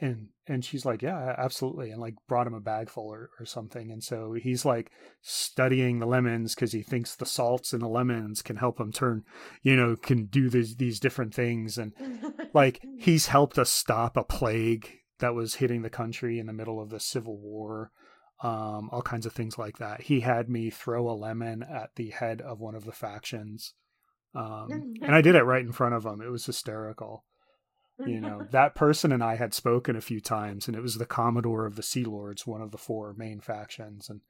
And 0.00 0.28
and 0.46 0.64
she's 0.64 0.84
like, 0.84 1.02
"Yeah, 1.02 1.34
absolutely," 1.36 1.90
and 1.90 2.00
like 2.00 2.14
brought 2.28 2.46
him 2.46 2.54
a 2.54 2.60
bag 2.60 2.88
full 2.88 3.12
or, 3.12 3.30
or 3.40 3.44
something. 3.46 3.90
And 3.90 4.02
so 4.02 4.34
he's 4.34 4.64
like 4.64 4.92
studying 5.20 5.98
the 5.98 6.06
lemons 6.06 6.54
because 6.54 6.72
he 6.72 6.82
thinks 6.82 7.16
the 7.16 7.26
salts 7.26 7.72
in 7.72 7.80
the 7.80 7.88
lemons 7.88 8.40
can 8.40 8.56
help 8.56 8.78
him 8.78 8.92
turn, 8.92 9.24
you 9.62 9.74
know, 9.74 9.96
can 9.96 10.26
do 10.26 10.48
these 10.48 10.76
these 10.76 11.00
different 11.00 11.34
things. 11.34 11.78
And 11.78 11.92
like 12.54 12.80
he's 12.98 13.26
helped 13.26 13.58
us 13.58 13.70
stop 13.70 14.16
a 14.16 14.22
plague 14.22 14.88
that 15.18 15.34
was 15.34 15.56
hitting 15.56 15.82
the 15.82 15.90
country 15.90 16.38
in 16.38 16.46
the 16.46 16.52
middle 16.52 16.80
of 16.80 16.90
the 16.90 17.00
Civil 17.00 17.36
War 17.36 17.90
um, 18.40 18.88
all 18.92 19.02
kinds 19.02 19.26
of 19.26 19.32
things 19.32 19.58
like 19.58 19.78
that. 19.78 20.02
He 20.02 20.20
had 20.20 20.48
me 20.48 20.70
throw 20.70 21.10
a 21.10 21.12
lemon 21.12 21.64
at 21.64 21.96
the 21.96 22.10
head 22.10 22.40
of 22.40 22.60
one 22.60 22.76
of 22.76 22.84
the 22.84 22.92
factions 22.92 23.74
um, 24.34 24.94
and 25.02 25.14
I 25.14 25.20
did 25.20 25.34
it 25.34 25.42
right 25.42 25.64
in 25.64 25.72
front 25.72 25.94
of 25.94 26.04
him. 26.04 26.20
It 26.20 26.30
was 26.30 26.46
hysterical. 26.46 27.24
You 28.06 28.20
know, 28.20 28.46
that 28.50 28.74
person 28.74 29.12
and 29.12 29.22
I 29.22 29.36
had 29.36 29.54
spoken 29.54 29.96
a 29.96 30.00
few 30.00 30.20
times, 30.20 30.66
and 30.66 30.76
it 30.76 30.82
was 30.82 30.96
the 30.96 31.06
Commodore 31.06 31.66
of 31.66 31.76
the 31.76 31.82
Sea 31.82 32.04
Lords, 32.04 32.46
one 32.46 32.62
of 32.62 32.70
the 32.70 32.78
four 32.78 33.14
main 33.16 33.40
factions. 33.40 34.08
And 34.08 34.20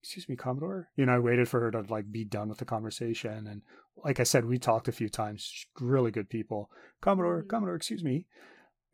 excuse 0.00 0.28
me, 0.28 0.36
Commodore. 0.36 0.88
You 0.96 1.06
know, 1.06 1.14
I 1.14 1.18
waited 1.18 1.48
for 1.48 1.60
her 1.60 1.70
to 1.70 1.84
like 1.88 2.10
be 2.10 2.24
done 2.24 2.48
with 2.48 2.58
the 2.58 2.64
conversation, 2.64 3.46
and 3.46 3.62
like 3.96 4.20
I 4.20 4.24
said, 4.24 4.44
we 4.44 4.58
talked 4.58 4.88
a 4.88 4.92
few 4.92 5.08
times. 5.08 5.66
Really 5.80 6.10
good 6.10 6.28
people. 6.28 6.70
Commodore, 7.00 7.40
mm-hmm. 7.40 7.48
Commodore, 7.48 7.76
excuse 7.76 8.04
me. 8.04 8.26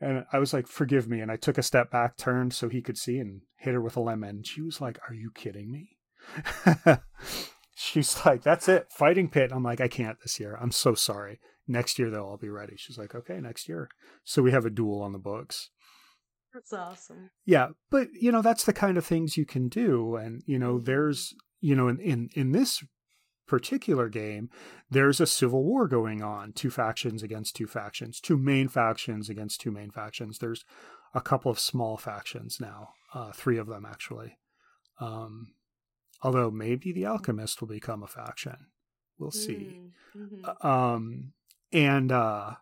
And 0.02 0.24
I 0.32 0.38
was 0.38 0.54
like, 0.54 0.66
forgive 0.66 1.08
me. 1.08 1.20
And 1.20 1.30
I 1.30 1.36
took 1.36 1.58
a 1.58 1.62
step 1.62 1.90
back, 1.90 2.16
turned 2.16 2.54
so 2.54 2.70
he 2.70 2.80
could 2.80 2.96
see, 2.96 3.18
and 3.18 3.42
hit 3.58 3.74
her 3.74 3.82
with 3.82 3.96
a 3.96 4.00
lemon. 4.00 4.42
She 4.44 4.62
was 4.62 4.80
like, 4.80 4.98
Are 5.08 5.14
you 5.14 5.30
kidding 5.34 5.70
me? 5.70 5.98
she's 7.80 8.24
like, 8.24 8.42
"That's 8.42 8.68
it, 8.68 8.88
fighting 8.90 9.28
pit." 9.28 9.50
I'm 9.52 9.62
like, 9.62 9.80
"I 9.80 9.88
can't 9.88 10.20
this 10.20 10.38
year. 10.38 10.56
I'm 10.60 10.70
so 10.70 10.94
sorry. 10.94 11.40
Next 11.70 11.98
year 11.98 12.10
they'll 12.10 12.24
all 12.24 12.36
be 12.36 12.48
ready." 12.48 12.74
She's 12.76 12.98
like, 12.98 13.14
"Okay, 13.14 13.40
next 13.40 13.68
year." 13.68 13.88
So 14.24 14.42
we 14.42 14.50
have 14.50 14.66
a 14.66 14.70
duel 14.70 15.02
on 15.02 15.12
the 15.12 15.18
books. 15.18 15.70
That's 16.52 16.72
awesome. 16.72 17.30
Yeah, 17.44 17.68
but 17.90 18.08
you 18.12 18.32
know 18.32 18.42
that's 18.42 18.64
the 18.64 18.72
kind 18.72 18.98
of 18.98 19.06
things 19.06 19.36
you 19.36 19.46
can 19.46 19.68
do, 19.68 20.16
and 20.16 20.42
you 20.46 20.58
know 20.58 20.74
mm-hmm. 20.74 20.84
there's 20.84 21.34
you 21.60 21.74
know 21.74 21.88
in 21.88 21.98
in 22.00 22.28
in 22.34 22.52
this 22.52 22.82
particular 23.46 24.08
game, 24.08 24.48
there's 24.90 25.20
a 25.20 25.26
civil 25.26 25.64
war 25.64 25.88
going 25.88 26.22
on, 26.22 26.52
two 26.52 26.70
factions 26.70 27.22
against 27.22 27.56
two 27.56 27.66
factions, 27.66 28.20
two 28.20 28.36
main 28.36 28.68
factions 28.68 29.28
against 29.28 29.60
two 29.60 29.72
main 29.72 29.90
factions. 29.90 30.38
There's 30.38 30.64
a 31.14 31.20
couple 31.20 31.50
of 31.50 31.58
small 31.58 31.96
factions 31.96 32.58
now, 32.60 32.90
uh, 33.12 33.32
three 33.32 33.58
of 33.58 33.66
them 33.66 33.84
actually. 33.84 34.38
Um, 35.00 35.54
Although 36.22 36.50
maybe 36.50 36.92
the 36.92 37.06
alchemist 37.06 37.60
will 37.60 37.68
become 37.68 38.02
a 38.02 38.06
faction. 38.06 38.56
We'll 39.18 39.30
see. 39.30 39.80
Mm, 40.16 40.32
mm-hmm. 40.44 40.66
Um, 40.66 41.32
and 41.72 42.12
uh, 42.12 42.52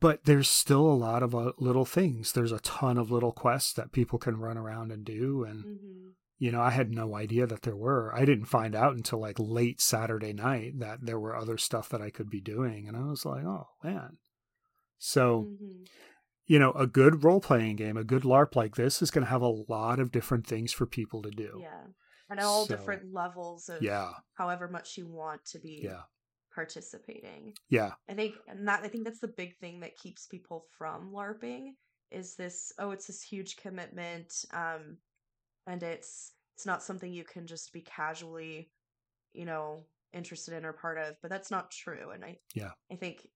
but 0.00 0.24
there's 0.24 0.48
still 0.48 0.86
a 0.86 0.94
lot 0.94 1.22
of 1.22 1.34
uh, 1.34 1.52
little 1.58 1.84
things. 1.84 2.32
There's 2.32 2.52
a 2.52 2.60
ton 2.60 2.98
of 2.98 3.10
little 3.10 3.32
quests 3.32 3.72
that 3.74 3.92
people 3.92 4.18
can 4.18 4.38
run 4.38 4.56
around 4.56 4.92
and 4.92 5.04
do, 5.04 5.44
and 5.44 5.64
mm-hmm. 5.64 6.08
you 6.38 6.52
know, 6.52 6.60
I 6.60 6.70
had 6.70 6.90
no 6.90 7.14
idea 7.14 7.46
that 7.46 7.62
there 7.62 7.76
were. 7.76 8.14
I 8.14 8.24
didn't 8.24 8.46
find 8.46 8.74
out 8.74 8.94
until 8.94 9.20
like 9.20 9.36
late 9.38 9.80
Saturday 9.80 10.32
night 10.32 10.78
that 10.78 10.98
there 11.02 11.18
were 11.18 11.36
other 11.36 11.58
stuff 11.58 11.88
that 11.90 12.02
I 12.02 12.10
could 12.10 12.30
be 12.30 12.40
doing, 12.40 12.88
and 12.88 12.96
I 12.96 13.04
was 13.04 13.24
like, 13.24 13.44
oh 13.44 13.68
man. 13.82 14.18
So, 15.02 15.48
mm-hmm 15.48 15.84
you 16.50 16.58
know, 16.58 16.72
a 16.72 16.84
good 16.84 17.22
role 17.22 17.40
playing 17.40 17.76
game, 17.76 17.96
a 17.96 18.02
good 18.02 18.24
LARP 18.24 18.56
like 18.56 18.74
this 18.74 19.00
is 19.00 19.12
going 19.12 19.24
to 19.24 19.30
have 19.30 19.40
a 19.40 19.62
lot 19.68 20.00
of 20.00 20.10
different 20.10 20.44
things 20.44 20.72
for 20.72 20.84
people 20.84 21.22
to 21.22 21.30
do. 21.30 21.60
Yeah. 21.62 21.84
And 22.28 22.40
all 22.40 22.66
so, 22.66 22.74
different 22.74 23.14
levels 23.14 23.68
of 23.68 23.80
yeah. 23.80 24.10
however 24.34 24.66
much 24.66 24.98
you 24.98 25.06
want 25.06 25.44
to 25.52 25.60
be 25.60 25.82
yeah. 25.84 26.02
Participating. 26.60 27.54
Yeah. 27.68 27.92
I 28.08 28.14
think 28.14 28.34
and 28.48 28.66
that 28.68 28.80
I 28.82 28.88
think 28.88 29.04
that's 29.04 29.20
the 29.20 29.28
big 29.28 29.56
thing 29.58 29.80
that 29.80 29.96
keeps 29.96 30.26
people 30.26 30.66
from 30.76 31.12
LARPing 31.12 31.74
is 32.10 32.34
this 32.34 32.72
oh 32.78 32.90
it's 32.90 33.06
this 33.06 33.22
huge 33.22 33.56
commitment 33.56 34.44
um 34.52 34.96
and 35.68 35.80
it's 35.82 36.32
it's 36.56 36.66
not 36.66 36.82
something 36.82 37.12
you 37.12 37.24
can 37.24 37.46
just 37.46 37.72
be 37.72 37.82
casually 37.82 38.68
you 39.32 39.44
know 39.44 39.84
interested 40.12 40.54
in 40.54 40.64
or 40.64 40.72
part 40.72 40.98
of 40.98 41.14
but 41.22 41.30
that's 41.30 41.52
not 41.52 41.70
true 41.70 42.10
and 42.10 42.24
i 42.24 42.36
yeah 42.52 42.72
i 42.90 42.96
think 42.96 43.28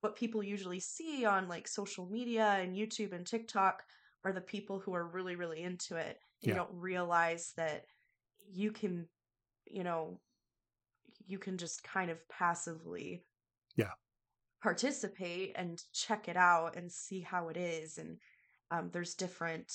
what 0.00 0.16
people 0.16 0.42
usually 0.42 0.80
see 0.80 1.24
on 1.24 1.48
like 1.48 1.66
social 1.66 2.06
media 2.06 2.58
and 2.60 2.76
YouTube 2.76 3.12
and 3.12 3.26
TikTok 3.26 3.82
are 4.24 4.32
the 4.32 4.40
people 4.40 4.78
who 4.78 4.94
are 4.94 5.06
really, 5.06 5.36
really 5.36 5.62
into 5.62 5.96
it. 5.96 6.18
Yeah. 6.40 6.50
You 6.50 6.54
don't 6.54 6.74
realize 6.74 7.52
that 7.56 7.84
you 8.50 8.70
can, 8.70 9.06
you 9.66 9.84
know, 9.84 10.20
you 11.28 11.38
can 11.38 11.56
just 11.56 11.84
kind 11.84 12.10
of 12.10 12.18
passively 12.28 13.24
yeah 13.76 13.92
participate 14.62 15.52
and 15.54 15.82
check 15.92 16.28
it 16.28 16.36
out 16.36 16.76
and 16.76 16.90
see 16.90 17.20
how 17.20 17.48
it 17.48 17.56
is 17.56 17.98
and 17.98 18.18
um, 18.70 18.90
there's 18.92 19.14
different 19.14 19.72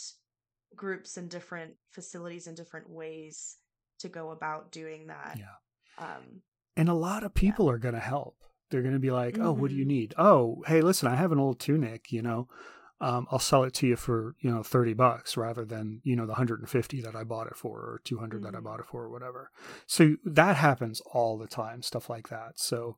groups 0.76 1.16
and 1.18 1.30
different 1.30 1.74
facilities 1.90 2.48
and 2.48 2.58
different 2.58 2.90
ways 2.90 3.58
to 4.00 4.10
go 4.10 4.32
about 4.32 4.72
doing 4.72 5.08
that 5.08 5.38
yeah 5.38 6.06
um, 6.06 6.42
and 6.76 6.90
a 6.90 6.94
lot 6.94 7.24
of 7.24 7.34
people 7.34 7.68
yeah. 7.68 7.74
are 7.74 7.78
going 7.78 7.94
to 7.94 8.02
help 8.02 8.36
they're 8.74 8.82
going 8.82 8.96
to 8.96 9.00
be 9.00 9.12
like, 9.12 9.38
"Oh, 9.38 9.52
mm-hmm. 9.52 9.62
what 9.62 9.70
do 9.70 9.76
you 9.76 9.84
mm-hmm. 9.84 9.90
need? 9.90 10.14
Oh, 10.18 10.64
hey, 10.66 10.82
listen, 10.82 11.08
I 11.08 11.16
have 11.16 11.32
an 11.32 11.38
old 11.38 11.60
tunic. 11.60 12.12
You 12.12 12.24
know, 12.24 12.48
um, 13.04 13.28
I'll 13.32 13.40
sell 13.40 13.64
it 13.66 13.74
to 13.76 13.88
you 13.88 13.96
for 13.98 14.36
you 14.40 14.50
know 14.50 14.64
thirty 14.64 14.94
bucks 14.94 15.36
rather 15.36 15.66
than 15.66 16.00
you 16.04 16.16
know 16.16 16.26
the 16.26 16.36
hundred 16.36 16.62
and 16.62 16.70
fifty 16.70 17.02
that 17.02 17.16
I 17.16 17.24
bought 17.24 17.48
it 17.48 17.58
for 17.58 17.78
or 17.80 18.02
two 18.04 18.18
hundred 18.18 18.42
mm 18.42 18.46
mm-hmm. 18.46 18.54
that 18.54 18.58
I 18.58 18.62
bought 18.62 18.80
it 18.80 18.86
for 18.86 19.04
or 19.04 19.10
whatever." 19.10 19.52
So 19.86 20.16
that 20.24 20.56
happens 20.56 21.02
all 21.12 21.38
the 21.38 21.48
time, 21.48 21.82
stuff 21.82 22.10
like 22.10 22.30
that. 22.30 22.54
So 22.56 22.98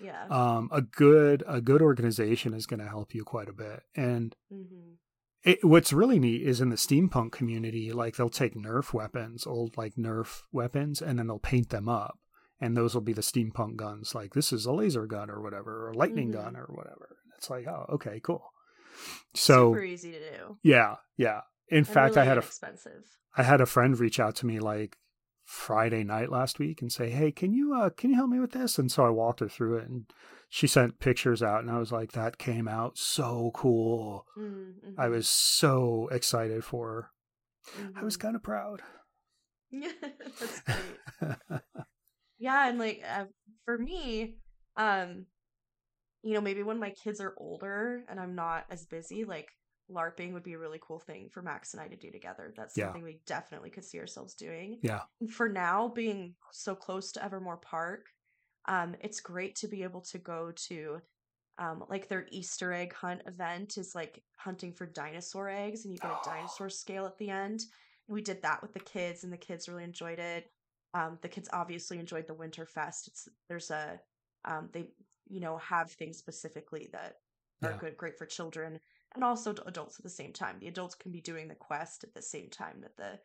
yeah, 0.00 0.26
um, 0.28 0.68
a 0.72 0.82
good 0.82 1.44
a 1.46 1.60
good 1.60 1.82
organization 1.82 2.52
is 2.52 2.66
going 2.66 2.80
to 2.80 2.88
help 2.88 3.14
you 3.14 3.24
quite 3.24 3.48
a 3.48 3.54
bit, 3.54 3.82
and. 3.94 4.34
Mm-hmm. 4.52 4.94
It, 5.46 5.62
what's 5.62 5.92
really 5.92 6.18
neat 6.18 6.40
is 6.40 6.62
in 6.62 6.70
the 6.70 6.76
steampunk 6.76 7.32
community, 7.32 7.92
like 7.92 8.16
they'll 8.16 8.30
take 8.30 8.54
Nerf 8.54 8.94
weapons, 8.94 9.46
old 9.46 9.76
like 9.76 9.94
Nerf 9.94 10.40
weapons, 10.52 11.02
and 11.02 11.18
then 11.18 11.26
they'll 11.26 11.38
paint 11.38 11.68
them 11.68 11.86
up 11.86 12.18
and 12.60 12.74
those 12.74 12.94
will 12.94 13.02
be 13.02 13.12
the 13.12 13.20
steampunk 13.20 13.76
guns 13.76 14.14
like 14.14 14.32
this 14.32 14.50
is 14.52 14.64
a 14.64 14.72
laser 14.72 15.04
gun 15.06 15.28
or 15.28 15.42
whatever 15.42 15.84
or 15.84 15.90
a 15.90 15.96
lightning 15.98 16.32
mm-hmm. 16.32 16.44
gun 16.44 16.56
or 16.56 16.64
whatever 16.68 17.18
it's 17.36 17.50
like 17.50 17.66
oh 17.66 17.84
okay 17.90 18.20
cool 18.22 18.53
so 19.34 19.72
super 19.72 19.84
easy 19.84 20.12
to 20.12 20.18
do. 20.18 20.58
Yeah 20.62 20.96
yeah. 21.16 21.40
In 21.68 21.78
and 21.78 21.88
fact 21.88 22.16
really 22.16 22.26
i 22.26 22.28
had 22.28 22.38
a 22.38 22.42
expensive 22.42 23.04
i 23.36 23.42
had 23.42 23.60
a 23.60 23.66
friend 23.66 23.98
reach 23.98 24.20
out 24.20 24.36
to 24.36 24.46
me 24.46 24.58
like 24.58 24.98
friday 25.44 26.04
night 26.04 26.30
last 26.30 26.58
week 26.58 26.80
and 26.80 26.92
say 26.92 27.10
hey 27.10 27.30
can 27.30 27.52
you 27.52 27.74
uh 27.74 27.90
can 27.90 28.10
you 28.10 28.16
help 28.16 28.30
me 28.30 28.40
with 28.40 28.52
this? 28.52 28.78
And 28.78 28.90
so 28.90 29.04
i 29.04 29.10
walked 29.10 29.40
her 29.40 29.48
through 29.48 29.78
it 29.78 29.88
and 29.88 30.04
she 30.48 30.66
sent 30.66 31.00
pictures 31.00 31.42
out 31.42 31.60
and 31.62 31.70
i 31.70 31.78
was 31.78 31.92
like 31.92 32.12
that 32.12 32.38
came 32.38 32.68
out 32.68 32.98
so 32.98 33.50
cool. 33.54 34.26
Mm-hmm. 34.38 34.98
i 34.98 35.08
was 35.08 35.28
so 35.28 36.08
excited 36.12 36.64
for 36.64 36.88
her. 36.88 37.10
Mm-hmm. 37.78 37.98
i 37.98 38.04
was 38.04 38.16
mm-hmm. 38.16 38.26
kind 38.26 38.36
of 38.36 38.42
proud. 38.42 38.82
That's 40.00 40.60
great. 40.60 41.60
Yeah 42.38 42.68
and 42.68 42.78
like 42.78 43.02
uh, 43.08 43.24
for 43.64 43.78
me 43.78 44.36
um 44.76 45.26
you 46.24 46.34
know 46.34 46.40
maybe 46.40 46.62
when 46.62 46.78
my 46.78 46.90
kids 46.90 47.20
are 47.20 47.34
older 47.36 48.04
and 48.08 48.18
i'm 48.18 48.34
not 48.34 48.64
as 48.70 48.86
busy 48.86 49.24
like 49.24 49.48
larping 49.90 50.32
would 50.32 50.42
be 50.42 50.54
a 50.54 50.58
really 50.58 50.80
cool 50.80 50.98
thing 50.98 51.28
for 51.30 51.42
max 51.42 51.74
and 51.74 51.82
i 51.82 51.86
to 51.86 51.96
do 51.96 52.10
together 52.10 52.52
that's 52.56 52.76
yeah. 52.76 52.86
something 52.86 53.02
we 53.02 53.20
definitely 53.26 53.68
could 53.68 53.84
see 53.84 53.98
ourselves 53.98 54.34
doing 54.34 54.78
yeah 54.82 55.02
for 55.30 55.48
now 55.48 55.88
being 55.88 56.34
so 56.52 56.74
close 56.74 57.12
to 57.12 57.22
evermore 57.22 57.58
park 57.58 58.06
um 58.66 58.94
it's 59.00 59.20
great 59.20 59.54
to 59.54 59.68
be 59.68 59.82
able 59.82 60.00
to 60.00 60.18
go 60.18 60.50
to 60.56 60.98
um 61.58 61.84
like 61.90 62.08
their 62.08 62.26
easter 62.30 62.72
egg 62.72 62.94
hunt 62.94 63.20
event 63.26 63.76
is 63.76 63.94
like 63.94 64.22
hunting 64.36 64.72
for 64.72 64.86
dinosaur 64.86 65.50
eggs 65.50 65.84
and 65.84 65.92
you 65.92 65.98
get 65.98 66.10
a 66.10 66.18
dinosaur 66.24 66.70
scale 66.70 67.04
at 67.06 67.18
the 67.18 67.28
end 67.28 67.60
And 68.08 68.14
we 68.14 68.22
did 68.22 68.42
that 68.42 68.62
with 68.62 68.72
the 68.72 68.80
kids, 68.80 69.24
and 69.24 69.32
the 69.32 69.36
kids 69.36 69.68
really 69.68 69.84
enjoyed 69.84 70.18
it. 70.18 70.50
Um, 70.92 71.18
the 71.22 71.28
kids 71.28 71.48
obviously 71.52 71.98
enjoyed 71.98 72.26
the 72.26 72.34
Winterfest. 72.34 73.08
It's 73.08 73.28
there's 73.48 73.70
a 73.70 74.00
um, 74.44 74.68
they 74.72 74.88
you 75.28 75.40
know 75.40 75.56
have 75.58 75.90
things 75.90 76.18
specifically 76.18 76.88
that 76.92 77.16
are 77.62 77.70
Yeah. 77.70 77.78
good, 77.78 77.96
great 77.96 78.18
for 78.18 78.26
children 78.26 78.78
and 79.14 79.24
also 79.24 79.52
to 79.52 79.64
adults 79.66 79.98
at 79.98 80.02
the 80.04 80.10
same 80.10 80.32
time. 80.32 80.58
The 80.58 80.68
adults 80.68 80.94
can 80.94 81.12
be 81.12 81.20
doing 81.20 81.48
the 81.48 81.54
quest 81.54 82.04
at 82.04 82.14
the 82.14 82.22
same 82.22 82.50
time 82.50 82.80
that 82.82 82.96
the 82.96 83.18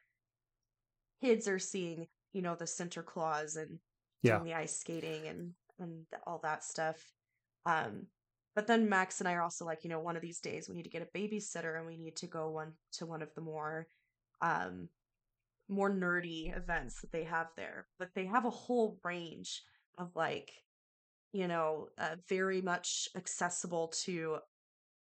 kids 1.22 1.48
are 1.48 1.60
seeing, 1.60 2.08
you 2.34 2.42
know, 2.42 2.56
the 2.56 2.68
Santa 2.68 3.04
Claus 3.04 3.56
and 3.56 3.80
Yeah. 4.22 4.40
doing 4.40 4.44
the 4.44 4.54
ice 4.54 4.78
skating 4.78 5.28
and 5.28 5.54
and 5.80 6.06
all 6.28 6.40
that 6.44 6.64
stuff. 6.64 7.14
Um, 7.66 8.08
but 8.56 8.68
then 8.68 8.90
Max 8.90 9.20
and 9.22 9.28
I 9.30 9.34
are 9.34 9.42
also 9.42 9.66
like, 9.66 9.84
you 9.84 9.90
know, 9.90 10.00
one 10.00 10.16
of 10.18 10.22
these 10.22 10.40
days 10.42 10.68
we 10.68 10.76
need 10.76 10.84
to 10.84 10.90
get 10.90 11.02
a 11.02 11.18
babysitter 11.18 11.78
and 11.78 11.86
we 11.86 11.98
need 11.98 12.18
to 12.18 12.28
go 12.28 12.50
one 12.50 12.74
to 12.94 13.06
one 13.06 13.22
of 13.22 13.34
the 13.36 13.42
more 13.42 13.88
um 14.42 14.90
more 15.70 15.90
nerdy 15.90 16.56
events 16.58 17.02
that 17.02 17.12
they 17.12 17.24
have 17.24 17.48
there. 17.56 17.88
But 18.00 18.10
they 18.16 18.26
have 18.26 18.46
a 18.46 18.50
whole 18.50 19.00
range 19.04 19.64
of 19.98 20.16
like, 20.16 20.52
you 21.32 21.48
know, 21.48 21.90
uh, 21.98 22.16
very 22.28 22.62
much 22.62 23.08
accessible 23.16 23.90
to 24.06 24.38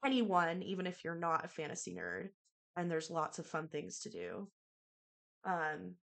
anyone, 0.05 0.61
even 0.63 0.85
if 0.87 1.03
you're 1.03 1.15
not 1.15 1.45
a 1.45 1.47
fantasy 1.47 1.93
nerd. 1.95 2.29
And 2.75 2.89
there's 2.89 3.09
lots 3.09 3.39
of 3.39 3.45
fun 3.45 3.67
things 3.67 3.99
to 4.01 4.09
do. 4.09 4.47
Um, 5.43 5.95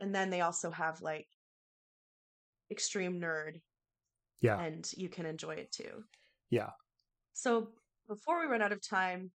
and 0.00 0.14
then 0.14 0.30
they 0.30 0.40
also 0.42 0.70
have 0.70 1.00
like 1.02 1.26
extreme 2.70 3.20
nerd, 3.20 3.60
Yeah. 4.40 4.58
and 4.60 4.90
you 4.96 5.08
can 5.08 5.26
enjoy 5.26 5.52
it 5.56 5.72
too. 5.72 6.04
Yeah. 6.50 6.70
So 7.32 7.68
before 8.08 8.40
we 8.40 8.46
run 8.46 8.62
out 8.62 8.72
of 8.72 8.86
time, 8.86 9.30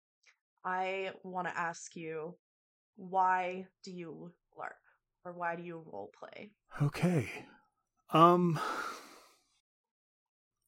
I 0.64 1.12
want 1.24 1.48
to 1.48 1.58
ask 1.58 1.96
you, 1.96 2.36
why 2.96 3.68
do 3.84 3.92
you 3.92 4.32
LARP 4.58 4.76
or 5.26 5.34
why 5.34 5.56
do 5.56 5.64
you 5.64 5.84
role 5.92 6.12
play? 6.18 6.52
Okay. 6.82 7.30
Um 8.12 8.60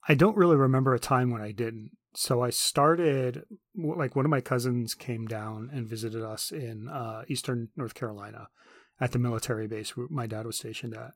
I 0.08 0.14
don't 0.16 0.38
really 0.38 0.56
remember 0.56 0.94
a 0.94 1.00
time 1.00 1.32
when 1.32 1.42
I 1.42 1.52
didn't. 1.52 1.92
So 2.14 2.42
I 2.44 2.50
started 2.50 3.44
like 3.76 4.16
one 4.16 4.26
of 4.26 4.32
my 4.32 4.42
cousins 4.42 4.94
came 4.94 5.26
down 5.28 5.70
and 5.74 5.88
visited 5.88 6.24
us 6.24 6.52
in 6.52 6.88
uh, 6.88 7.24
eastern 7.28 7.70
North 7.76 7.94
Carolina 7.94 8.48
at 9.02 9.12
the 9.12 9.20
military 9.20 9.68
base 9.68 9.98
where 9.98 10.08
my 10.10 10.26
dad 10.26 10.46
was 10.46 10.58
stationed 10.58 10.96
at. 10.96 11.12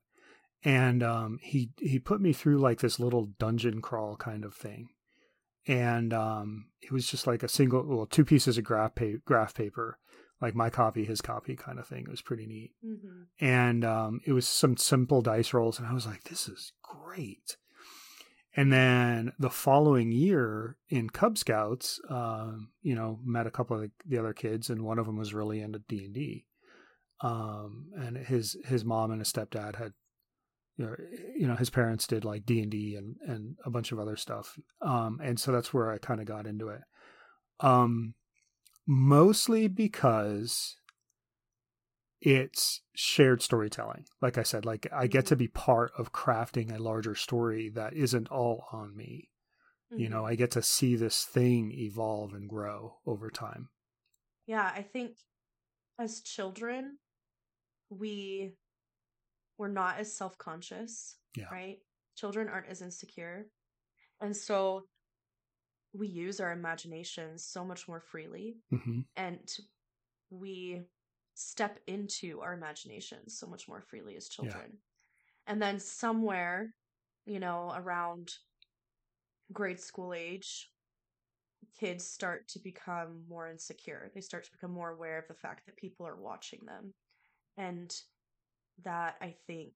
And 0.63 1.01
um, 1.03 1.39
he 1.41 1.69
he 1.79 1.99
put 1.99 2.19
me 2.19 2.33
through 2.33 2.57
like 2.57 2.79
this 2.79 2.99
little 2.99 3.27
dungeon 3.39 3.81
crawl 3.81 4.17
kind 4.17 4.43
of 4.43 4.53
thing. 4.53 4.89
And 5.67 6.13
um, 6.13 6.65
it 6.81 6.91
was 6.91 7.07
just 7.07 7.27
like 7.27 7.43
a 7.43 7.47
single 7.47 7.85
well 7.85 8.05
two 8.05 8.25
pieces 8.25 8.57
of 8.57 8.65
graph 8.65 8.95
pa- 8.95 9.19
graph 9.23 9.53
paper, 9.53 9.99
like 10.41 10.55
my 10.55 10.69
copy 10.69 11.05
his 11.05 11.21
copy 11.21 11.55
kind 11.55 11.79
of 11.79 11.87
thing. 11.87 12.01
It 12.03 12.09
was 12.09 12.21
pretty 12.21 12.45
neat 12.45 12.71
Mm-hmm. 12.85 13.45
and 13.45 13.85
um, 13.85 14.19
it 14.25 14.33
was 14.33 14.47
some 14.47 14.75
simple 14.77 15.21
dice 15.21 15.53
rolls 15.53 15.77
and 15.79 15.87
i 15.87 15.93
was 15.93 16.05
like 16.05 16.23
this 16.23 16.47
is 16.47 16.71
great 16.81 17.57
and 18.59 18.73
then 18.73 19.31
the 19.39 19.49
following 19.49 20.11
year 20.11 20.75
in 20.89 21.09
cub 21.09 21.37
scouts 21.37 21.99
um, 22.09 22.69
you 22.81 22.95
know 22.95 23.19
met 23.23 23.47
a 23.47 23.51
couple 23.51 23.75
of 23.75 23.83
the, 23.83 23.91
the 24.05 24.17
other 24.17 24.33
kids 24.33 24.69
and 24.69 24.81
one 24.81 24.99
of 24.99 25.05
them 25.05 25.17
was 25.17 25.33
really 25.33 25.61
into 25.61 25.79
d&d 25.87 26.45
um, 27.21 27.87
and 27.97 28.17
his 28.17 28.57
his 28.65 28.83
mom 28.83 29.11
and 29.11 29.21
his 29.21 29.31
stepdad 29.31 29.75
had 29.75 29.93
you 31.35 31.45
know, 31.45 31.55
his 31.55 31.69
parents 31.69 32.07
did 32.07 32.23
like 32.23 32.45
d&d 32.45 32.95
and, 32.95 33.15
and 33.27 33.57
a 33.65 33.69
bunch 33.69 33.91
of 33.91 33.99
other 33.99 34.15
stuff. 34.15 34.57
Um, 34.81 35.19
and 35.21 35.39
so 35.39 35.51
that's 35.51 35.73
where 35.73 35.91
i 35.91 35.97
kind 35.97 36.21
of 36.21 36.25
got 36.25 36.47
into 36.47 36.69
it. 36.69 36.81
Um, 37.59 38.13
mostly 38.87 39.67
because 39.67 40.77
it's 42.21 42.81
shared 42.95 43.41
storytelling. 43.41 44.05
Like 44.21 44.37
I 44.37 44.43
said, 44.43 44.65
like 44.65 44.87
I 44.91 45.07
get 45.07 45.25
to 45.27 45.35
be 45.35 45.47
part 45.47 45.91
of 45.97 46.11
crafting 46.11 46.73
a 46.75 46.79
larger 46.81 47.15
story 47.15 47.69
that 47.69 47.93
isn't 47.93 48.29
all 48.29 48.65
on 48.71 48.95
me. 48.95 49.29
You 49.95 50.05
Mm-hmm. 50.05 50.13
know, 50.13 50.25
I 50.25 50.35
get 50.35 50.51
to 50.51 50.61
see 50.61 50.95
this 50.95 51.25
thing 51.25 51.71
evolve 51.71 52.33
and 52.33 52.47
grow 52.47 52.97
over 53.05 53.29
time. 53.29 53.69
Yeah, 54.47 54.63
I 54.75 54.81
think 54.81 55.17
as 55.97 56.21
children, 56.21 56.97
we 57.89 58.53
we're 59.57 59.67
not 59.67 59.97
as 59.99 60.15
self-conscious, 60.15 61.17
Yeah. 61.35 61.49
right? 61.51 61.79
Children 62.15 62.47
aren't 62.49 62.67
as 62.67 62.81
insecure. 62.81 63.47
And 64.21 64.35
so 64.35 64.85
we 65.93 66.07
use 66.07 66.39
our 66.39 66.51
imaginations 66.51 67.43
so 67.43 67.65
much 67.65 67.87
more 67.87 67.99
freely 67.99 68.57
hmm 68.69 68.99
and 69.15 69.51
we 70.29 70.81
step 71.39 71.79
into 71.87 72.41
our 72.41 72.53
imaginations 72.53 73.37
so 73.37 73.47
much 73.47 73.67
more 73.67 73.81
freely 73.81 74.17
as 74.17 74.27
Yeah. 74.41 74.45
children. 74.45 74.77
And 75.47 75.61
then 75.61 75.79
somewhere, 75.79 76.75
you 77.25 77.39
know, 77.39 77.73
around 77.75 78.33
grade 79.53 79.79
school 79.79 80.13
age, 80.13 80.69
kids 81.79 82.05
start 82.05 82.47
to 82.49 82.59
become 82.59 83.23
more 83.29 83.49
insecure. 83.49 84.11
They 84.13 84.21
start 84.21 84.43
to 84.45 84.51
become 84.51 84.71
more 84.71 84.91
aware 84.91 85.17
of 85.17 85.27
the 85.27 85.33
fact 85.33 85.65
that 85.65 85.77
people 85.77 86.05
are 86.05 86.15
watching 86.15 86.59
them. 86.65 86.93
And 87.57 87.95
that 88.83 89.15
I 89.21 89.35
think 89.47 89.73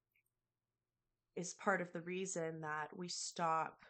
is 1.36 1.54
part 1.54 1.82
of 1.82 1.92
the 1.94 2.02
reason 2.02 2.62
that 2.62 2.96
we 2.96 3.08
stop 3.08 3.86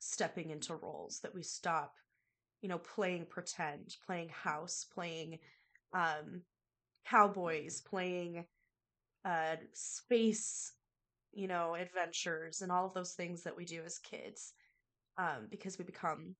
stepping 0.00 0.50
into 0.50 0.74
roles, 0.74 1.20
that 1.20 1.34
we 1.34 1.42
stop, 1.42 1.94
you 2.60 2.68
know, 2.68 2.78
playing 2.78 3.26
pretend, 3.26 3.96
playing 4.04 4.28
house, 4.30 4.84
playing 4.92 5.38
um 5.94 6.42
cowboys, 7.04 7.80
playing 7.82 8.46
uh 9.24 9.56
space, 9.72 10.74
you 11.32 11.48
know, 11.48 11.74
adventures 11.74 12.62
and 12.62 12.72
all 12.72 12.86
of 12.86 12.94
those 12.94 13.14
things 13.14 13.42
that 13.44 13.56
we 13.56 13.64
do 13.64 13.82
as 13.84 13.98
kids. 13.98 14.54
Um, 15.18 15.48
because 15.50 15.78
we 15.78 15.84
become 15.84 16.36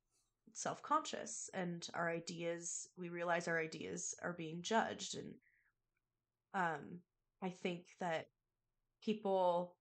self-conscious 0.55 1.51
and 1.55 1.89
our 1.95 2.11
ideas 2.11 2.89
we 2.97 3.09
realize 3.11 3.49
our 3.49 3.59
ideas 3.61 4.15
are 4.23 4.33
being 4.35 4.63
judged 4.63 5.17
and 5.17 5.35
um 6.55 7.01
i 7.43 7.51
think 7.51 7.87
that 8.01 8.27
people 9.03 9.77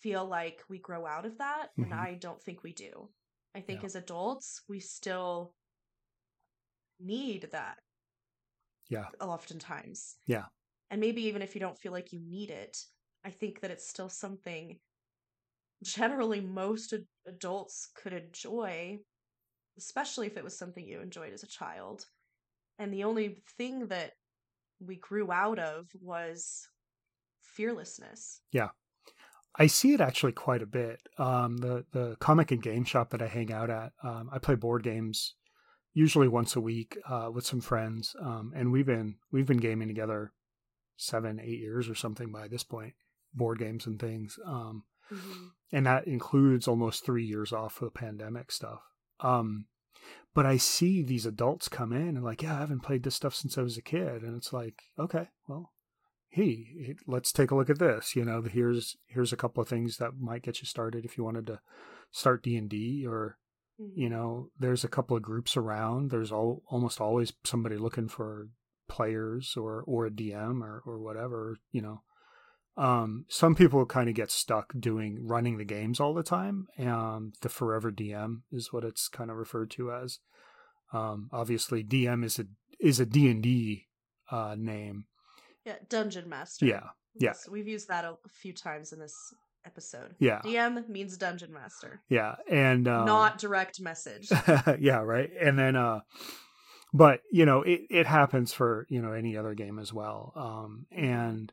feel 0.00 0.24
like 0.26 0.62
we 0.68 0.78
grow 0.78 1.06
out 1.06 1.26
of 1.26 1.38
that 1.38 1.68
and 1.80 1.92
Mhm. 1.92 1.94
i 1.94 2.14
don't 2.14 2.42
think 2.42 2.62
we 2.62 2.72
do 2.72 3.08
i 3.54 3.60
think 3.60 3.82
Yeah. 3.82 3.84
as 3.84 3.96
adults 3.96 4.62
we 4.68 4.80
still 4.80 5.54
need 6.98 7.42
that 7.52 7.78
Yeah. 8.88 9.06
oftentimes 9.20 10.16
Yeah. 10.26 10.44
and 10.90 11.00
maybe 11.00 11.22
even 11.24 11.42
if 11.42 11.54
you 11.54 11.60
don't 11.60 11.78
feel 11.78 11.92
like 11.92 12.12
you 12.12 12.20
need 12.20 12.50
it 12.50 12.76
i 13.24 13.30
think 13.30 13.60
that 13.60 13.70
it's 13.70 13.88
still 13.88 14.08
something 14.08 14.78
generally 15.82 16.40
most 16.40 16.92
ad- 16.92 17.06
adults 17.26 17.88
could 17.94 18.12
enjoy 18.12 18.98
especially 19.78 20.26
if 20.26 20.36
it 20.36 20.44
was 20.44 20.56
something 20.58 20.86
you 20.86 21.00
enjoyed 21.00 21.32
as 21.32 21.42
a 21.42 21.46
child 21.48 22.06
and 22.78 22.92
the 22.92 23.04
only 23.04 23.42
thing 23.58 23.86
that 23.88 24.12
we 24.80 24.96
grew 24.96 25.30
out 25.32 25.58
of 25.58 25.86
was 26.00 26.68
fearlessness 27.42 28.40
Yeah. 28.52 28.68
I 29.58 29.68
see 29.68 29.94
it 29.94 30.02
actually 30.02 30.32
quite 30.32 30.60
a 30.60 30.66
bit. 30.66 31.00
Um, 31.16 31.56
the 31.56 31.86
the 31.90 32.16
comic 32.20 32.50
and 32.50 32.62
game 32.62 32.84
shop 32.84 33.08
that 33.10 33.22
I 33.22 33.26
hang 33.26 33.50
out 33.50 33.70
at, 33.70 33.92
um, 34.02 34.28
I 34.30 34.38
play 34.38 34.54
board 34.54 34.82
games 34.82 35.34
usually 35.96 36.28
once 36.28 36.54
a 36.54 36.60
week 36.60 36.98
uh, 37.08 37.30
with 37.32 37.46
some 37.46 37.62
friends, 37.62 38.14
um, 38.20 38.52
and 38.54 38.70
we've 38.70 38.84
been 38.84 39.16
we've 39.32 39.46
been 39.46 39.56
gaming 39.56 39.88
together 39.88 40.32
seven 40.96 41.40
eight 41.40 41.58
years 41.58 41.88
or 41.88 41.94
something 41.94 42.30
by 42.30 42.46
this 42.46 42.62
point, 42.62 42.92
board 43.32 43.58
games 43.58 43.86
and 43.86 43.98
things. 43.98 44.38
Um, 44.46 44.84
and 45.72 45.86
that 45.86 46.06
includes 46.06 46.68
almost 46.68 47.04
three 47.04 47.24
years 47.24 47.50
off 47.50 47.74
for 47.74 47.86
the 47.86 47.90
pandemic 47.90 48.52
stuff. 48.52 48.80
Um, 49.20 49.66
but 50.34 50.44
I 50.44 50.58
see 50.58 51.02
these 51.02 51.24
adults 51.24 51.68
come 51.68 51.94
in 51.94 52.08
and 52.08 52.22
like, 52.22 52.42
yeah, 52.42 52.56
I 52.56 52.58
haven't 52.58 52.82
played 52.82 53.02
this 53.02 53.14
stuff 53.14 53.34
since 53.34 53.56
I 53.56 53.62
was 53.62 53.78
a 53.78 53.82
kid, 53.82 54.22
and 54.22 54.36
it's 54.36 54.52
like, 54.52 54.82
okay, 54.98 55.28
well, 55.48 55.72
hey, 56.28 56.94
let's 57.06 57.32
take 57.32 57.50
a 57.50 57.54
look 57.54 57.70
at 57.70 57.78
this. 57.78 58.14
You 58.14 58.26
know, 58.26 58.42
here's 58.42 58.98
here's 59.06 59.32
a 59.32 59.36
couple 59.36 59.62
of 59.62 59.68
things 59.68 59.96
that 59.96 60.18
might 60.20 60.42
get 60.42 60.60
you 60.60 60.66
started 60.66 61.06
if 61.06 61.16
you 61.16 61.24
wanted 61.24 61.46
to 61.46 61.60
start 62.10 62.42
D 62.42 62.54
and 62.58 62.68
D, 62.68 63.06
or 63.08 63.38
you 63.78 64.08
know, 64.08 64.50
there's 64.58 64.84
a 64.84 64.88
couple 64.88 65.16
of 65.16 65.22
groups 65.22 65.56
around. 65.56 66.10
There's 66.10 66.32
all, 66.32 66.62
almost 66.68 67.00
always 67.00 67.32
somebody 67.44 67.76
looking 67.76 68.08
for 68.08 68.48
players 68.88 69.54
or 69.56 69.82
or 69.86 70.06
a 70.06 70.10
DM 70.10 70.62
or 70.62 70.82
or 70.86 70.98
whatever. 70.98 71.56
You 71.72 71.82
know, 71.82 72.02
um, 72.76 73.24
some 73.28 73.54
people 73.54 73.84
kind 73.86 74.08
of 74.08 74.14
get 74.14 74.30
stuck 74.30 74.72
doing 74.78 75.26
running 75.26 75.58
the 75.58 75.64
games 75.64 76.00
all 76.00 76.14
the 76.14 76.22
time. 76.22 76.68
Um, 76.78 77.32
the 77.42 77.48
forever 77.48 77.90
DM 77.90 78.42
is 78.52 78.72
what 78.72 78.84
it's 78.84 79.08
kind 79.08 79.30
of 79.30 79.36
referred 79.36 79.70
to 79.72 79.92
as. 79.92 80.20
Um, 80.92 81.28
obviously, 81.32 81.84
DM 81.84 82.24
is 82.24 82.38
a 82.38 82.46
is 82.80 83.00
a 83.00 83.06
D 83.06 83.28
and 83.30 83.42
D 83.42 83.86
uh, 84.30 84.54
name. 84.58 85.04
yeah 85.64 85.76
dungeon 85.88 86.28
master 86.28 86.66
Yeah, 86.66 86.80
yeah. 87.14 87.30
Yes, 87.30 87.48
we've 87.50 87.68
used 87.68 87.88
that 87.88 88.04
a 88.04 88.16
few 88.28 88.52
times 88.52 88.92
in 88.92 89.00
this 89.00 89.34
episode 89.66 90.14
yeah, 90.18 90.40
dm 90.44 90.88
means 90.88 91.16
dungeon 91.16 91.52
master 91.52 92.00
yeah, 92.08 92.36
and 92.48 92.86
um, 92.88 93.04
not 93.04 93.38
direct 93.38 93.80
message 93.80 94.30
yeah, 94.80 94.98
right. 94.98 95.30
And 95.40 95.58
then, 95.58 95.76
uh, 95.76 96.00
but 96.92 97.20
you 97.30 97.44
know, 97.44 97.62
it 97.62 97.82
it 97.90 98.06
happens 98.06 98.52
for 98.52 98.86
you 98.88 99.02
know 99.02 99.12
any 99.12 99.36
other 99.36 99.54
game 99.54 99.78
as 99.78 99.92
well. 99.92 100.32
Um, 100.36 100.86
and 100.90 101.52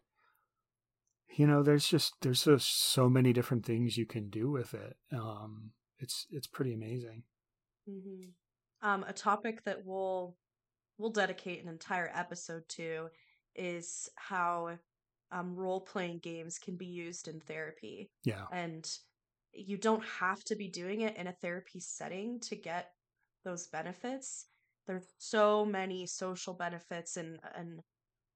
you 1.35 1.47
know, 1.47 1.63
there's 1.63 1.87
just 1.87 2.13
there's 2.21 2.43
just 2.43 2.91
so 2.91 3.09
many 3.09 3.33
different 3.33 3.65
things 3.65 3.97
you 3.97 4.05
can 4.05 4.29
do 4.29 4.49
with 4.51 4.73
it. 4.73 4.95
Um, 5.11 5.71
it's 5.99 6.27
it's 6.31 6.47
pretty 6.47 6.73
amazing. 6.73 7.23
Mm-hmm. 7.89 8.87
Um, 8.87 9.05
a 9.07 9.13
topic 9.13 9.63
that 9.65 9.85
we'll 9.85 10.35
we'll 10.97 11.11
dedicate 11.11 11.63
an 11.63 11.69
entire 11.69 12.11
episode 12.13 12.63
to 12.69 13.09
is 13.55 14.09
how 14.15 14.77
um, 15.33 15.55
role 15.55 15.81
playing 15.81 16.19
games 16.19 16.59
can 16.59 16.77
be 16.77 16.85
used 16.85 17.27
in 17.27 17.41
therapy. 17.41 18.09
Yeah, 18.23 18.45
and 18.51 18.89
you 19.53 19.77
don't 19.77 20.03
have 20.05 20.43
to 20.45 20.55
be 20.55 20.67
doing 20.67 21.01
it 21.01 21.17
in 21.17 21.27
a 21.27 21.33
therapy 21.41 21.79
setting 21.79 22.39
to 22.41 22.55
get 22.55 22.91
those 23.43 23.67
benefits. 23.67 24.47
There's 24.87 25.05
so 25.17 25.65
many 25.65 26.05
social 26.07 26.53
benefits 26.53 27.17
and 27.17 27.39
and 27.55 27.81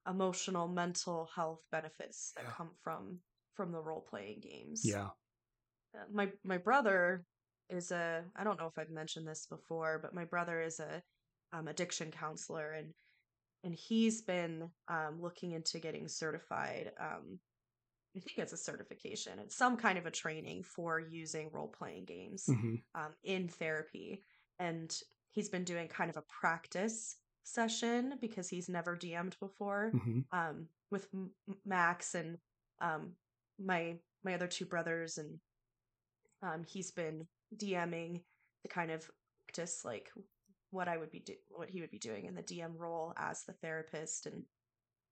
emotional 0.08 0.68
mental 0.68 1.30
health 1.36 1.62
benefits 1.72 2.32
that 2.36 2.46
Yeah. 2.46 2.52
come 2.58 2.72
from 2.84 3.22
from 3.56 3.72
the 3.72 3.82
role 3.82 4.02
playing 4.10 4.40
games. 4.42 4.82
yeah, 4.84 5.10
Uh, 5.96 6.06
my 6.12 6.32
my 6.44 6.58
brother 6.58 7.26
is 7.70 7.92
a 7.92 8.24
I 8.36 8.44
don't 8.44 8.60
know 8.60 8.68
if 8.68 8.78
I've 8.78 8.90
mentioned 8.90 9.28
this 9.28 9.46
before, 9.48 10.00
but 10.00 10.14
my 10.14 10.26
brother 10.26 10.62
is 10.62 10.80
a 10.80 11.04
um, 11.54 11.68
addiction 11.68 12.12
counselor 12.12 12.72
and 12.72 12.94
and 13.64 13.74
he's 13.74 14.22
been 14.22 14.70
um, 14.88 15.20
looking 15.22 15.52
into 15.52 15.80
getting 15.80 16.08
certified. 16.08 16.92
Um, 17.00 17.40
I 18.16 18.20
think 18.20 18.40
it's 18.40 18.54
a 18.54 18.58
certification. 18.58 19.40
It's 19.40 19.56
some 19.56 19.78
kind 19.78 19.98
of 19.98 20.06
a 20.06 20.12
training 20.12 20.64
for 20.64 21.00
using 21.00 21.50
role 21.52 21.68
playing 21.68 22.06
games 22.06 22.46
hmm 22.48 22.76
um, 22.96 23.14
in 23.24 23.48
therapy. 23.48 24.24
And 24.60 24.96
he's 25.32 25.50
been 25.50 25.64
doing 25.64 25.88
kind 25.88 26.10
of 26.10 26.18
a 26.18 26.24
practice 26.42 27.18
session 27.44 28.16
because 28.20 28.50
he's 28.50 28.70
never 28.70 28.96
DM'd 28.98 29.38
before 29.40 29.94
hmm 29.94 30.22
um, 30.32 30.68
with 30.90 31.08
M- 31.14 31.32
Max 31.66 32.16
and 32.16 32.38
um, 32.82 33.14
my 33.60 33.98
my 34.24 34.34
other 34.34 34.48
two 34.48 34.66
brothers, 34.66 35.18
and 35.18 35.40
um, 36.42 36.64
he's 36.64 36.92
been 36.92 37.28
DMing 37.56 38.22
to 38.64 38.68
kind 38.68 38.92
of 38.92 39.10
practice 39.48 39.84
like 39.86 40.12
what 40.78 40.88
I 40.88 40.96
would 40.98 41.10
be 41.12 41.20
do- 41.20 41.34
what 41.50 41.70
he 41.70 41.82
would 41.82 41.90
be 41.90 41.98
doing 41.98 42.26
in 42.26 42.36
the 42.36 42.44
DM 42.44 42.78
role 42.78 43.14
as 43.18 43.44
the 43.44 43.54
therapist, 43.54 44.28
and 44.28 44.44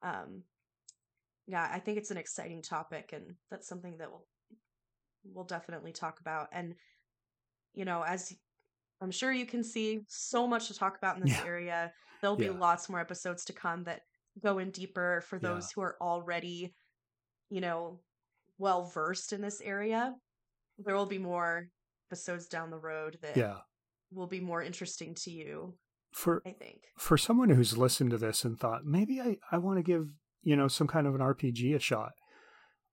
um, 0.03 0.43
yeah, 1.47 1.67
I 1.71 1.79
think 1.79 1.97
it's 1.97 2.11
an 2.11 2.17
exciting 2.17 2.61
topic, 2.61 3.11
and 3.13 3.35
that's 3.49 3.67
something 3.67 3.97
that 3.97 4.09
we'll 4.11 4.27
we'll 5.25 5.43
definitely 5.45 5.91
talk 5.91 6.19
about. 6.19 6.49
And 6.51 6.75
you 7.73 7.83
know, 7.83 8.03
as 8.03 8.31
I'm 9.01 9.09
sure 9.11 9.31
you 9.33 9.47
can 9.47 9.63
see, 9.63 10.01
so 10.07 10.47
much 10.47 10.67
to 10.67 10.75
talk 10.75 10.97
about 10.97 11.17
in 11.17 11.23
this 11.23 11.37
Yeah. 11.39 11.45
area. 11.45 11.93
There'll 12.21 12.37
be 12.37 12.49
lots 12.49 12.87
more 12.89 12.99
episodes 12.99 13.43
to 13.45 13.53
come 13.53 13.83
that 13.85 14.01
go 14.39 14.59
in 14.59 14.69
deeper 14.71 15.21
for 15.27 15.35
Yeah. 15.37 15.49
those 15.49 15.71
who 15.71 15.81
are 15.81 15.97
already, 15.99 16.73
you 17.49 17.59
know, 17.59 17.99
well 18.59 18.85
versed 18.85 19.33
in 19.33 19.41
this 19.41 19.59
area. 19.61 20.15
There 20.77 20.95
will 20.95 21.05
be 21.07 21.17
more 21.17 21.67
episodes 22.07 22.47
down 22.47 22.69
the 22.69 22.77
road 22.79 23.17
that 23.21 23.35
yeah. 23.35 23.61
Will 24.15 24.27
be 24.27 24.39
more 24.39 24.63
interesting 24.63 25.13
to 25.15 25.31
you, 25.31 25.75
For 26.13 26.41
I 26.45 26.51
think. 26.51 26.81
for 26.97 27.17
someone 27.17 27.49
who's 27.49 27.77
listened 27.77 28.11
to 28.11 28.17
this 28.17 28.43
and 28.45 28.57
thought 28.59 28.85
maybe 28.85 29.19
I, 29.21 29.37
I 29.51 29.57
want 29.57 29.77
to 29.77 29.83
give 29.83 30.07
you 30.41 30.55
know 30.55 30.67
some 30.67 30.87
kind 30.87 31.05
of 31.07 31.15
an 31.15 31.21
RPG 31.21 31.75
a 31.75 31.79
shot. 31.79 32.13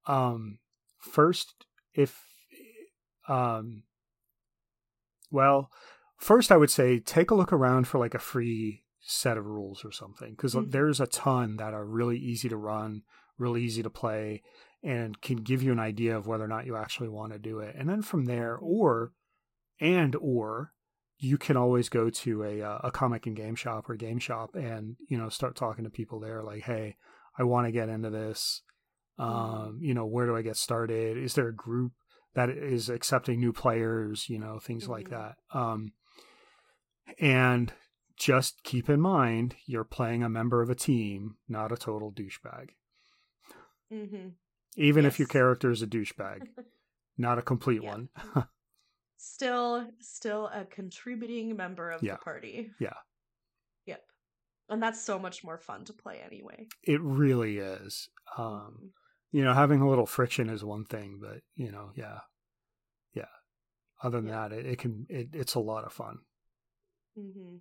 Um, 0.06 0.58
first, 0.98 1.54
if 1.94 2.20
um, 3.28 3.84
well, 5.30 5.70
first 6.18 6.50
I 6.52 6.56
would 6.56 6.70
say 6.70 6.98
take 6.98 7.30
a 7.30 7.34
look 7.34 7.52
around 7.52 7.86
for 7.88 7.98
like 7.98 8.14
a 8.14 8.18
free 8.18 8.84
set 9.00 9.36
of 9.36 9.46
rules 9.46 9.84
or 9.84 9.90
something 9.92 10.30
because 10.30 10.54
Mhm. 10.54 10.70
there's 10.70 11.00
a 11.00 11.06
ton 11.06 11.56
that 11.56 11.74
are 11.74 11.84
really 11.84 12.18
easy 12.18 12.48
to 12.48 12.56
run, 12.56 13.02
really 13.38 13.62
easy 13.62 13.82
to 13.82 13.90
play, 13.90 14.42
and 14.82 15.20
can 15.20 15.38
give 15.38 15.62
you 15.62 15.72
an 15.72 15.78
idea 15.80 16.16
of 16.16 16.26
whether 16.26 16.44
or 16.44 16.48
not 16.48 16.66
you 16.66 16.76
actually 16.76 17.08
want 17.08 17.32
to 17.32 17.38
do 17.38 17.58
it. 17.60 17.74
And 17.76 17.88
then 17.88 18.02
from 18.02 18.26
there, 18.26 18.56
or 18.56 19.12
and 19.80 20.14
or 20.20 20.72
you 21.24 21.38
can 21.38 21.56
always 21.56 21.88
go 21.88 22.10
to 22.10 22.42
a 22.42 22.60
uh, 22.62 22.78
a 22.82 22.90
comic 22.90 23.26
and 23.26 23.36
game 23.36 23.54
shop 23.54 23.88
or 23.88 23.94
game 23.94 24.18
shop 24.18 24.54
and 24.56 24.96
you 25.08 25.16
know 25.16 25.28
start 25.28 25.54
talking 25.54 25.84
to 25.84 25.90
people 25.90 26.18
there 26.18 26.42
like 26.42 26.64
hey 26.64 26.96
i 27.38 27.44
want 27.44 27.64
to 27.66 27.72
get 27.72 27.88
into 27.88 28.10
this. 28.10 28.62
Um 29.18 29.78
you 29.80 29.94
know 29.94 30.04
where 30.06 30.26
do 30.26 30.36
i 30.36 30.42
get 30.42 30.56
started? 30.56 31.16
Is 31.16 31.34
there 31.34 31.48
a 31.48 31.54
group 31.54 31.92
that 32.34 32.50
is 32.50 32.88
accepting 32.88 33.38
new 33.40 33.52
players? 33.52 34.28
You 34.28 34.38
know 34.40 34.58
things 34.58 34.88
like 34.88 35.08
Mhm. 35.08 35.10
that. 35.10 35.34
Um 35.58 35.92
and 37.20 37.72
just 38.16 38.62
keep 38.64 38.88
in 38.90 39.00
mind 39.00 39.54
you're 39.66 39.84
playing 39.84 40.22
a 40.22 40.28
member 40.28 40.60
of 40.62 40.70
a 40.70 40.74
team 40.74 41.36
not 41.48 41.72
a 41.72 41.76
total 41.76 42.10
douchebag. 42.12 42.70
Hmm 43.90 44.28
even 44.76 45.04
if 45.04 45.18
your 45.18 45.28
character 45.28 45.70
is 45.70 45.82
a 45.82 45.86
douchebag 45.86 46.48
not 47.18 47.38
a 47.38 47.42
complete 47.42 47.82
Yeah. 47.82 47.90
one 47.90 48.08
Still, 49.24 49.86
still 50.00 50.46
a 50.48 50.64
contributing 50.64 51.54
member 51.56 51.90
of 51.92 52.02
Yeah. 52.02 52.14
the 52.14 52.18
party. 52.18 52.70
Yeah. 52.80 52.94
Yep. 53.86 54.02
And 54.68 54.82
that's 54.82 55.00
so 55.04 55.16
much 55.16 55.44
more 55.44 55.58
fun 55.58 55.84
to 55.84 55.92
play 55.92 56.20
anyway. 56.20 56.66
it 56.82 57.00
really 57.00 57.58
is 57.58 58.08
um 58.36 58.78
Mhm. 58.82 58.90
you 59.30 59.44
know 59.44 59.54
having 59.54 59.80
a 59.80 59.88
little 59.88 60.06
friction 60.06 60.48
is 60.50 60.64
one 60.64 60.84
thing 60.84 61.20
but 61.20 61.42
you 61.54 61.70
know 61.70 61.92
yeah 61.94 62.20
yeah 63.14 63.28
other 64.02 64.20
than 64.20 64.28
Yeah. 64.30 64.48
that 64.48 64.58
it, 64.58 64.66
it 64.66 64.78
can 64.78 65.06
it, 65.08 65.28
it's 65.34 65.54
a 65.54 65.60
lot 65.60 65.84
of 65.84 65.92
fun 65.92 66.18
Mm-hmm. 67.16 67.56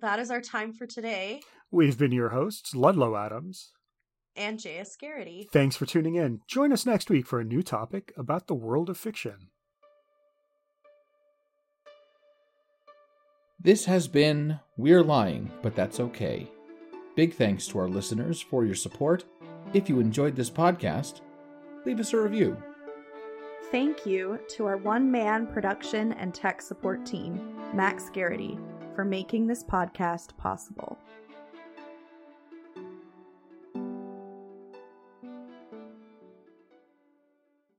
That 0.00 0.18
is 0.18 0.30
our 0.30 0.40
time 0.40 0.72
for 0.72 0.86
today. 0.86 1.40
we've 1.70 1.96
been 1.96 2.12
your 2.12 2.30
hosts 2.30 2.74
ludlow 2.74 3.16
adams 3.16 3.72
And 4.36 4.58
J.S. 4.58 4.96
Gariety. 4.96 5.48
thanks 5.52 5.76
for 5.76 5.86
tuning 5.86 6.16
in 6.16 6.40
join 6.48 6.72
us 6.72 6.84
next 6.84 7.08
week 7.08 7.26
for 7.26 7.40
a 7.40 7.44
new 7.44 7.62
topic 7.62 8.12
about 8.16 8.46
the 8.48 8.54
world 8.54 8.90
of 8.90 8.98
fiction 8.98 9.50
This 13.64 13.86
has 13.86 14.06
been 14.06 14.60
We're 14.76 15.02
Lying, 15.02 15.50
but 15.62 15.74
That's 15.74 15.98
Okay. 15.98 16.50
Big 17.16 17.32
thanks 17.32 17.66
to 17.68 17.78
our 17.78 17.88
listeners 17.88 18.38
for 18.38 18.66
your 18.66 18.74
support. 18.74 19.24
If 19.72 19.88
you 19.88 20.00
enjoyed 20.00 20.36
this 20.36 20.50
podcast, 20.50 21.22
leave 21.86 21.98
us 21.98 22.12
a 22.12 22.20
review. 22.20 22.62
Thank 23.70 24.04
you 24.04 24.38
to 24.50 24.66
our 24.66 24.76
one 24.76 25.10
man 25.10 25.46
production 25.46 26.12
and 26.12 26.34
tech 26.34 26.60
support 26.60 27.06
team, 27.06 27.56
Max 27.72 28.10
Gariety, 28.10 28.58
for 28.94 29.02
making 29.02 29.46
this 29.46 29.64
podcast 29.64 30.36
possible. 30.36 30.98